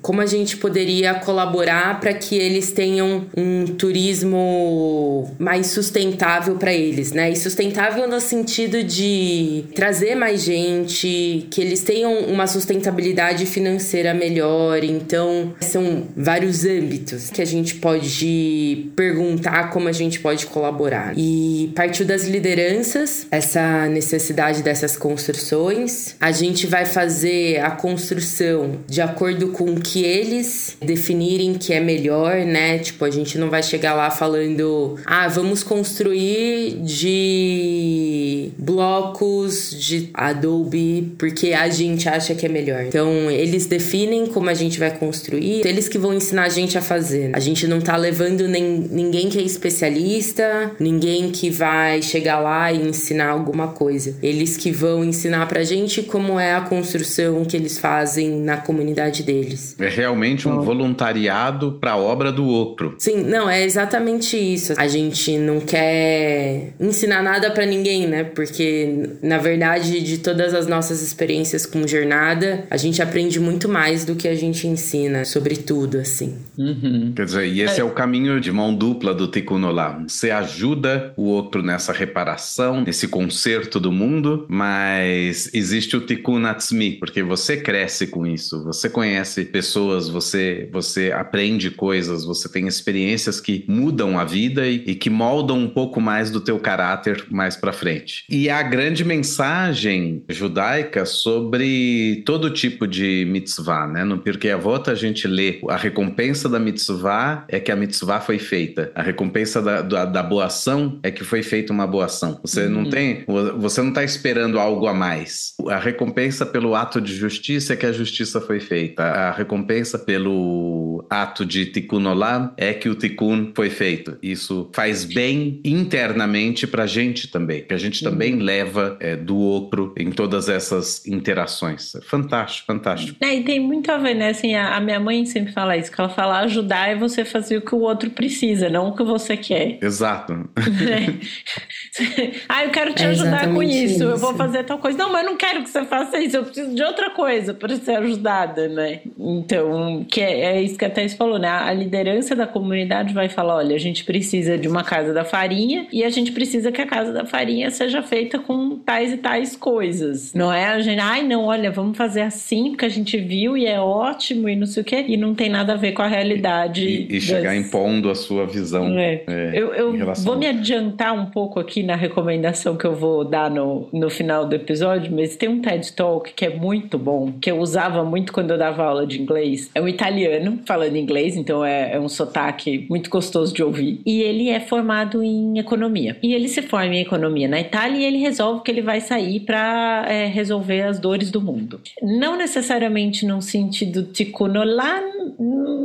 como 0.00 0.20
a 0.20 0.26
gente 0.26 0.56
poderia 0.56 1.14
colaborar 1.14 1.71
para 2.00 2.12
que 2.14 2.36
eles 2.36 2.72
tenham 2.72 3.26
um 3.36 3.66
turismo 3.66 5.30
mais 5.38 5.68
sustentável 5.68 6.56
para 6.56 6.72
eles, 6.72 7.12
né? 7.12 7.30
E 7.30 7.36
sustentável 7.36 8.08
no 8.08 8.20
sentido 8.20 8.82
de 8.82 9.64
trazer 9.74 10.14
mais 10.14 10.42
gente, 10.42 11.46
que 11.50 11.60
eles 11.60 11.82
tenham 11.82 12.12
uma 12.26 12.46
sustentabilidade 12.46 13.46
financeira 13.46 14.14
melhor. 14.14 14.82
Então, 14.84 15.54
são 15.60 16.04
vários 16.16 16.64
âmbitos 16.64 17.30
que 17.30 17.40
a 17.40 17.44
gente 17.44 17.76
pode 17.76 18.90
perguntar 18.96 19.70
como 19.70 19.88
a 19.88 19.92
gente 19.92 20.20
pode 20.20 20.46
colaborar. 20.46 21.14
E 21.16 21.72
partiu 21.74 22.04
das 22.04 22.26
lideranças, 22.26 23.26
essa 23.30 23.88
necessidade 23.88 24.62
dessas 24.62 24.96
construções. 24.96 26.16
A 26.20 26.32
gente 26.32 26.66
vai 26.66 26.84
fazer 26.84 27.60
a 27.60 27.70
construção 27.70 28.78
de 28.86 29.00
acordo 29.00 29.48
com 29.48 29.72
o 29.72 29.80
que 29.80 30.04
eles 30.04 30.76
definirem 30.80 31.51
que 31.54 31.72
é 31.72 31.80
melhor, 31.80 32.36
né? 32.44 32.78
Tipo, 32.78 33.04
a 33.04 33.10
gente 33.10 33.38
não 33.38 33.50
vai 33.50 33.62
chegar 33.62 33.94
lá 33.94 34.10
falando, 34.10 34.98
ah, 35.06 35.28
vamos 35.28 35.62
construir 35.62 36.78
de 36.82 38.50
blocos 38.58 39.12
blocos 39.12 39.70
de 39.78 40.10
Adobe 40.14 41.14
porque 41.18 41.52
a 41.52 41.68
gente 41.68 42.08
acha 42.08 42.34
que 42.34 42.46
é 42.46 42.48
melhor. 42.48 42.84
Então, 42.84 43.30
eles 43.30 43.66
definem 43.66 44.26
como 44.26 44.48
a 44.48 44.54
gente 44.54 44.78
vai 44.78 44.90
construir, 44.90 45.66
eles 45.66 45.88
que 45.88 45.98
vão 45.98 46.12
ensinar 46.14 46.44
a 46.44 46.48
gente 46.48 46.76
a 46.76 46.82
fazer. 46.82 47.30
A 47.34 47.40
gente 47.40 47.66
não 47.66 47.80
tá 47.80 47.96
levando 47.96 48.48
nem, 48.48 48.62
ninguém 48.90 49.28
que 49.28 49.38
é 49.38 49.42
especialista, 49.42 50.72
ninguém 50.78 51.30
que 51.30 51.50
vai 51.50 52.02
chegar 52.02 52.40
lá 52.40 52.72
e 52.72 52.88
ensinar 52.88 53.30
alguma 53.30 53.68
coisa. 53.68 54.16
Eles 54.22 54.56
que 54.56 54.70
vão 54.70 55.04
ensinar 55.04 55.46
pra 55.46 55.62
gente 55.62 56.02
como 56.02 56.38
é 56.38 56.54
a 56.54 56.60
construção 56.60 57.44
que 57.44 57.56
eles 57.56 57.78
fazem 57.78 58.30
na 58.40 58.56
comunidade 58.56 59.22
deles. 59.22 59.76
É 59.78 59.88
realmente 59.88 60.48
um 60.48 60.60
voluntariado 60.60 61.41
para 61.80 61.92
a 61.92 61.96
obra 61.96 62.30
do 62.30 62.44
outro. 62.44 62.94
Sim, 62.98 63.22
não, 63.22 63.48
é 63.48 63.64
exatamente 63.64 64.36
isso. 64.36 64.74
A 64.76 64.86
gente 64.86 65.36
não 65.38 65.60
quer 65.60 66.74
ensinar 66.78 67.22
nada 67.22 67.50
para 67.50 67.64
ninguém, 67.64 68.06
né? 68.06 68.24
Porque 68.24 68.82
na 69.22 69.38
verdade, 69.38 70.00
de 70.00 70.18
todas 70.18 70.54
as 70.54 70.66
nossas 70.66 71.02
experiências 71.02 71.66
com 71.66 71.86
jornada, 71.86 72.64
a 72.70 72.76
gente 72.76 73.02
aprende 73.02 73.38
muito 73.40 73.68
mais 73.68 74.04
do 74.04 74.14
que 74.14 74.28
a 74.28 74.34
gente 74.34 74.66
ensina 74.66 75.24
sobre 75.24 75.56
tudo, 75.56 75.98
assim. 75.98 76.38
Uhum. 76.58 77.12
Quer 77.14 77.24
dizer, 77.24 77.46
e 77.46 77.60
esse 77.60 77.80
é. 77.80 77.82
é. 77.82 77.84
o 77.84 77.90
caminho 77.90 78.40
de 78.40 78.50
mão 78.52 78.74
dupla 78.74 79.14
do 79.14 79.28
Tikkun 79.28 79.64
Olam. 79.64 80.08
Você 80.08 80.30
ajuda 80.30 81.12
o 81.16 81.24
outro 81.24 81.62
nessa 81.62 81.92
reparação, 81.92 82.82
nesse 82.82 83.08
conserto 83.08 83.78
do 83.78 83.92
mundo, 83.92 84.46
mas 84.48 85.50
existe 85.52 85.96
o 85.96 86.00
Tikkun 86.00 86.44
Atzmi, 86.46 86.92
porque 86.92 87.22
você 87.22 87.56
cresce 87.56 88.06
com 88.06 88.26
isso, 88.26 88.62
você 88.64 88.88
conhece 88.88 89.44
pessoas, 89.44 90.08
você, 90.08 90.68
você 90.72 91.12
aprende 91.32 91.70
coisas, 91.70 92.26
você 92.26 92.46
tem 92.46 92.66
experiências 92.66 93.40
que 93.40 93.64
mudam 93.66 94.18
a 94.18 94.24
vida 94.24 94.66
e, 94.66 94.84
e 94.86 94.94
que 94.94 95.08
moldam 95.08 95.58
um 95.58 95.68
pouco 95.68 95.98
mais 95.98 96.30
do 96.30 96.42
teu 96.42 96.58
caráter 96.58 97.24
mais 97.30 97.56
para 97.56 97.72
frente. 97.72 98.24
E 98.28 98.50
a 98.50 98.62
grande 98.62 99.02
mensagem 99.02 100.22
judaica 100.28 101.06
sobre 101.06 102.22
todo 102.26 102.50
tipo 102.50 102.86
de 102.86 103.26
mitzvah, 103.30 103.86
né? 103.86 104.04
No 104.04 104.18
Pirkei 104.18 104.50
Avot 104.50 104.90
a 104.90 104.94
gente 104.94 105.26
lê 105.26 105.58
a 105.70 105.76
recompensa 105.76 106.50
da 106.50 106.58
mitzvah 106.58 107.46
é 107.48 107.58
que 107.58 107.72
a 107.72 107.76
mitzvah 107.76 108.20
foi 108.20 108.38
feita. 108.38 108.92
A 108.94 109.02
recompensa 109.02 109.62
da, 109.62 109.80
da, 109.80 110.04
da 110.04 110.22
boa 110.22 110.46
ação 110.46 111.00
é 111.02 111.10
que 111.10 111.24
foi 111.24 111.42
feita 111.42 111.72
uma 111.72 111.86
boa 111.86 112.04
ação. 112.04 112.38
Você 112.42 112.66
uhum. 112.66 112.70
não 112.70 112.90
tem, 112.90 113.24
você 113.56 113.80
não 113.80 113.88
está 113.88 114.04
esperando 114.04 114.58
algo 114.58 114.86
a 114.86 114.92
mais. 114.92 115.54
A 115.68 115.78
recompensa 115.78 116.44
pelo 116.44 116.74
ato 116.74 117.00
de 117.00 117.14
justiça 117.14 117.72
é 117.72 117.76
que 117.76 117.86
a 117.86 117.92
justiça 117.92 118.38
foi 118.38 118.60
feita. 118.60 119.02
A 119.02 119.30
recompensa 119.30 119.98
pelo 119.98 121.06
ato 121.22 121.44
de 121.44 121.66
tikkun 121.66 122.06
olam 122.06 122.52
é 122.56 122.72
que 122.72 122.88
o 122.88 122.94
tikkun 122.94 123.52
foi 123.54 123.70
feito. 123.70 124.16
Isso 124.22 124.70
faz 124.72 125.04
bem 125.04 125.60
internamente 125.64 126.66
para 126.66 126.84
a 126.84 126.86
gente 126.86 127.28
também, 127.28 127.62
que 127.62 127.74
a 127.74 127.78
gente 127.78 128.02
também 128.02 128.36
leva 128.36 128.62
leva 128.72 128.96
é, 129.00 129.16
do 129.16 129.36
outro 129.36 129.94
em 129.96 130.10
todas 130.10 130.48
essas 130.48 131.06
interações. 131.06 131.92
Fantástico, 132.04 132.66
fantástico. 132.66 133.16
É, 133.20 133.34
e 133.34 133.44
tem 133.44 133.60
muito 133.60 133.90
a 133.90 133.98
ver, 133.98 134.14
né? 134.14 134.30
Assim, 134.30 134.54
a, 134.54 134.76
a, 134.76 134.80
minha 134.80 135.00
mãe 135.00 135.24
sempre 135.26 135.52
fala 135.52 135.76
isso, 135.76 135.90
que 135.90 136.00
ela 136.00 136.08
fala 136.08 136.40
ajudar 136.40 136.88
é 136.88 136.96
você 136.96 137.24
fazer 137.24 137.58
o 137.58 137.62
que 137.62 137.74
o 137.74 137.80
outro 137.80 138.10
precisa, 138.10 138.68
não 138.68 138.88
o 138.88 138.96
que 138.96 139.02
você 139.02 139.36
quer. 139.36 139.78
Exato. 139.82 140.32
É. 140.82 141.12
ah, 142.48 142.64
eu 142.64 142.70
quero 142.70 142.94
te 142.94 143.02
é 143.02 143.08
ajudar 143.08 143.52
com 143.52 143.62
isso, 143.62 143.94
isso, 143.94 144.02
eu 144.04 144.16
vou 144.16 144.34
fazer 144.34 144.64
tal 144.64 144.78
coisa. 144.78 144.96
Não, 144.96 145.12
mas 145.12 145.24
eu 145.24 145.30
não 145.30 145.36
quero 145.36 145.62
que 145.62 145.68
você 145.68 145.84
faça 145.84 146.18
isso, 146.18 146.36
eu 146.36 146.44
preciso 146.44 146.74
de 146.74 146.82
outra 146.82 147.10
coisa 147.10 147.52
para 147.52 147.76
ser 147.76 147.96
ajudada, 147.96 148.68
né? 148.68 149.00
Então, 149.18 150.04
que 150.08 150.20
é, 150.20 150.56
é 150.56 150.62
isso 150.62 150.78
que 150.78 150.84
a 150.84 150.90
Thais 150.90 151.14
falou, 151.14 151.38
né? 151.38 151.48
A 151.48 151.72
liderança 151.72 152.34
da 152.34 152.46
comunidade 152.46 153.12
vai 153.12 153.28
falar, 153.28 153.56
olha, 153.56 153.76
a 153.76 153.78
gente 153.78 154.04
precisa 154.04 154.56
de 154.56 154.68
uma 154.68 154.82
casa 154.82 155.12
da 155.12 155.24
farinha 155.24 155.86
e 155.92 156.02
a 156.02 156.08
gente 156.08 156.32
precisa 156.32 156.72
que 156.72 156.80
a 156.80 156.86
casa 156.86 157.12
da 157.12 157.26
farinha 157.26 157.70
seja 157.70 158.02
feita 158.02 158.38
com 158.38 158.78
tais 158.78 159.12
e 159.12 159.18
tais 159.18 159.54
coisas. 159.54 160.32
Não 160.32 160.52
é 160.52 160.66
a 160.66 160.80
gente, 160.80 161.00
ai 161.00 161.22
não, 161.22 161.44
olha, 161.44 161.70
vamos 161.70 161.96
fazer 161.96 162.22
assim 162.22 162.70
porque 162.70 162.86
a 162.86 162.90
gente 162.90 163.18
viu 163.18 163.56
e 163.56 163.66
é 163.66 163.78
ótimo 163.78 164.48
e 164.48 164.56
não 164.56 164.66
sei 164.66 164.82
o 164.82 164.86
quê, 164.86 165.04
e 165.08 165.16
não 165.16 165.34
tem 165.34 165.50
nada 165.50 165.74
a 165.74 165.76
ver 165.76 165.92
com 165.92 166.02
a 166.02 166.08
realidade. 166.08 166.86
E, 166.86 167.16
e 167.16 167.20
chegar 167.20 167.54
das... 167.54 167.66
impondo 167.66 168.10
a 168.10 168.14
sua 168.14 168.46
visão. 168.46 168.98
É. 168.98 169.22
É, 169.26 169.50
eu, 169.54 169.74
eu 169.74 170.14
vou 170.16 170.36
me 170.36 170.46
adiantar 170.46 171.12
um 171.12 171.26
pouco 171.26 171.60
aqui 171.60 171.81
na 171.82 171.96
recomendação 171.96 172.76
que 172.76 172.84
eu 172.84 172.94
vou 172.94 173.24
dar 173.24 173.50
no, 173.50 173.88
no 173.92 174.10
final 174.10 174.46
do 174.46 174.54
episódio, 174.54 175.12
mas 175.14 175.36
tem 175.36 175.48
um 175.48 175.60
TED 175.60 175.92
Talk 175.92 176.32
que 176.32 176.44
é 176.44 176.50
muito 176.50 176.98
bom, 176.98 177.32
que 177.40 177.50
eu 177.50 177.58
usava 177.58 178.04
muito 178.04 178.32
quando 178.32 178.50
eu 178.50 178.58
dava 178.58 178.84
aula 178.84 179.06
de 179.06 179.20
inglês. 179.20 179.70
É 179.74 179.80
um 179.80 179.88
italiano 179.88 180.60
falando 180.66 180.96
inglês, 180.96 181.36
então 181.36 181.64
é, 181.64 181.94
é 181.94 182.00
um 182.00 182.08
sotaque 182.08 182.86
muito 182.88 183.10
gostoso 183.10 183.54
de 183.54 183.62
ouvir. 183.62 184.00
E 184.06 184.22
ele 184.22 184.48
é 184.48 184.60
formado 184.60 185.22
em 185.22 185.58
economia. 185.58 186.16
E 186.22 186.34
ele 186.34 186.48
se 186.48 186.62
forma 186.62 186.94
em 186.94 187.00
economia 187.00 187.48
na 187.48 187.60
Itália 187.60 187.98
e 187.98 188.04
ele 188.04 188.18
resolve 188.18 188.62
que 188.62 188.70
ele 188.70 188.82
vai 188.82 189.00
sair 189.00 189.40
para 189.40 190.06
é, 190.08 190.26
resolver 190.26 190.82
as 190.82 190.98
dores 190.98 191.30
do 191.30 191.40
mundo. 191.40 191.80
Não 192.02 192.36
necessariamente 192.36 193.26
num 193.26 193.40
sentido 193.40 194.04
ticunolan, 194.04 195.02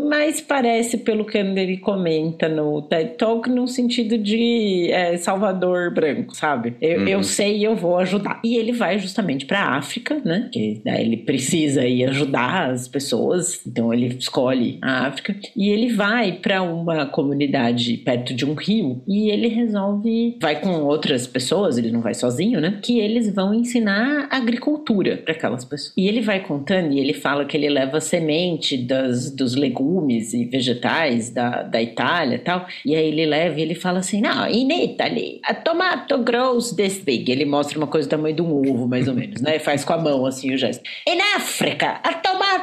mas 0.09 0.41
parece, 0.41 0.97
pelo 0.97 1.25
que 1.25 1.37
ele 1.37 1.77
comenta 1.77 2.47
no 2.47 2.81
TED 2.81 3.15
Talk, 3.17 3.49
num 3.49 3.67
sentido 3.67 4.17
de 4.17 4.89
é, 4.91 5.17
Salvador 5.17 5.86
branco, 5.93 6.35
sabe? 6.35 6.75
Eu, 6.81 7.01
uhum. 7.01 7.07
eu 7.07 7.23
sei 7.23 7.57
e 7.57 7.63
eu 7.63 7.75
vou 7.75 7.97
ajudar. 7.97 8.39
E 8.43 8.57
ele 8.57 8.71
vai 8.71 8.99
justamente 8.99 9.45
para 9.45 9.59
a 9.59 9.77
África, 9.77 10.21
né? 10.23 10.49
Que 10.51 10.81
daí 10.83 11.05
ele 11.05 11.17
precisa 11.17 11.85
ir 11.85 12.05
ajudar 12.05 12.71
as 12.71 12.87
pessoas, 12.87 13.61
então 13.65 13.93
ele 13.93 14.07
escolhe 14.07 14.77
a 14.81 15.07
África. 15.07 15.35
E 15.55 15.69
ele 15.69 15.93
vai 15.93 16.33
para 16.33 16.61
uma 16.61 17.05
comunidade 17.05 17.97
perto 17.97 18.33
de 18.33 18.45
um 18.45 18.53
rio 18.53 19.01
e 19.07 19.29
ele 19.29 19.47
resolve, 19.47 20.37
vai 20.41 20.59
com 20.59 20.69
outras 20.83 21.27
pessoas, 21.27 21.77
ele 21.77 21.91
não 21.91 22.01
vai 22.01 22.13
sozinho, 22.13 22.59
né? 22.59 22.79
Que 22.81 22.99
eles 22.99 23.33
vão 23.33 23.53
ensinar 23.53 24.27
agricultura 24.29 25.17
para 25.17 25.33
aquelas 25.33 25.65
pessoas. 25.65 25.93
E 25.97 26.07
ele 26.07 26.21
vai 26.21 26.39
contando 26.39 26.93
e 26.93 26.99
ele 26.99 27.13
fala 27.13 27.45
que 27.45 27.55
ele 27.55 27.69
leva 27.69 27.99
semente 27.99 28.77
das, 28.77 29.31
dos 29.31 29.55
legumes 29.55 30.33
e 30.33 30.45
vegetais 30.45 31.29
da, 31.29 31.63
da 31.63 31.81
Itália 31.81 32.35
e 32.35 32.39
tal. 32.39 32.67
E 32.85 32.95
aí 32.95 33.07
ele 33.07 33.25
leva 33.25 33.59
e 33.59 33.63
ele 33.63 33.75
fala 33.75 33.99
assim: 33.99 34.21
Não, 34.21 34.47
in 34.49 34.83
Italy, 34.83 35.39
a 35.43 35.53
tomato 35.77 36.17
grows 36.17 36.71
this 36.71 36.97
big. 36.97 37.31
Ele 37.31 37.45
mostra 37.45 37.77
uma 37.77 37.85
coisa 37.85 38.07
do 38.07 38.11
tamanho 38.11 38.35
de 38.35 38.41
um 38.41 38.51
ovo, 38.51 38.87
mais 38.87 39.07
ou 39.07 39.13
menos, 39.13 39.39
né? 39.41 39.59
Faz 39.59 39.85
com 39.85 39.93
a 39.93 39.97
mão 39.97 40.25
assim 40.25 40.53
o 40.53 40.57
gesto. 40.57 40.83
In 41.07 41.19
África, 41.35 41.99
a 42.03 42.13
tomato 42.13 42.57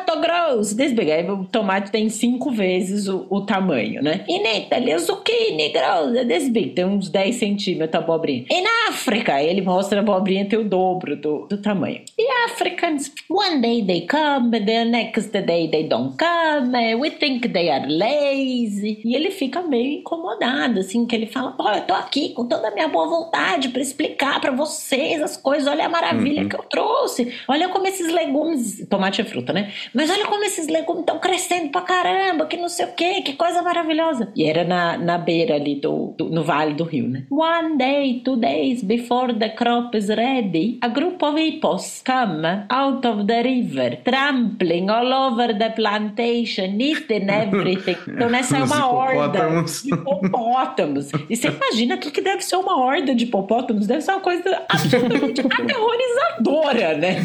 this 0.77 0.93
big. 0.93 1.11
Aí 1.11 1.29
o 1.31 1.45
tomate 1.45 1.91
tem 1.91 2.09
cinco 2.09 2.51
vezes 2.51 3.09
o, 3.09 3.27
o 3.31 3.41
tamanho, 3.43 4.03
né? 4.03 4.25
In 4.29 4.43
Italy, 4.43 4.93
a 4.93 4.99
zucchini 4.99 5.73
this 6.27 6.49
big. 6.49 6.71
Tem 6.71 6.85
uns 6.85 7.09
10 7.09 7.37
centímetros 7.37 7.95
a 7.95 7.99
abobrinha. 7.99 8.45
In 8.51 8.65
África, 8.89 9.41
ele 9.43 9.63
mostra 9.63 10.01
a 10.01 10.03
abobrinha 10.03 10.47
tem 10.47 10.59
o 10.59 10.65
dobro 10.65 11.17
do, 11.17 11.47
do 11.47 11.59
tamanho. 11.59 12.03
E 12.19 12.45
Africans, 12.47 13.13
one 13.29 13.61
day 13.61 13.85
they 13.85 14.07
come, 14.07 14.51
the 14.51 14.85
next 14.85 15.31
day 15.31 15.69
they 15.69 15.89
don't 15.89 16.17
come, 16.17 16.95
we 16.97 17.11
think 17.11 17.49
they 17.49 17.71
are 17.71 17.87
lazy. 17.87 19.01
E 19.05 19.15
ele 19.15 19.31
fica 19.31 19.63
meio 19.63 20.01
incomodado, 20.01 20.81
assim, 20.81 21.07
que 21.07 21.15
ele 21.15 21.27
fala, 21.27 21.53
pô, 21.53 21.69
eu 21.71 21.83
tô 21.83 21.95
aqui 21.95 22.31
com 22.31 22.47
toda 22.47 22.69
a 22.69 22.71
minha 22.71 22.89
boa 23.05 23.25
vontade 23.25 23.69
para 23.69 23.81
explicar 23.81 24.41
para 24.41 24.51
vocês 24.51 25.23
as 25.23 25.37
coisas, 25.37 25.67
olha 25.67 25.87
a 25.87 25.89
maravilha 25.89 26.43
uhum. 26.43 26.49
que 26.49 26.57
eu 26.57 26.63
trouxe, 26.65 27.33
olha 27.49 27.69
como 27.69 27.87
esses 27.87 28.13
legumes, 28.13 28.87
tomate 28.89 29.21
é 29.21 29.25
fruta, 29.25 29.53
né? 29.53 29.73
Mas 29.95 30.11
olha 30.11 30.27
como 30.27 30.45
esses 30.45 30.67
legumes 30.67 31.01
estão 31.01 31.19
crescendo 31.19 31.71
pra 31.71 31.83
caramba, 31.83 32.47
que 32.47 32.57
não 32.57 32.69
sei 32.69 32.87
o 32.87 32.93
que, 32.93 33.23
que 33.23 33.33
coisa 33.35 33.63
maravilhosa. 33.63 34.33
E 34.35 34.45
era 34.45 34.65
na, 34.65 34.97
na 34.99 35.19
beira 35.19 35.55
ali 35.55 35.77
do, 35.77 36.15
do, 36.17 36.29
no 36.29 36.43
vale 36.43 36.75
do 36.75 36.85
rio, 36.85 37.09
né? 37.09 37.25
One 37.31 37.77
day, 37.77 38.23
two 38.25 38.37
days 38.37 38.83
before 38.83 39.33
the 39.35 39.51
crop 39.51 39.97
is 39.97 40.09
ready, 40.09 40.79
a 40.83 40.89
group 40.89 41.23
of 41.23 41.39
hippos 41.39 42.03
come 42.05 42.67
out 42.69 43.07
of 43.07 43.27
the 43.27 43.43
river, 43.43 43.99
trampling 44.05 44.91
all 44.91 45.13
over 45.13 45.57
the 45.57 45.71
plantation, 45.71 46.81
eating 46.81 47.29
everything. 47.29 47.97
Então 48.09 48.29
nessa 48.31 48.59
é 48.59 48.65
uma 48.65 48.87
horda 48.87 49.45
hipopótamos. 49.85 51.11
E 51.29 51.37
você 51.37 51.49
imagina 51.49 51.95
o 51.95 51.99
que 51.99 52.21
deve 52.21 52.43
ser 52.43 52.57
uma 52.57 52.77
horda 52.77 52.94
de 53.03 53.25
hipopótamos? 53.25 53.87
Deve 53.87 54.03
ser 54.03 54.13
uma 54.13 54.21
coisa 54.21 54.63
absolutamente 54.69 55.41
aterrorizadora, 55.47 56.97
né? 56.97 57.17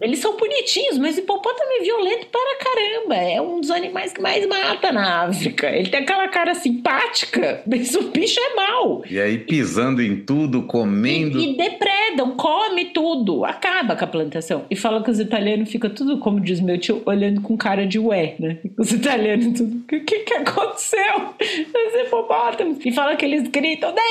Eles 0.00 0.20
são 0.20 0.36
bonitinhos, 0.36 0.98
mas 0.98 1.18
hipopótamo 1.18 1.70
é 1.80 1.82
violento 1.82 2.26
para 2.26 2.58
caramba. 2.58 3.14
É 3.16 3.40
um 3.40 3.60
dos 3.60 3.70
animais 3.70 4.12
que 4.12 4.20
mais 4.20 4.46
mata 4.46 4.92
na 4.92 5.24
África. 5.24 5.68
Ele 5.68 5.88
tem 5.88 6.00
aquela 6.00 6.28
cara 6.28 6.54
simpática, 6.54 7.62
mas 7.66 7.94
o 7.94 8.10
bicho 8.10 8.38
é 8.40 8.54
mau. 8.54 9.02
E 9.08 9.20
aí 9.20 9.38
pisando 9.38 10.02
em 10.02 10.16
tudo, 10.16 10.62
comendo. 10.62 11.38
E, 11.38 11.52
e 11.52 11.56
depredam, 11.56 12.36
come 12.36 12.86
tudo, 12.86 13.44
acaba 13.44 13.96
com 13.96 14.04
a 14.04 14.08
plantação. 14.08 14.64
E 14.70 14.76
fala 14.76 15.02
que 15.02 15.10
os 15.10 15.18
italianos 15.18 15.70
ficam 15.70 15.90
tudo, 15.90 16.18
como 16.18 16.40
diz 16.40 16.60
meu 16.60 16.78
tio, 16.78 17.02
olhando 17.06 17.40
com 17.40 17.56
cara 17.56 17.86
de 17.86 17.98
ué, 17.98 18.36
né? 18.38 18.58
Os 18.78 18.92
italianos 18.92 19.58
tudo. 19.58 19.78
O 19.78 19.86
que 19.86 20.00
que 20.00 20.34
aconteceu? 20.34 21.34
Os 21.40 22.06
hipopótamos. 22.06 22.78
E 22.84 22.92
fala 22.92 23.16
que 23.16 23.24
eles 23.24 23.48
gritam, 23.48 23.92
da 23.92 24.02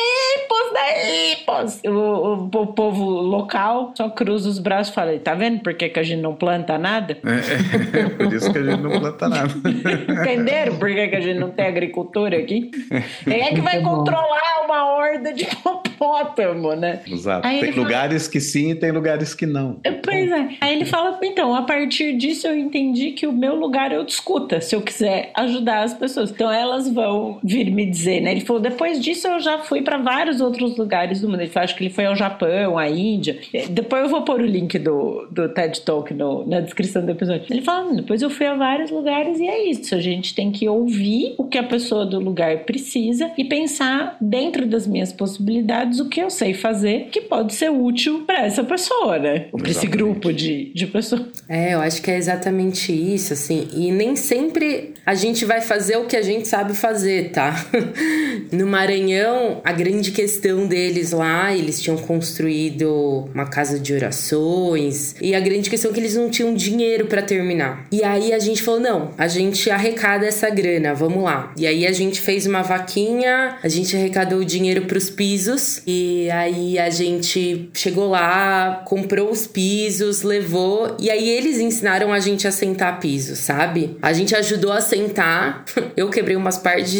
hipos, 0.47 0.73
da 0.73 1.01
hipos. 1.09 1.81
O, 1.85 1.89
o, 1.89 2.43
o, 2.45 2.67
povo 2.67 3.03
local 3.05 3.93
só 3.95 4.09
cruza 4.09 4.49
os 4.49 4.59
braços 4.59 4.91
e 4.91 4.95
fala, 4.95 5.19
tá 5.19 5.33
vendo 5.33 5.59
por 5.59 5.73
que, 5.73 5.89
que 5.89 5.99
a 5.99 6.03
gente 6.03 6.21
não 6.21 6.35
planta 6.35 6.77
nada? 6.77 7.17
É, 7.23 7.99
é, 7.99 8.09
por 8.09 8.33
isso 8.33 8.51
que 8.51 8.57
a 8.57 8.63
gente 8.63 8.81
não 8.81 8.99
planta 8.99 9.27
nada. 9.27 9.53
Entenderam 10.21 10.77
por 10.77 10.89
que, 10.89 11.07
que 11.07 11.15
a 11.15 11.21
gente 11.21 11.39
não 11.39 11.49
tem 11.49 11.65
agricultura 11.65 12.37
aqui? 12.37 12.71
Quem 13.23 13.41
é 13.41 13.53
que 13.53 13.61
vai 13.61 13.81
controlar 13.81 14.65
uma 14.65 14.93
horda 14.93 15.33
de 15.33 15.43
hipopótamo, 15.43 16.75
né? 16.75 17.01
Exato. 17.07 17.47
Aí 17.47 17.59
tem 17.59 17.71
lugares 17.71 18.23
fala... 18.23 18.31
que 18.31 18.41
sim 18.41 18.71
e 18.71 18.75
tem 18.75 18.91
lugares 18.91 19.33
que 19.33 19.45
não. 19.45 19.79
Pois 20.03 20.31
é. 20.31 20.49
Aí 20.61 20.75
ele 20.75 20.85
fala, 20.85 21.19
então, 21.23 21.55
a 21.55 21.63
partir 21.63 22.15
disso 22.17 22.47
eu 22.47 22.57
entendi 22.57 23.11
que 23.11 23.27
o 23.27 23.31
meu 23.31 23.55
lugar 23.55 23.91
eu 23.91 24.03
discuta, 24.03 24.61
se 24.61 24.75
eu 24.75 24.81
quiser 24.81 25.31
ajudar 25.35 25.83
as 25.83 25.93
pessoas. 25.93 26.31
Então 26.31 26.51
elas 26.51 26.89
vão 26.89 27.39
vir 27.43 27.71
me 27.71 27.85
dizer, 27.85 28.21
né? 28.21 28.31
Ele 28.31 28.41
falou, 28.41 28.61
depois 28.61 28.99
disso 28.99 29.27
eu 29.27 29.39
já 29.39 29.59
fui 29.59 29.81
para 29.81 29.97
vários 29.97 30.36
outros 30.41 30.77
lugares 30.77 31.21
do 31.21 31.29
mundo. 31.29 31.41
Ele 31.41 31.49
falou, 31.49 31.65
acho 31.65 31.75
que 31.75 31.83
ele 31.83 31.93
foi 31.93 32.05
ao 32.05 32.15
Japão, 32.15 32.77
à 32.77 32.89
Índia. 32.89 33.37
Depois 33.69 34.03
eu 34.03 34.09
vou 34.09 34.23
pôr 34.23 34.41
o 34.41 34.45
link 34.45 34.77
do, 34.79 35.27
do 35.31 35.49
TED 35.49 35.81
Talk 35.81 36.13
no, 36.13 36.45
na 36.47 36.59
descrição 36.59 37.05
do 37.05 37.11
episódio. 37.11 37.45
Ele 37.49 37.61
fala, 37.61 37.93
depois 37.93 38.21
eu 38.21 38.29
fui 38.29 38.45
a 38.45 38.55
vários 38.55 38.91
lugares 38.91 39.39
e 39.39 39.47
é 39.47 39.69
isso. 39.69 39.95
A 39.95 39.99
gente 39.99 40.33
tem 40.33 40.51
que 40.51 40.67
ouvir 40.67 41.35
o 41.37 41.45
que 41.45 41.57
a 41.57 41.63
pessoa 41.63 42.05
do 42.05 42.19
lugar 42.19 42.59
precisa 42.59 43.31
e 43.37 43.43
pensar 43.43 44.17
dentro 44.19 44.65
das 44.65 44.87
minhas 44.87 45.11
possibilidades 45.11 45.99
o 45.99 46.09
que 46.09 46.21
eu 46.21 46.29
sei 46.29 46.53
fazer 46.53 47.07
que 47.11 47.21
pode 47.21 47.53
ser 47.53 47.69
útil 47.69 48.23
para 48.25 48.45
essa 48.45 48.63
pessoa, 48.63 49.17
né? 49.19 49.47
Para 49.51 49.69
esse 49.69 49.87
grupo 49.87 50.31
de, 50.33 50.71
de 50.73 50.87
pessoas. 50.87 51.43
É, 51.47 51.73
eu 51.73 51.81
acho 51.81 52.01
que 52.01 52.11
é 52.11 52.17
exatamente 52.17 52.91
isso, 52.91 53.33
assim. 53.33 53.67
E 53.73 53.91
nem 53.91 54.15
sempre 54.15 54.93
a 55.05 55.15
gente 55.15 55.45
vai 55.45 55.61
fazer 55.61 55.97
o 55.97 56.05
que 56.05 56.15
a 56.15 56.21
gente 56.21 56.47
sabe 56.47 56.73
fazer, 56.73 57.31
tá? 57.31 57.53
no 58.51 58.67
Maranhão, 58.67 59.61
a 59.63 59.71
grande 59.71 60.11
questão 60.17 60.65
deles 60.65 61.11
lá, 61.11 61.55
eles 61.55 61.79
tinham 61.79 61.95
construído 61.95 63.29
uma 63.35 63.45
casa 63.45 63.77
de 63.79 63.93
orações 63.93 65.13
e 65.21 65.35
a 65.35 65.39
grande 65.39 65.69
questão 65.69 65.91
é 65.91 65.93
que 65.93 65.99
eles 65.99 66.15
não 66.15 66.27
tinham 66.27 66.55
dinheiro 66.55 67.05
para 67.05 67.21
terminar. 67.21 67.85
E 67.91 68.03
aí 68.03 68.33
a 68.33 68.39
gente 68.39 68.63
falou: 68.63 68.79
não, 68.79 69.11
a 69.15 69.27
gente 69.27 69.69
arrecada 69.69 70.25
essa 70.25 70.49
grana, 70.49 70.95
vamos 70.95 71.23
lá. 71.23 71.53
E 71.55 71.67
aí 71.67 71.85
a 71.85 71.91
gente 71.91 72.19
fez 72.19 72.47
uma 72.47 72.63
vaquinha, 72.63 73.59
a 73.61 73.67
gente 73.67 73.95
arrecadou 73.95 74.39
o 74.39 74.45
dinheiro 74.45 74.87
para 74.87 74.97
os 74.97 75.07
pisos 75.07 75.83
e 75.85 76.27
aí 76.31 76.79
a 76.79 76.89
gente 76.89 77.69
chegou 77.71 78.09
lá, 78.09 78.81
comprou 78.87 79.29
os 79.29 79.45
pisos, 79.45 80.23
levou 80.23 80.97
e 80.99 81.11
aí 81.11 81.29
eles 81.29 81.59
ensinaram 81.59 82.11
a 82.11 82.19
gente 82.19 82.47
a 82.47 82.51
sentar 82.51 82.99
piso, 82.99 83.35
sabe? 83.35 83.95
A 84.01 84.11
gente 84.13 84.35
ajudou 84.35 84.71
a 84.71 84.81
sentar. 84.81 85.63
Eu 85.95 86.09
quebrei 86.09 86.35
umas 86.35 86.57
partes 86.57 86.93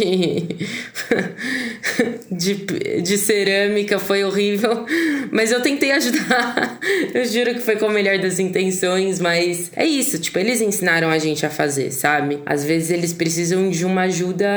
de... 2.32 2.58
de, 3.02 3.07
de 3.08 3.18
cerâmica, 3.18 3.98
foi 4.00 4.24
horrível, 4.24 4.86
mas 5.32 5.52
eu 5.52 5.62
tentei 5.62 5.92
ajudar. 5.92 6.78
Eu 7.14 7.26
juro 7.26 7.54
que 7.54 7.62
foi 7.62 7.76
com 7.78 7.86
a 7.86 7.92
melhor 7.92 8.18
das 8.20 8.40
intenções, 8.40 9.20
mas 9.20 9.72
é 9.76 9.86
isso, 9.86 10.20
tipo, 10.20 10.38
eles 10.40 10.62
ensinaram 10.62 11.10
a 11.10 11.18
gente 11.18 11.46
a 11.46 11.50
fazer, 11.50 11.92
sabe? 11.92 12.40
Às 12.46 12.64
vezes 12.64 12.92
eles 12.92 13.14
precisam 13.14 13.70
de 13.70 13.86
uma 13.86 14.02
ajuda 14.04 14.48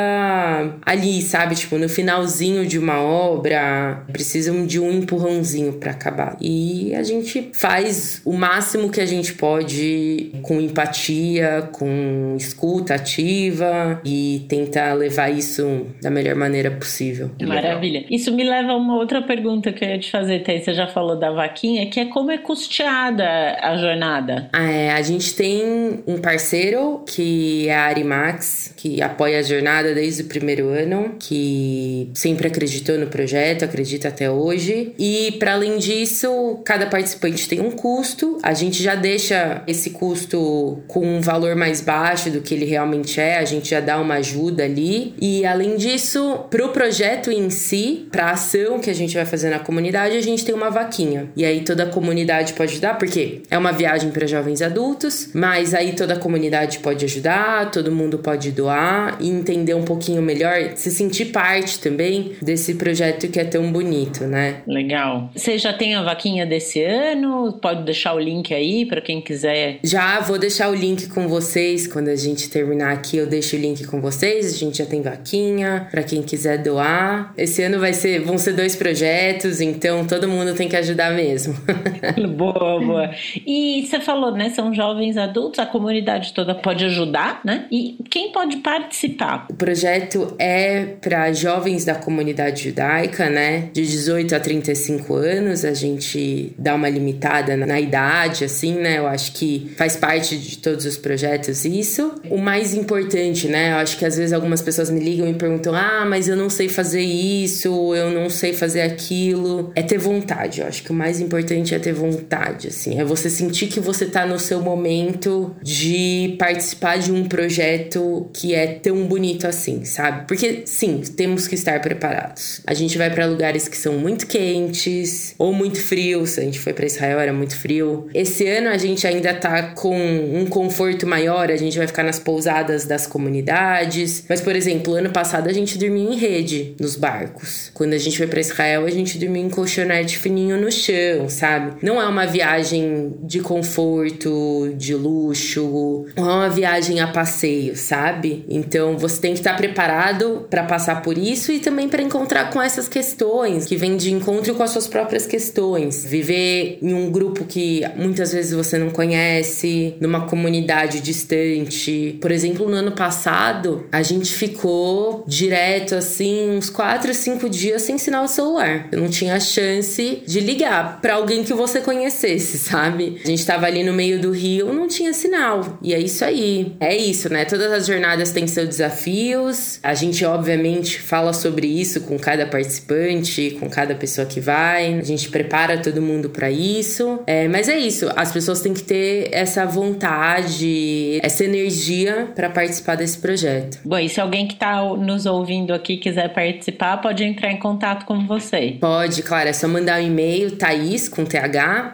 ali, 0.84 1.22
sabe? 1.22 1.54
Tipo, 1.54 1.78
no 1.78 1.88
finalzinho 1.88 2.66
de 2.66 2.78
uma 2.78 3.00
obra, 3.00 4.04
precisam 4.12 4.66
de 4.66 4.80
um 4.80 4.90
empurrãozinho 4.90 5.74
para 5.74 5.92
acabar. 5.92 6.36
E 6.40 6.94
a 6.94 7.02
gente 7.02 7.50
faz 7.52 8.20
o 8.24 8.32
máximo 8.32 8.90
que 8.90 9.00
a 9.00 9.06
gente 9.06 9.34
pode 9.34 10.32
com 10.42 10.60
empatia, 10.60 11.68
com 11.72 12.34
escuta 12.36 12.94
ativa 12.94 14.00
e 14.04 14.44
tenta 14.48 14.92
levar 14.92 15.30
isso 15.30 15.86
da 16.00 16.10
melhor 16.10 16.34
maneira 16.34 16.70
possível. 16.70 17.30
Maravilha. 17.40 18.04
Isso 18.10 18.32
me 18.32 18.39
leva 18.44 18.72
a 18.72 18.76
uma 18.76 18.96
outra 18.96 19.20
pergunta 19.20 19.72
que 19.72 19.84
eu 19.84 19.88
ia 19.88 19.98
te 19.98 20.10
fazer, 20.10 20.40
Thay. 20.40 20.62
Você 20.62 20.72
já 20.72 20.86
falou 20.86 21.18
da 21.18 21.30
vaquinha, 21.30 21.88
que 21.90 22.00
é 22.00 22.06
como 22.06 22.30
é 22.30 22.38
custeada 22.38 23.26
a 23.60 23.76
jornada? 23.76 24.48
É, 24.54 24.92
a 24.92 25.02
gente 25.02 25.34
tem 25.34 26.02
um 26.06 26.18
parceiro 26.18 27.02
que 27.06 27.68
é 27.68 27.74
a 27.74 27.82
Arimax, 27.82 28.72
que 28.76 29.02
apoia 29.02 29.40
a 29.40 29.42
jornada 29.42 29.94
desde 29.94 30.22
o 30.22 30.26
primeiro 30.26 30.68
ano, 30.68 31.16
que 31.18 32.10
sempre 32.14 32.46
acreditou 32.46 32.98
no 32.98 33.08
projeto, 33.08 33.64
acredita 33.64 34.08
até 34.08 34.30
hoje. 34.30 34.94
E 34.98 35.32
para 35.38 35.54
além 35.54 35.78
disso, 35.78 36.60
cada 36.64 36.86
participante 36.86 37.48
tem 37.48 37.60
um 37.60 37.72
custo. 37.72 38.38
A 38.42 38.54
gente 38.54 38.82
já 38.82 38.94
deixa 38.94 39.62
esse 39.66 39.90
custo 39.90 40.82
com 40.86 41.04
um 41.04 41.20
valor 41.20 41.56
mais 41.56 41.80
baixo 41.80 42.30
do 42.30 42.40
que 42.40 42.54
ele 42.54 42.64
realmente 42.64 43.20
é, 43.20 43.38
a 43.38 43.44
gente 43.44 43.70
já 43.70 43.80
dá 43.80 44.00
uma 44.00 44.14
ajuda 44.14 44.64
ali. 44.64 45.14
E 45.20 45.44
além 45.44 45.76
disso, 45.76 46.46
pro 46.48 46.68
projeto 46.68 47.30
em 47.30 47.40
em 47.40 47.50
si, 47.50 48.08
para 48.12 48.29
ação 48.32 48.78
que 48.78 48.90
a 48.90 48.94
gente 48.94 49.14
vai 49.14 49.24
fazer 49.24 49.50
na 49.50 49.58
comunidade, 49.58 50.16
a 50.16 50.22
gente 50.22 50.44
tem 50.44 50.54
uma 50.54 50.70
vaquinha. 50.70 51.28
E 51.36 51.44
aí 51.44 51.60
toda 51.62 51.84
a 51.84 51.86
comunidade 51.86 52.52
pode 52.52 52.72
ajudar, 52.72 52.98
porque 52.98 53.42
é 53.50 53.58
uma 53.58 53.72
viagem 53.72 54.10
para 54.10 54.26
jovens 54.26 54.62
adultos, 54.62 55.30
mas 55.34 55.74
aí 55.74 55.92
toda 55.92 56.14
a 56.14 56.18
comunidade 56.18 56.78
pode 56.78 57.04
ajudar, 57.04 57.70
todo 57.70 57.92
mundo 57.92 58.18
pode 58.18 58.50
doar 58.50 59.16
e 59.20 59.28
entender 59.28 59.74
um 59.74 59.84
pouquinho 59.84 60.22
melhor, 60.22 60.72
se 60.76 60.90
sentir 60.90 61.26
parte 61.26 61.78
também 61.78 62.32
desse 62.42 62.74
projeto 62.74 63.28
que 63.28 63.38
é 63.38 63.44
tão 63.44 63.70
bonito, 63.72 64.24
né? 64.24 64.62
Legal. 64.66 65.30
Você 65.34 65.58
já 65.58 65.72
tem 65.72 65.94
a 65.94 66.02
vaquinha 66.02 66.46
desse 66.46 66.82
ano? 66.82 67.58
Pode 67.60 67.84
deixar 67.84 68.14
o 68.14 68.18
link 68.18 68.52
aí 68.52 68.86
para 68.86 69.00
quem 69.00 69.20
quiser. 69.20 69.78
Já 69.82 70.20
vou 70.20 70.38
deixar 70.38 70.70
o 70.70 70.74
link 70.74 71.08
com 71.08 71.28
vocês 71.28 71.86
quando 71.86 72.08
a 72.08 72.16
gente 72.16 72.48
terminar 72.50 72.92
aqui. 72.92 73.16
Eu 73.16 73.26
deixo 73.26 73.56
o 73.56 73.58
link 73.58 73.86
com 73.86 74.00
vocês. 74.00 74.46
A 74.54 74.56
gente 74.56 74.78
já 74.78 74.86
tem 74.86 75.02
vaquinha 75.02 75.88
para 75.90 76.02
quem 76.02 76.22
quiser 76.22 76.58
doar. 76.58 77.32
Esse 77.36 77.62
ano 77.62 77.78
vai 77.78 77.92
ser, 77.92 78.19
vão 78.24 78.38
ser 78.38 78.52
dois 78.52 78.76
projetos, 78.76 79.60
então 79.60 80.06
todo 80.06 80.28
mundo 80.28 80.54
tem 80.54 80.68
que 80.68 80.76
ajudar 80.76 81.12
mesmo. 81.12 81.54
boa, 82.36 82.80
boa. 82.80 83.10
E 83.46 83.86
você 83.86 84.00
falou, 84.00 84.32
né? 84.32 84.50
São 84.50 84.74
jovens 84.74 85.16
adultos, 85.16 85.58
a 85.58 85.66
comunidade 85.66 86.32
toda 86.32 86.54
pode 86.54 86.84
ajudar, 86.84 87.40
né? 87.44 87.66
E 87.70 87.96
quem 88.10 88.32
pode 88.32 88.58
participar? 88.58 89.46
O 89.50 89.54
projeto 89.54 90.34
é 90.38 90.84
para 91.00 91.32
jovens 91.32 91.84
da 91.84 91.94
comunidade 91.94 92.64
judaica, 92.64 93.28
né? 93.28 93.70
De 93.72 93.86
18 93.86 94.34
a 94.34 94.40
35 94.40 95.14
anos. 95.14 95.64
A 95.64 95.74
gente 95.74 96.52
dá 96.58 96.74
uma 96.74 96.88
limitada 96.88 97.56
na 97.56 97.80
idade, 97.80 98.44
assim, 98.44 98.74
né? 98.74 98.98
Eu 98.98 99.06
acho 99.06 99.32
que 99.32 99.72
faz 99.76 99.96
parte 99.96 100.36
de 100.36 100.58
todos 100.58 100.84
os 100.84 100.96
projetos 100.96 101.64
isso. 101.64 102.14
O 102.30 102.38
mais 102.38 102.74
importante, 102.74 103.48
né? 103.48 103.72
Eu 103.72 103.76
acho 103.76 103.96
que 103.96 104.04
às 104.04 104.16
vezes 104.16 104.32
algumas 104.32 104.62
pessoas 104.62 104.90
me 104.90 105.00
ligam 105.00 105.28
e 105.28 105.34
perguntam: 105.34 105.74
ah, 105.74 106.04
mas 106.06 106.28
eu 106.28 106.36
não 106.36 106.50
sei 106.50 106.68
fazer 106.68 107.02
isso, 107.02 107.94
eu 107.94 108.09
não 108.10 108.28
sei 108.28 108.52
fazer 108.52 108.82
aquilo. 108.82 109.72
É 109.74 109.82
ter 109.82 109.98
vontade. 109.98 110.60
Eu 110.60 110.66
acho 110.66 110.82
que 110.82 110.90
o 110.90 110.94
mais 110.94 111.20
importante 111.20 111.74
é 111.74 111.78
ter 111.78 111.92
vontade, 111.92 112.68
assim. 112.68 113.00
É 113.00 113.04
você 113.04 113.30
sentir 113.30 113.66
que 113.66 113.80
você 113.80 114.06
tá 114.06 114.26
no 114.26 114.38
seu 114.38 114.60
momento 114.60 115.54
de 115.62 116.36
participar 116.38 116.98
de 116.98 117.12
um 117.12 117.24
projeto 117.24 118.28
que 118.32 118.54
é 118.54 118.66
tão 118.66 119.06
bonito 119.06 119.46
assim, 119.46 119.84
sabe? 119.84 120.26
Porque 120.26 120.62
sim, 120.64 121.00
temos 121.16 121.46
que 121.46 121.54
estar 121.54 121.80
preparados. 121.80 122.60
A 122.66 122.74
gente 122.74 122.96
vai 122.98 123.10
para 123.10 123.26
lugares 123.26 123.68
que 123.68 123.76
são 123.76 123.98
muito 123.98 124.26
quentes 124.26 125.34
ou 125.38 125.52
muito 125.52 125.80
frios. 125.80 126.38
A 126.38 126.42
gente 126.42 126.58
foi 126.58 126.72
para 126.72 126.86
Israel, 126.86 127.18
era 127.20 127.32
muito 127.32 127.56
frio. 127.56 128.08
Esse 128.14 128.46
ano 128.46 128.68
a 128.68 128.78
gente 128.78 129.06
ainda 129.06 129.34
tá 129.34 129.62
com 129.74 129.96
um 129.96 130.46
conforto 130.46 131.06
maior, 131.06 131.50
a 131.50 131.56
gente 131.56 131.76
vai 131.76 131.86
ficar 131.86 132.02
nas 132.02 132.18
pousadas 132.18 132.84
das 132.84 133.06
comunidades. 133.06 134.24
Mas, 134.28 134.40
por 134.40 134.54
exemplo, 134.54 134.94
ano 134.94 135.10
passado 135.10 135.48
a 135.48 135.52
gente 135.52 135.78
dormia 135.78 136.10
em 136.10 136.16
rede 136.16 136.74
nos 136.80 136.96
barcos. 136.96 137.70
Quando 137.74 137.92
a 137.92 137.98
gente 138.00 138.18
foi 138.18 138.26
para 138.26 138.40
Israel, 138.40 138.84
a 138.84 138.90
gente 138.90 139.18
dormia 139.18 139.42
em 139.42 139.50
colchonete 139.50 140.18
fininho 140.18 140.60
no 140.60 140.70
chão, 140.70 141.28
sabe? 141.28 141.76
Não 141.82 142.00
é 142.00 142.06
uma 142.06 142.26
viagem 142.26 143.12
de 143.22 143.40
conforto, 143.40 144.72
de 144.76 144.94
luxo, 144.94 146.06
não 146.16 146.30
é 146.30 146.34
uma 146.34 146.48
viagem 146.48 147.00
a 147.00 147.06
passeio, 147.06 147.76
sabe? 147.76 148.44
Então 148.48 148.96
você 148.96 149.20
tem 149.20 149.32
que 149.32 149.40
estar 149.40 149.56
preparado 149.56 150.46
para 150.50 150.64
passar 150.64 151.02
por 151.02 151.16
isso 151.16 151.52
e 151.52 151.60
também 151.60 151.88
para 151.88 152.02
encontrar 152.02 152.50
com 152.50 152.60
essas 152.60 152.88
questões 152.88 153.66
que 153.66 153.76
vêm 153.76 153.96
de 153.96 154.12
encontro 154.12 154.54
com 154.54 154.62
as 154.62 154.70
suas 154.70 154.86
próprias 154.86 155.26
questões. 155.26 156.04
Viver 156.04 156.78
em 156.82 156.94
um 156.94 157.10
grupo 157.10 157.44
que 157.44 157.82
muitas 157.96 158.32
vezes 158.32 158.52
você 158.52 158.78
não 158.78 158.90
conhece, 158.90 159.94
numa 160.00 160.26
comunidade 160.26 161.00
distante. 161.00 162.18
Por 162.20 162.30
exemplo, 162.30 162.68
no 162.68 162.76
ano 162.76 162.92
passado, 162.92 163.86
a 163.92 164.02
gente 164.02 164.32
ficou 164.32 165.24
direto 165.26 165.94
assim, 165.94 166.50
uns 166.50 166.70
4, 166.70 167.12
5 167.12 167.48
dias 167.48 167.82
sem 167.90 167.98
sinal 167.98 168.28
celular. 168.28 168.86
Eu 168.92 169.00
não 169.00 169.08
tinha 169.08 169.40
chance 169.40 170.22
de 170.24 170.38
ligar 170.38 171.00
para 171.00 171.14
alguém 171.14 171.42
que 171.42 171.52
você 171.52 171.80
conhecesse, 171.80 172.56
sabe? 172.58 173.20
A 173.24 173.26
gente 173.26 173.44
tava 173.44 173.66
ali 173.66 173.82
no 173.82 173.92
meio 173.92 174.20
do 174.20 174.30
rio, 174.30 174.72
não 174.72 174.86
tinha 174.86 175.12
sinal. 175.12 175.78
E 175.82 175.92
é 175.92 175.98
isso 175.98 176.24
aí. 176.24 176.72
É 176.78 176.96
isso, 176.96 177.32
né? 177.32 177.44
Todas 177.44 177.72
as 177.72 177.86
jornadas 177.86 178.30
têm 178.30 178.46
seus 178.46 178.68
desafios. 178.68 179.80
A 179.82 179.92
gente, 179.94 180.24
obviamente, 180.24 181.00
fala 181.00 181.32
sobre 181.32 181.66
isso 181.66 182.02
com 182.02 182.16
cada 182.16 182.46
participante, 182.46 183.56
com 183.58 183.68
cada 183.68 183.94
pessoa 183.94 184.24
que 184.24 184.38
vai. 184.38 184.94
A 184.94 185.02
gente 185.02 185.28
prepara 185.28 185.78
todo 185.78 186.00
mundo 186.00 186.30
para 186.30 186.48
isso. 186.48 187.18
É, 187.26 187.48
mas 187.48 187.68
é 187.68 187.76
isso. 187.76 188.08
As 188.14 188.30
pessoas 188.30 188.60
têm 188.60 188.72
que 188.72 188.84
ter 188.84 189.30
essa 189.32 189.66
vontade, 189.66 191.18
essa 191.22 191.44
energia 191.44 192.28
para 192.36 192.48
participar 192.48 192.94
desse 192.94 193.18
projeto. 193.18 193.80
Bom, 193.84 193.98
e 193.98 194.08
se 194.08 194.20
alguém 194.20 194.46
que 194.46 194.54
está 194.54 194.80
nos 194.80 195.26
ouvindo 195.26 195.74
aqui 195.74 195.96
quiser 195.96 196.32
participar, 196.32 196.98
pode 196.98 197.24
entrar 197.24 197.50
em 197.50 197.58
contato 197.58 197.79
com 198.04 198.26
você. 198.26 198.76
Pode, 198.80 199.22
claro, 199.22 199.48
é 199.48 199.52
só 199.52 199.66
mandar 199.66 200.00
um 200.00 200.06
e-mail, 200.06 200.56
thaís, 200.56 201.08
com 201.08 201.24
th, 201.24 201.40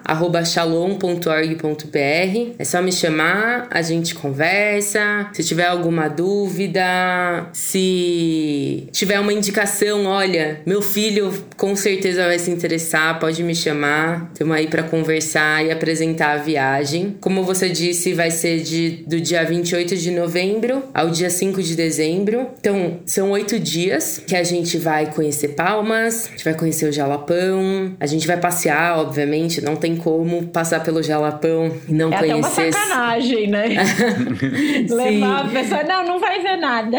arroba 0.05 0.45
shalom.org.br. 0.45 2.55
É 2.59 2.65
só 2.65 2.83
me 2.83 2.93
chamar, 2.93 3.69
a 3.71 3.83
gente 3.83 4.15
conversa. 4.15 5.29
Se 5.33 5.45
tiver 5.45 5.67
alguma 5.67 6.09
dúvida, 6.09 7.49
se 7.53 8.89
tiver 8.93 9.21
uma 9.21 9.33
indicação, 9.33 10.07
olha, 10.07 10.61
meu 10.67 10.83
filho 10.83 11.33
com 11.57 11.75
certeza 11.77 12.27
vai 12.27 12.39
se 12.39 12.51
interessar, 12.51 13.19
pode 13.19 13.43
me 13.43 13.55
chamar. 13.55 14.31
Estamos 14.33 14.57
aí 14.57 14.67
para 14.67 14.83
conversar 14.83 15.65
e 15.65 15.71
apresentar 15.71 16.33
a 16.33 16.37
viagem. 16.37 17.17
Como 17.21 17.45
você 17.45 17.69
disse, 17.69 18.13
vai 18.13 18.31
ser 18.31 18.61
de, 18.61 19.05
do 19.07 19.21
dia 19.21 19.45
28 19.45 19.97
de 19.97 20.11
novembro 20.11 20.83
ao 20.93 21.11
dia 21.11 21.31
5 21.31 21.63
de 21.63 21.75
dezembro. 21.75 22.49
Então, 22.59 23.01
são 23.07 23.31
oito 23.31 23.59
dias 23.59 24.23
que 24.27 24.35
a 24.35 24.43
gente 24.43 24.79
vai 24.79 25.13
conhecer 25.13 25.49
Palmas, 25.67 26.29
a 26.29 26.31
gente 26.31 26.45
vai 26.45 26.55
conhecer 26.55 26.89
o 26.89 26.93
Jalapão, 26.93 27.97
a 27.99 28.07
gente 28.07 28.25
vai 28.25 28.37
passear, 28.37 29.01
obviamente, 29.01 29.61
não 29.61 29.75
tem 29.75 29.97
como 29.97 30.47
passar 30.47 30.79
pelo 30.85 31.03
Jalapão 31.03 31.73
e 31.89 31.93
não 31.93 32.13
é 32.13 32.19
conhecer. 32.19 32.61
É 32.61 32.67
uma 32.67 32.73
sacanagem, 32.73 33.47
né? 33.49 33.67
Levar 34.89 35.41
a 35.41 35.49
pessoa, 35.49 35.83
não, 35.83 36.07
não 36.07 36.21
vai 36.21 36.41
ver 36.41 36.57
nada. 36.59 36.99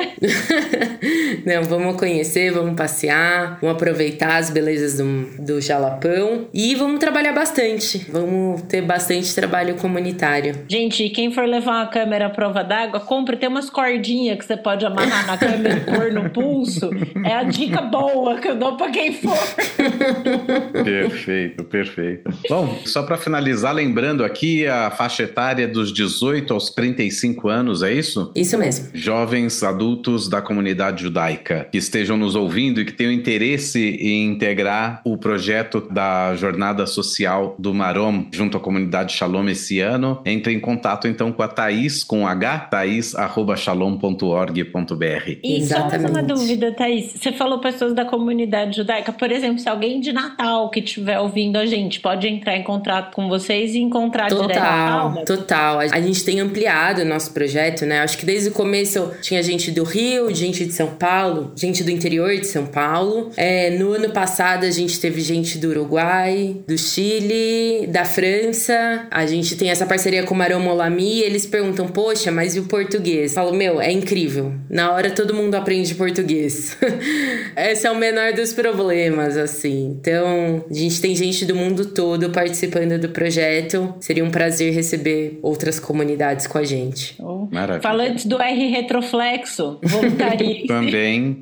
não, 1.48 1.64
vamos 1.64 1.96
conhecer, 1.96 2.52
vamos 2.52 2.76
passear, 2.76 3.58
vamos 3.62 3.78
aproveitar 3.78 4.36
as 4.36 4.50
belezas 4.50 4.98
do, 4.98 5.30
do 5.42 5.62
Jalapão 5.62 6.50
e 6.54 6.76
vamos 6.76 7.00
trabalhar 7.00 7.32
bastante. 7.32 8.06
Vamos 8.12 8.64
ter 8.64 8.82
bastante 8.82 9.34
trabalho 9.34 9.76
comunitário. 9.76 10.66
Gente, 10.68 11.08
quem 11.12 11.32
for 11.32 11.46
levar 11.46 11.72
uma 11.72 11.88
câmera 11.88 12.26
à 12.26 12.30
prova 12.30 12.66
d'água, 12.66 13.00
compre, 13.00 13.38
tem 13.38 13.48
umas 13.48 13.70
cordinhas 13.70 14.38
que 14.38 14.44
você 14.44 14.58
pode 14.58 14.86
amarrar 14.86 15.26
na 15.26 15.38
câmera 15.38 15.78
e 15.78 15.80
pôr 15.80 16.12
no 16.12 16.30
pulso. 16.30 16.90
É 17.26 17.34
a 17.34 17.44
dica 17.44 17.82
boa 17.82 18.36
que 18.36 18.50
eu 18.50 18.57
dou 18.58 18.78
pra 18.78 18.90
quem 18.90 19.14
for. 19.14 19.38
Perfeito, 20.84 21.64
perfeito. 21.64 22.30
Bom, 22.50 22.80
só 22.86 23.04
para 23.04 23.16
finalizar, 23.18 23.74
lembrando 23.74 24.24
aqui 24.24 24.66
a 24.66 24.90
faixa 24.92 25.24
etária 25.24 25.68
dos 25.68 25.92
18 25.94 26.54
aos 26.54 26.70
35 26.70 27.50
anos, 27.50 27.84
é 27.84 27.92
isso? 27.94 28.32
Isso 28.36 28.58
mesmo. 28.58 28.88
Jovens 28.94 29.62
adultos 29.64 30.30
da 30.30 30.42
comunidade 30.42 31.04
judaica 31.04 31.68
que 31.72 31.78
estejam 31.78 32.18
nos 32.18 32.36
ouvindo 32.36 32.82
e 32.82 32.86
que 32.86 32.94
tenham 32.94 33.12
interesse 33.12 33.80
em 33.80 34.26
integrar 34.26 35.02
o 35.06 35.18
projeto 35.18 35.82
da 35.92 36.36
jornada 36.36 36.86
social 36.86 37.56
do 37.60 37.74
Marom 37.74 38.26
junto 38.32 38.58
à 38.58 38.60
comunidade 38.60 39.14
Shalom 39.14 39.48
esse 39.50 39.80
ano, 39.80 40.22
entre 40.26 40.54
em 40.54 40.60
contato 40.60 41.08
então 41.08 41.32
com 41.32 41.42
a 41.44 41.48
Thaís, 41.48 42.04
com 42.04 42.28
H, 42.28 42.60
thaís.shalom.org.br. 42.72 45.32
E 45.44 45.58
Exatamente. 45.58 46.02
só 46.02 46.08
uma 46.10 46.24
dúvida, 46.24 46.72
Thaís. 46.74 47.14
Você 47.14 47.32
falou 47.32 47.60
pessoas 47.60 47.94
da 47.94 48.06
comunidade 48.06 48.47
judaica. 48.72 49.12
Por 49.12 49.32
exemplo, 49.32 49.60
se 49.60 49.70
alguém 49.70 50.00
de 50.00 50.12
Natal 50.12 50.70
que 50.70 50.80
estiver 50.80 51.20
ouvindo 51.20 51.58
a 51.58 51.66
gente 51.66 52.00
pode 52.00 52.28
entrar 52.28 52.58
em 52.58 52.64
contato 52.64 53.14
com 53.14 53.28
vocês 53.28 53.76
e 53.76 53.80
encontrar 53.80 54.30
total, 54.30 54.48
direto 54.48 55.26
Total, 55.26 55.26
total. 55.26 55.80
A 55.80 56.00
gente 56.02 56.24
tem 56.24 56.40
ampliado 56.40 57.02
o 57.02 57.06
nosso 57.06 57.32
projeto, 57.32 57.86
né? 57.86 58.00
Acho 58.00 58.18
que 58.18 58.26
desde 58.26 58.50
o 58.50 58.52
começo 58.52 59.12
tinha 59.22 59.42
gente 59.44 59.72
do 59.72 59.84
Rio, 59.84 60.34
gente 60.34 60.66
de 60.66 60.74
São 60.74 60.88
Paulo, 60.88 61.52
gente 61.56 61.84
do 61.84 61.92
interior 61.92 62.36
de 62.36 62.48
São 62.48 62.66
Paulo. 62.66 63.32
É, 63.36 63.70
no 63.72 63.94
ano 63.94 64.10
passado 64.10 64.66
a 64.66 64.72
gente 64.72 65.00
teve 65.00 65.22
gente 65.22 65.58
do 65.58 65.70
Uruguai, 65.70 66.58
do 66.68 66.78
Chile, 66.78 67.88
da 67.88 68.06
França. 68.06 69.08
A 69.12 69.26
gente 69.26 69.56
tem 69.56 69.70
essa 69.70 69.86
parceria 69.86 70.24
com 70.24 70.34
o 70.34 70.38
Marão 70.38 70.60
Molami 70.60 71.18
e 71.18 71.24
eles 71.24 71.46
perguntam, 71.46 71.88
poxa, 71.88 72.32
mas 72.32 72.56
e 72.56 72.60
o 72.60 72.66
português? 72.66 73.32
Eu 73.32 73.36
falo, 73.36 73.54
meu, 73.54 73.82
é 73.82 73.92
incrível. 73.92 74.54
Na 74.70 74.92
hora 74.92 75.10
todo 75.12 75.34
mundo 75.34 75.56
aprende 75.56 75.96
português. 75.96 76.78
Esse 77.56 77.88
é 77.88 77.92
o 77.92 77.96
menor 77.96 78.34
dos 78.38 78.54
problemas, 78.54 79.36
assim. 79.36 79.98
Então, 80.00 80.64
a 80.70 80.74
gente 80.74 81.02
tem 81.02 81.16
gente 81.16 81.44
do 81.44 81.56
mundo 81.56 81.88
todo 81.88 82.30
participando 82.30 83.00
do 83.00 83.10
projeto. 83.10 83.96
Seria 84.00 84.24
um 84.24 84.30
prazer 84.30 84.74
receber 84.74 85.40
outras 85.42 85.80
comunidades 85.80 86.46
com 86.46 86.60
a 86.60 86.64
gente. 86.64 87.16
Oh. 87.20 87.48
Maravilha. 87.52 87.82
Falantes 87.82 88.26
do 88.26 88.40
R 88.42 88.68
Retroflexo, 88.68 89.80
voluntaria. 89.82 90.68
Também. 90.68 91.42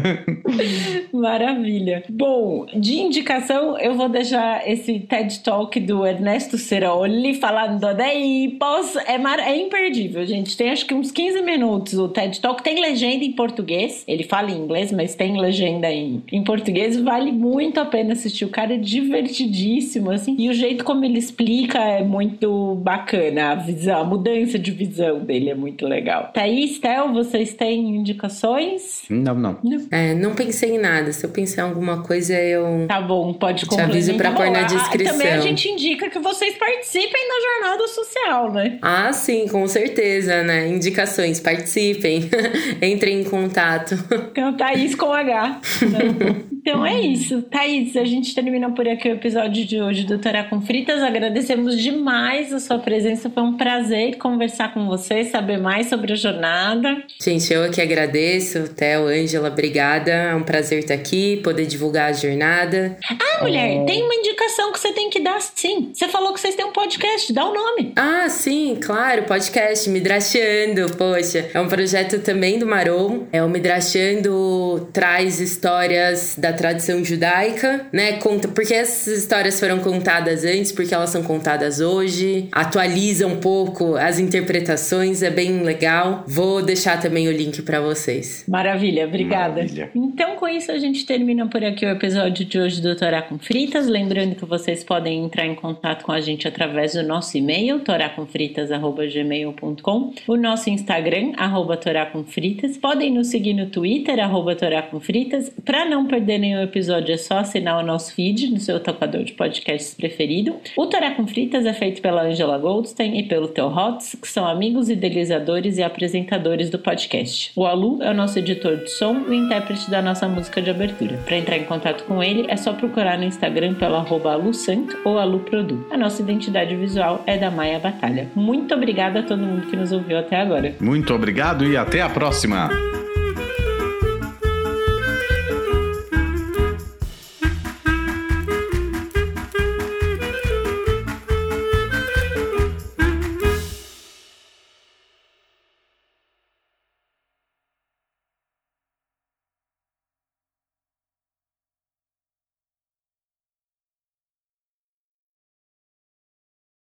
Maravilha. 1.12 2.04
Bom, 2.08 2.66
de 2.74 2.96
indicação, 2.96 3.78
eu 3.78 3.94
vou 3.94 4.08
deixar 4.08 4.68
esse 4.68 5.00
TED 5.00 5.40
Talk 5.40 5.78
do 5.80 6.06
Ernesto 6.06 6.58
Ceroli 6.58 7.34
falando 7.34 7.94
daí. 7.94 8.56
Posso, 8.58 8.98
é, 8.98 9.16
mar, 9.16 9.38
é 9.38 9.56
imperdível, 9.56 10.26
gente. 10.26 10.56
Tem 10.56 10.70
acho 10.70 10.86
que 10.86 10.94
uns 10.94 11.10
15 11.10 11.42
minutos 11.42 11.94
o 11.94 12.08
TED 12.08 12.40
Talk. 12.40 12.62
Tem 12.62 12.80
legenda 12.80 13.24
em 13.24 13.32
português. 13.32 14.04
Ele 14.06 14.24
fala 14.24 14.50
em 14.50 14.58
inglês, 14.58 14.92
mas 14.92 15.14
tem 15.14 15.40
legenda 15.40 15.85
em, 15.92 16.22
em 16.30 16.42
português. 16.42 16.98
Vale 17.00 17.32
muito 17.32 17.80
a 17.80 17.84
pena 17.84 18.12
assistir. 18.12 18.44
O 18.44 18.50
cara 18.50 18.74
é 18.74 18.78
divertidíssimo, 18.78 20.10
assim. 20.10 20.36
E 20.38 20.48
o 20.48 20.52
jeito 20.52 20.84
como 20.84 21.04
ele 21.04 21.18
explica 21.18 21.78
é 21.78 22.02
muito 22.02 22.74
bacana. 22.76 23.52
A 23.52 23.54
visão, 23.54 24.00
a 24.00 24.04
mudança 24.04 24.58
de 24.58 24.70
visão 24.70 25.20
dele 25.20 25.50
é 25.50 25.54
muito 25.54 25.86
legal. 25.86 26.30
Thaís, 26.32 26.78
Tel, 26.78 27.12
vocês 27.12 27.54
têm 27.54 27.96
indicações? 27.96 29.02
Não, 29.08 29.34
não. 29.34 29.58
Não. 29.62 29.86
É, 29.90 30.14
não 30.14 30.34
pensei 30.34 30.76
em 30.76 30.78
nada. 30.78 31.12
Se 31.12 31.24
eu 31.24 31.30
pensar 31.30 31.62
em 31.62 31.64
alguma 31.68 32.02
coisa, 32.02 32.34
eu. 32.34 32.86
Tá 32.86 33.00
bom, 33.00 33.32
pode 33.32 33.66
Te 33.66 33.80
aviso 33.80 34.14
pra 34.14 34.32
pôr 34.32 34.50
na 34.50 34.62
descrição. 34.62 35.18
Também 35.18 35.32
a 35.32 35.40
gente 35.40 35.68
indica 35.68 36.08
que 36.08 36.18
vocês 36.18 36.56
participem 36.56 37.28
da 37.28 37.40
jornada 37.40 37.88
social, 37.88 38.52
né? 38.52 38.78
Ah, 38.82 39.12
sim, 39.12 39.46
com 39.48 39.66
certeza, 39.66 40.42
né? 40.42 40.68
Indicações, 40.68 41.40
participem. 41.40 42.28
Entrem 42.82 43.20
em 43.20 43.24
contato. 43.24 43.94
Então, 44.30 44.56
Thaís 44.56 44.94
com 44.94 45.12
H. 45.12 45.60
So. 45.76 46.44
Então 46.66 46.84
é 46.84 47.00
isso. 47.00 47.42
Thaís, 47.42 47.96
a 47.96 48.04
gente 48.04 48.34
termina 48.34 48.68
por 48.72 48.88
aqui 48.88 49.08
o 49.08 49.12
episódio 49.12 49.64
de 49.64 49.80
hoje 49.80 50.02
do 50.02 50.18
Torá 50.18 50.42
com 50.42 50.60
Fritas. 50.60 51.00
Agradecemos 51.00 51.80
demais 51.80 52.52
a 52.52 52.58
sua 52.58 52.76
presença. 52.76 53.30
Foi 53.30 53.44
um 53.44 53.56
prazer 53.56 54.18
conversar 54.18 54.74
com 54.74 54.84
você, 54.88 55.22
saber 55.22 55.58
mais 55.58 55.86
sobre 55.86 56.12
a 56.12 56.16
jornada. 56.16 57.04
Gente, 57.22 57.52
eu 57.52 57.70
que 57.70 57.80
agradeço. 57.80 58.74
Theo, 58.74 59.06
Ângela, 59.06 59.48
obrigada. 59.48 60.10
É 60.10 60.34
um 60.34 60.42
prazer 60.42 60.80
estar 60.80 60.94
aqui, 60.94 61.36
poder 61.36 61.66
divulgar 61.66 62.10
a 62.10 62.12
jornada. 62.12 62.98
Ah, 63.08 63.44
mulher, 63.44 63.82
é... 63.82 63.84
tem 63.84 64.02
uma 64.02 64.14
indicação 64.16 64.72
que 64.72 64.80
você 64.80 64.92
tem 64.92 65.08
que 65.08 65.20
dar 65.20 65.40
sim. 65.40 65.92
Você 65.94 66.08
falou 66.08 66.32
que 66.32 66.40
vocês 66.40 66.56
têm 66.56 66.64
um 66.64 66.72
podcast, 66.72 67.32
dá 67.32 67.44
o 67.44 67.52
um 67.52 67.54
nome. 67.54 67.92
Ah, 67.94 68.28
sim, 68.28 68.76
claro, 68.84 69.22
podcast 69.22 69.88
Midrashando. 69.88 70.96
Poxa, 70.96 71.48
é 71.54 71.60
um 71.60 71.68
projeto 71.68 72.18
também 72.18 72.58
do 72.58 72.66
Marom. 72.66 73.26
É 73.32 73.40
o 73.40 73.48
Midrashando 73.48 74.88
traz 74.92 75.38
histórias 75.38 76.34
da 76.36 76.55
tradição 76.56 77.04
judaica, 77.04 77.86
né? 77.92 78.14
Conta 78.14 78.48
porque 78.48 78.74
essas 78.74 79.18
histórias 79.18 79.60
foram 79.60 79.78
contadas 79.78 80.44
antes, 80.44 80.72
porque 80.72 80.94
elas 80.94 81.10
são 81.10 81.22
contadas 81.22 81.80
hoje, 81.80 82.48
atualiza 82.50 83.26
um 83.26 83.36
pouco 83.36 83.96
as 83.96 84.18
interpretações, 84.18 85.22
é 85.22 85.30
bem 85.30 85.62
legal. 85.62 86.24
Vou 86.26 86.62
deixar 86.62 86.98
também 87.00 87.28
o 87.28 87.32
link 87.32 87.62
para 87.62 87.80
vocês. 87.80 88.44
Maravilha, 88.48 89.06
obrigada. 89.06 89.62
Maravilha. 89.62 89.90
Então, 89.94 90.36
com 90.36 90.48
isso 90.48 90.72
a 90.72 90.78
gente 90.78 91.04
termina 91.04 91.46
por 91.46 91.62
aqui 91.64 91.84
o 91.84 91.90
episódio 91.90 92.44
de 92.44 92.58
hoje 92.58 92.80
do 92.80 92.96
Torá 92.96 93.20
com 93.22 93.38
Fritas, 93.38 93.86
lembrando 93.86 94.34
que 94.34 94.44
vocês 94.44 94.82
podem 94.82 95.24
entrar 95.24 95.46
em 95.46 95.54
contato 95.54 96.04
com 96.04 96.12
a 96.12 96.20
gente 96.20 96.48
através 96.48 96.94
do 96.94 97.02
nosso 97.02 97.36
e-mail 97.36 97.80
toracomfritas@gmail.com, 97.80 100.14
o 100.26 100.36
nosso 100.36 100.70
Instagram 100.70 101.32
arroba 101.36 101.76
@toracomfritas. 101.76 102.78
Podem 102.78 103.12
nos 103.12 103.28
seguir 103.28 103.54
no 103.54 103.66
Twitter 103.66 104.18
arroba 104.18 104.54
toracomfritas. 104.54 105.50
Para 105.64 105.84
não 105.84 106.06
perder 106.06 106.38
nenhum 106.46 106.62
episódio 106.62 107.12
é 107.12 107.16
só 107.16 107.38
assinar 107.38 107.82
o 107.82 107.86
nosso 107.86 108.14
feed 108.14 108.50
no 108.50 108.60
seu 108.60 108.78
tocador 108.78 109.24
de 109.24 109.32
podcasts 109.32 109.94
preferido. 109.94 110.56
O 110.76 110.86
Torá 110.86 111.10
com 111.10 111.26
Fritas 111.26 111.66
é 111.66 111.72
feito 111.72 112.00
pela 112.00 112.22
Angela 112.22 112.56
Goldstein 112.58 113.18
e 113.18 113.22
pelo 113.24 113.48
Theo 113.48 113.66
Hotz, 113.66 114.16
que 114.20 114.28
são 114.28 114.46
amigos 114.46 114.88
idealizadores 114.88 115.78
e 115.78 115.82
apresentadores 115.82 116.70
do 116.70 116.78
podcast. 116.78 117.50
O 117.56 117.66
Alu 117.66 118.02
é 118.02 118.10
o 118.10 118.14
nosso 118.14 118.38
editor 118.38 118.76
de 118.76 118.90
som 118.90 119.24
e 119.28 119.34
intérprete 119.34 119.90
da 119.90 120.00
nossa 120.00 120.28
música 120.28 120.62
de 120.62 120.70
abertura. 120.70 121.18
Para 121.24 121.36
entrar 121.36 121.56
em 121.56 121.64
contato 121.64 122.04
com 122.04 122.22
ele 122.22 122.46
é 122.48 122.56
só 122.56 122.72
procurar 122.72 123.18
no 123.18 123.24
Instagram 123.24 123.74
pelo 123.74 123.96
arroba 123.96 124.32
alusanto 124.32 124.96
ou 125.04 125.18
aluprodu. 125.18 125.86
A 125.90 125.96
nossa 125.96 126.22
identidade 126.22 126.76
visual 126.76 127.22
é 127.26 127.36
da 127.36 127.50
Maia 127.50 127.78
Batalha. 127.78 128.28
Muito 128.34 128.74
obrigada 128.74 129.20
a 129.20 129.22
todo 129.22 129.42
mundo 129.42 129.66
que 129.66 129.76
nos 129.76 129.92
ouviu 129.92 130.18
até 130.18 130.36
agora. 130.36 130.74
Muito 130.80 131.12
obrigado 131.12 131.66
e 131.66 131.76
até 131.76 132.00
a 132.00 132.08
próxima! 132.08 133.05